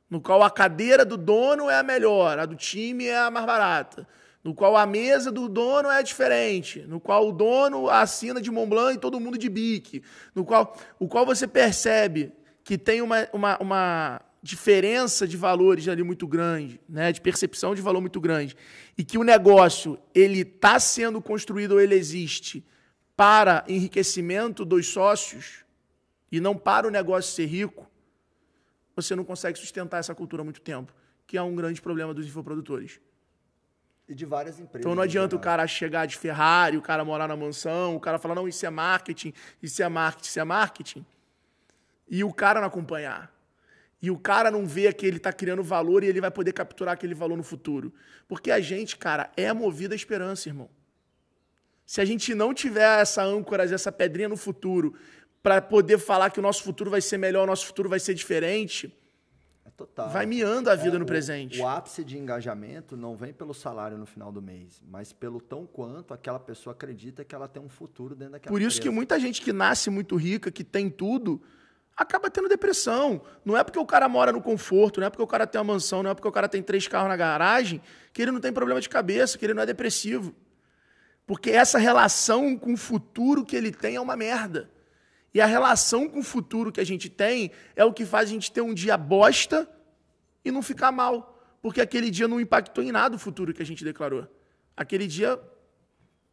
[0.09, 3.45] no qual a cadeira do dono é a melhor, a do time é a mais
[3.45, 4.07] barata,
[4.43, 8.95] no qual a mesa do dono é diferente, no qual o dono assina de Montblanc
[8.95, 10.01] e todo mundo de bique,
[10.33, 12.31] no qual, o qual você percebe
[12.63, 17.81] que tem uma, uma, uma diferença de valores ali muito grande, né, de percepção de
[17.81, 18.55] valor muito grande,
[18.97, 22.65] e que o negócio ele está sendo construído ou ele existe
[23.15, 25.65] para enriquecimento dos sócios
[26.31, 27.89] e não para o negócio ser rico,
[28.97, 30.91] você não consegue sustentar essa cultura há muito tempo,
[31.27, 32.99] que é um grande problema dos infoprodutores.
[34.09, 34.79] E de várias empresas.
[34.79, 38.17] Então não adianta o cara chegar de Ferrari, o cara morar na mansão, o cara
[38.17, 41.05] falar, não, isso é marketing, isso é marketing, isso é marketing,
[42.09, 43.31] e o cara não acompanhar.
[44.01, 46.93] E o cara não vê que ele está criando valor e ele vai poder capturar
[46.93, 47.91] aquele valor no futuro.
[48.27, 50.69] Porque a gente, cara, é movido à esperança, irmão.
[51.85, 54.93] Se a gente não tiver essa âncora, essa pedrinha no futuro,
[55.41, 58.13] para poder falar que o nosso futuro vai ser melhor, o nosso futuro vai ser
[58.13, 58.93] diferente,
[59.65, 60.09] é total.
[60.09, 61.59] vai miando a vida é, no o, presente.
[61.59, 65.65] O ápice de engajamento não vem pelo salário no final do mês, mas pelo tão
[65.65, 68.81] quanto aquela pessoa acredita que ela tem um futuro dentro daquela Por isso empresa.
[68.81, 71.41] que muita gente que nasce muito rica, que tem tudo,
[71.97, 73.21] acaba tendo depressão.
[73.43, 75.73] Não é porque o cara mora no conforto, não é porque o cara tem uma
[75.73, 77.81] mansão, não é porque o cara tem três carros na garagem,
[78.13, 80.35] que ele não tem problema de cabeça, que ele não é depressivo.
[81.25, 84.69] Porque essa relação com o futuro que ele tem é uma merda.
[85.37, 88.31] E a relação com o futuro que a gente tem é o que faz a
[88.33, 89.69] gente ter um dia bosta
[90.43, 91.39] e não ficar mal.
[91.61, 94.27] Porque aquele dia não impactou em nada o futuro que a gente declarou.
[94.75, 95.39] Aquele dia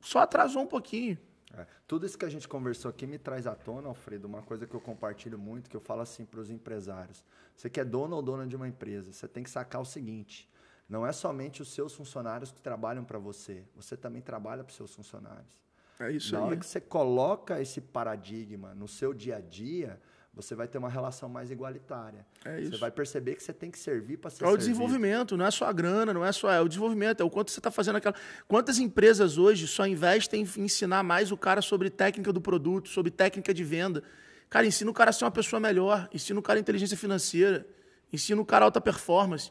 [0.01, 1.18] só atrasou um pouquinho.
[1.52, 1.66] É.
[1.86, 4.72] Tudo isso que a gente conversou aqui me traz à tona, Alfredo, uma coisa que
[4.72, 7.22] eu compartilho muito, que eu falo assim para os empresários.
[7.55, 10.48] Você que é dono ou dona de uma empresa, você tem que sacar o seguinte:
[10.89, 14.76] não é somente os seus funcionários que trabalham para você, você também trabalha para os
[14.78, 15.62] seus funcionários.
[15.99, 16.45] É isso Na aí.
[16.47, 20.01] hora que você coloca esse paradigma no seu dia a dia,
[20.33, 22.27] você vai ter uma relação mais igualitária.
[22.45, 22.79] É Você isso.
[22.81, 24.69] vai perceber que você tem que servir para ser É o servido.
[24.69, 27.53] desenvolvimento, não é só a grana, não é só é o desenvolvimento, é o quanto
[27.53, 28.15] você está fazendo aquela.
[28.49, 33.12] Quantas empresas hoje só investem em ensinar mais o cara sobre técnica do produto, sobre
[33.12, 34.03] técnica de venda?
[34.51, 37.65] Cara, ensina o cara a ser uma pessoa melhor, ensina o cara inteligência financeira,
[38.12, 39.51] ensina o cara alta performance.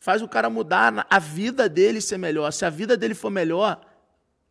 [0.00, 2.50] Faz o cara mudar a vida dele ser melhor.
[2.52, 3.80] Se a vida dele for melhor,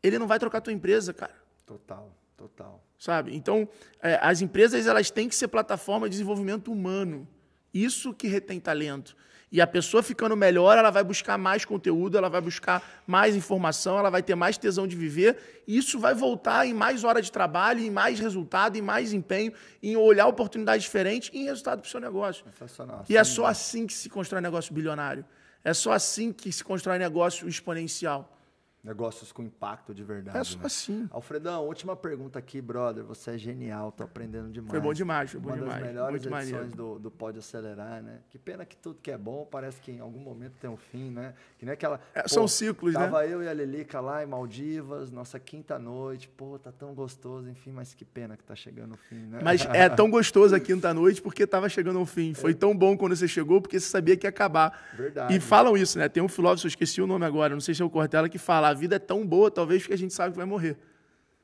[0.02, 1.36] ele não vai trocar a tua empresa, cara.
[1.66, 2.84] Total, total.
[2.98, 3.36] sabe?
[3.36, 3.68] Então,
[4.02, 7.28] é, as empresas elas têm que ser plataforma de desenvolvimento humano.
[7.74, 9.16] Isso que retém talento.
[9.50, 13.98] E a pessoa ficando melhor, ela vai buscar mais conteúdo, ela vai buscar mais informação,
[13.98, 15.64] ela vai ter mais tesão de viver.
[15.66, 19.54] E isso vai voltar em mais hora de trabalho, em mais resultado, em mais empenho,
[19.82, 22.44] em olhar oportunidades diferentes e em resultado para o seu negócio.
[22.52, 23.06] Sensacional.
[23.08, 25.24] E é só assim que se constrói negócio bilionário.
[25.64, 28.37] É só assim que se constrói negócio exponencial.
[28.88, 30.38] Negócios com impacto de verdade.
[30.38, 30.66] É só né?
[30.66, 31.10] assim.
[31.12, 33.04] Alfredão, última pergunta aqui, brother.
[33.04, 34.72] Você é genial, tô aprendendo demais.
[34.72, 35.74] Foi bom demais, foi bom Uma demais.
[35.80, 36.76] das melhores edições maneiro.
[36.76, 38.20] do, do Pode Acelerar, né?
[38.30, 41.12] Que pena que tudo que é bom parece que em algum momento tem um fim,
[41.12, 41.34] né?
[41.60, 42.00] Que nem aquela.
[42.16, 43.02] É, são ciclos, né?
[43.02, 46.30] Tava eu e a Lelica lá em Maldivas, nossa quinta noite.
[46.30, 49.42] Pô, tá tão gostoso, enfim, mas que pena que tá chegando o fim, né?
[49.44, 52.34] Mas é tão gostoso a quinta-noite porque estava chegando ao fim.
[52.34, 54.88] Foi tão bom quando você chegou porque você sabia que ia acabar.
[54.94, 55.36] Verdade.
[55.36, 56.08] E falam isso, né?
[56.08, 58.38] Tem um filósofo, eu esqueci o nome agora, não sei se é o Cortella, que
[58.38, 60.78] fala: a vida é tão boa, talvez porque a gente sabe que vai morrer.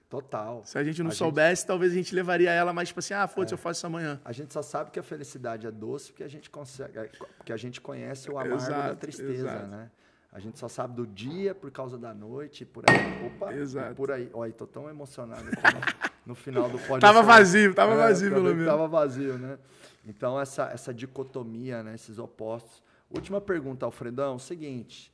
[0.10, 0.62] Total.
[0.64, 3.16] Se a gente não A gente- soubesse, talvez a gente levaria ela mais tipo assim:
[3.16, 4.22] ah, foda-se, eu faço isso amanhã.
[4.24, 7.52] A gente só sabe que a felicidade é doce porque a gente consegue, é, porque
[7.52, 9.68] a gente conhece o amargo da Exato, tristeza, exato.
[9.68, 9.90] né?
[10.32, 13.26] A gente só sabe do dia por causa da noite, e por aí.
[13.28, 13.96] Opa, Exato.
[13.96, 14.30] por aí.
[14.34, 15.82] Olha, tô tão emocionado aqui no,
[16.34, 17.02] no final do podcast.
[17.02, 18.72] Tava vazio, tava vazio, acabei pelo menos.
[18.72, 19.58] Tava vazio, né?
[20.06, 21.94] Então, essa, essa dicotomia, né?
[21.96, 22.84] esses opostos.
[23.12, 25.13] Última pergunta, Alfredão, seguinte.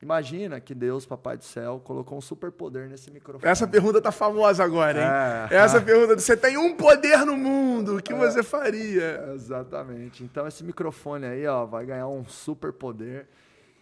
[0.00, 3.50] Imagina que Deus, Papai do Céu, colocou um superpoder nesse microfone.
[3.50, 5.48] Essa pergunta tá famosa agora, hein?
[5.50, 5.56] É.
[5.56, 9.32] Essa pergunta: você tem um poder no mundo, o que você faria?
[9.34, 10.22] Exatamente.
[10.22, 13.26] Então esse microfone aí, ó, vai ganhar um super poder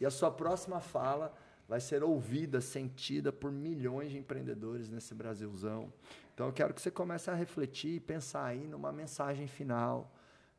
[0.01, 1.35] e a sua próxima fala
[1.69, 5.93] vai ser ouvida, sentida por milhões de empreendedores nesse Brasilzão.
[6.35, 10.11] Então eu quero que você comece a refletir e pensar aí numa mensagem final,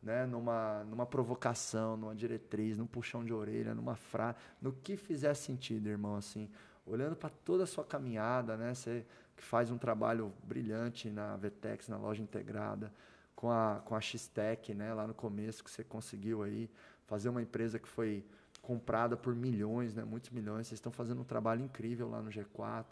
[0.08, 5.34] né, numa numa provocação, numa diretriz, num puxão de orelha, numa frase, no que fizer
[5.34, 6.50] sentido, irmão, assim,
[6.86, 9.06] olhando para toda a sua caminhada, né, você
[9.36, 12.92] que faz um trabalho brilhante na Vetex, na loja integrada,
[13.36, 16.70] com a, com a X-Tech, né, lá no começo, que você conseguiu aí
[17.06, 18.26] fazer uma empresa que foi
[18.62, 20.68] comprada por milhões, né, muitos milhões.
[20.68, 22.86] Vocês estão fazendo um trabalho incrível lá no G4.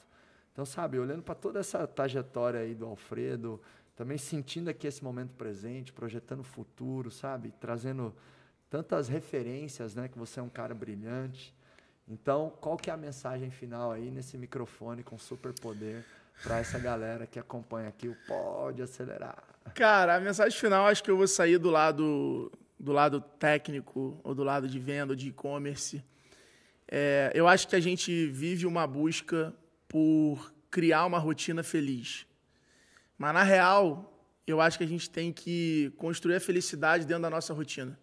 [0.51, 3.59] Então, sabe, olhando para toda essa trajetória aí do Alfredo,
[3.95, 8.13] também sentindo aqui esse momento presente, projetando o futuro, sabe, trazendo
[8.69, 11.55] tantas referências, né, que você é um cara brilhante.
[12.07, 16.03] Então, qual que é a mensagem final aí nesse microfone com superpoder
[16.43, 19.43] para essa galera que acompanha aqui o Pode Acelerar?
[19.73, 24.35] Cara, a mensagem final acho que eu vou sair do lado do lado técnico ou
[24.35, 26.03] do lado de venda, de e-commerce.
[26.87, 29.55] É, eu acho que a gente vive uma busca
[29.87, 32.27] por criar uma rotina feliz.
[33.17, 34.11] Mas na real,
[34.45, 37.97] eu acho que a gente tem que construir a felicidade dentro da nossa rotina.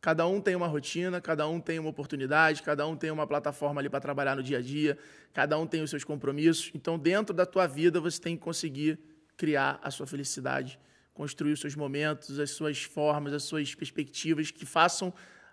[0.00, 3.80] Cada um tem uma rotina, cada um tem uma oportunidade, cada um tem uma plataforma
[3.80, 4.98] ali para trabalhar no dia a dia,
[5.32, 6.70] cada um tem os seus compromissos.
[6.74, 8.98] Então, dentro da tua vida, você tem que conseguir
[9.34, 10.78] criar a sua felicidade,
[11.14, 15.12] construir os seus momentos, as suas formas, as suas perspectivas que façam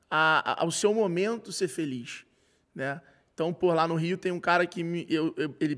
[0.09, 2.25] a, a, ao seu momento ser feliz,
[2.75, 3.01] né?
[3.33, 5.77] Então, por lá no Rio tem um cara que me, eu, eu- ele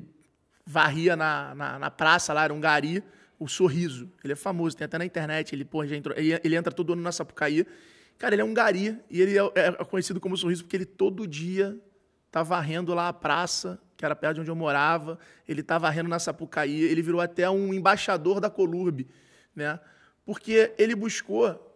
[0.65, 3.03] varria na, na, na praça lá, era um gari,
[3.39, 4.09] o Sorriso.
[4.23, 6.93] Ele é famoso, tem até na internet, ele, porra, já entrou, ele, ele entra todo
[6.93, 7.65] ano na Sapucaí.
[8.17, 11.27] Cara, ele é um gari e ele é, é conhecido como Sorriso porque ele todo
[11.27, 11.77] dia
[12.31, 16.09] tá varrendo lá a praça, que era perto de onde eu morava, ele tá varrendo
[16.09, 19.07] na Sapucaí, ele virou até um embaixador da Colurbe,
[19.55, 19.79] né?
[20.25, 21.73] Porque ele buscou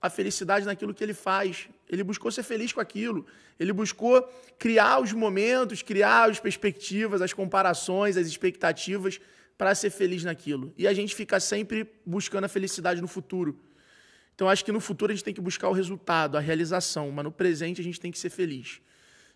[0.00, 1.68] a felicidade naquilo que ele faz.
[1.88, 3.26] Ele buscou ser feliz com aquilo.
[3.58, 4.22] Ele buscou
[4.58, 9.20] criar os momentos, criar as perspectivas, as comparações, as expectativas
[9.56, 10.72] para ser feliz naquilo.
[10.76, 13.58] E a gente fica sempre buscando a felicidade no futuro.
[14.34, 17.24] Então acho que no futuro a gente tem que buscar o resultado, a realização, mas
[17.24, 18.80] no presente a gente tem que ser feliz.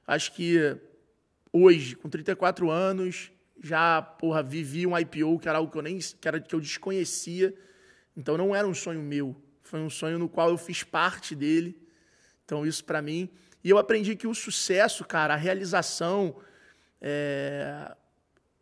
[0.07, 0.77] Acho que
[1.53, 5.99] hoje, com 34 anos, já, porra, vivi um IPO que era algo que eu nem
[5.99, 7.53] que era que eu desconhecia.
[8.17, 11.77] Então não era um sonho meu, foi um sonho no qual eu fiz parte dele.
[12.53, 13.31] Então isso para mim,
[13.65, 16.37] e eu aprendi que o sucesso, cara, a realização,
[17.01, 17.97] é,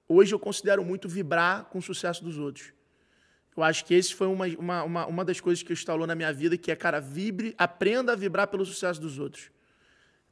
[0.08, 2.72] hoje eu considero muito vibrar com o sucesso dos outros.
[3.56, 6.32] Eu acho que esse foi uma, uma, uma, uma das coisas que instalou na minha
[6.32, 9.50] vida, que é, cara, vibre, aprenda a vibrar pelo sucesso dos outros.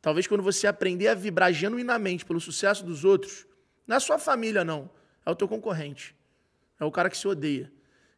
[0.01, 3.45] Talvez quando você aprender a vibrar genuinamente pelo sucesso dos outros,
[3.89, 4.89] não é sua família, não.
[5.27, 6.15] é o teu concorrente.
[6.79, 7.73] É o cara que se odeia.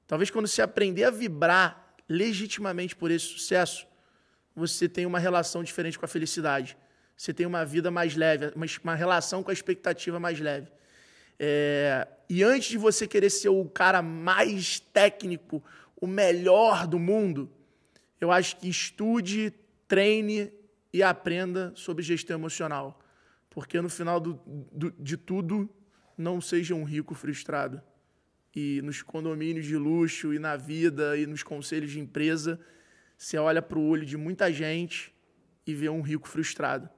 [0.06, 3.88] Talvez quando você aprender a vibrar legitimamente por esse sucesso,
[4.54, 6.76] você tenha uma relação diferente com a felicidade.
[7.16, 10.70] Você tem uma vida mais leve, uma, uma relação com a expectativa mais leve.
[11.38, 15.62] É, e antes de você querer ser o cara mais técnico,
[16.00, 17.50] o melhor do mundo,
[18.20, 19.52] eu acho que estude,
[19.88, 20.52] treine
[20.92, 23.00] e aprenda sobre gestão emocional.
[23.48, 24.40] Porque no final do,
[24.72, 25.68] do, de tudo,
[26.16, 27.82] não seja um rico frustrado.
[28.54, 32.60] E nos condomínios de luxo, e na vida, e nos conselhos de empresa,
[33.20, 35.14] você olha para o olho de muita gente
[35.66, 36.88] e vê um rico frustrado.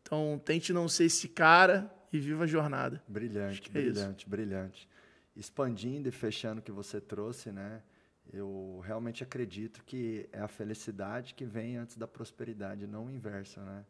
[0.00, 3.04] Então, tente não ser esse cara e viva a jornada.
[3.06, 4.30] Brilhante, é brilhante, isso.
[4.30, 4.88] brilhante.
[5.36, 7.82] Expandindo e fechando o que você trouxe, né?
[8.32, 13.60] Eu realmente acredito que é a felicidade que vem antes da prosperidade, não o inverso,
[13.60, 13.84] né?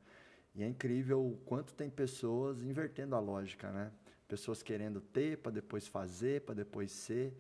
[0.56, 3.92] E é incrível o quanto tem pessoas invertendo a lógica, né?
[4.26, 7.32] Pessoas querendo ter para depois fazer, para depois ser.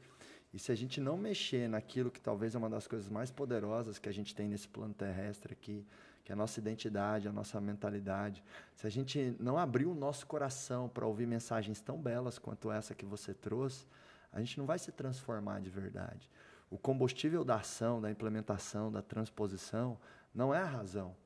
[0.52, 3.98] E se a gente não mexer naquilo que talvez é uma das coisas mais poderosas
[3.98, 5.86] que a gente tem nesse plano terrestre aqui,
[6.24, 8.42] que é a nossa identidade, a nossa mentalidade,
[8.74, 12.94] se a gente não abrir o nosso coração para ouvir mensagens tão belas quanto essa
[12.94, 13.86] que você trouxe,
[14.32, 16.30] a gente não vai se transformar de verdade.
[16.70, 19.98] O combustível da ação, da implementação, da transposição,
[20.34, 21.16] não é a razão,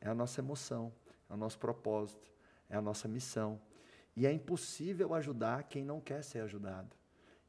[0.00, 0.92] é a nossa emoção,
[1.28, 2.30] é o nosso propósito,
[2.68, 3.60] é a nossa missão.
[4.16, 6.94] E é impossível ajudar quem não quer ser ajudado.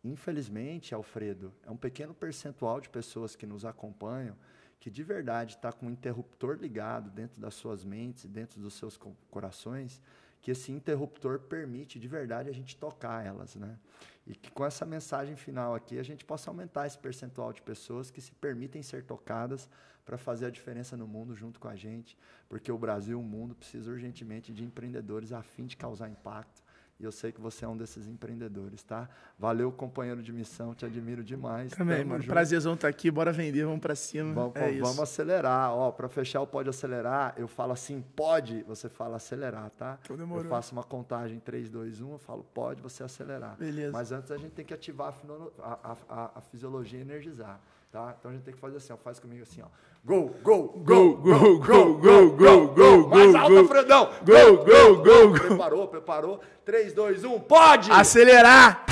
[0.05, 4.35] Infelizmente, Alfredo, é um pequeno percentual de pessoas que nos acompanham
[4.79, 8.99] que de verdade está com um interruptor ligado dentro das suas mentes, dentro dos seus
[9.31, 9.99] corações,
[10.39, 13.79] que esse interruptor permite de verdade a gente tocar elas, né?
[14.27, 18.11] E que com essa mensagem final aqui a gente possa aumentar esse percentual de pessoas
[18.11, 19.67] que se permitem ser tocadas
[20.05, 22.15] para fazer a diferença no mundo junto com a gente,
[22.47, 26.61] porque o Brasil, o mundo precisa urgentemente de empreendedores a fim de causar impacto
[26.97, 29.09] e eu sei que você é um desses empreendedores, tá?
[29.37, 31.73] Valeu, companheiro de missão, te admiro demais.
[31.73, 32.21] Também, Tamo mano.
[32.21, 32.31] Junto.
[32.31, 34.33] Prazerzão estar tá aqui, bora vender, vamos para cima.
[34.33, 35.73] Vamos, é vamos acelerar.
[35.73, 39.99] Ó, para fechar o pode acelerar, eu falo assim, pode, você fala acelerar, tá?
[40.03, 40.45] Então demorou.
[40.45, 43.57] Eu faço uma contagem 3, 2, 1, eu falo pode, você acelerar.
[43.57, 43.91] Beleza.
[43.91, 45.13] Mas antes a gente tem que ativar
[45.59, 47.59] a, a, a, a fisiologia e energizar.
[47.95, 48.13] Tá?
[48.19, 48.97] Então a gente tem que fazer assim, ó.
[48.97, 49.67] Faz comigo assim, ó.
[50.03, 54.09] Go, go, go, go, go, go, go, go, Mais alto, Fredão.
[54.25, 55.39] Go, go, go, go.
[55.39, 56.41] Preparou, preparou.
[56.65, 57.89] 3, 2, 1, pode!
[57.89, 58.85] Acelerar!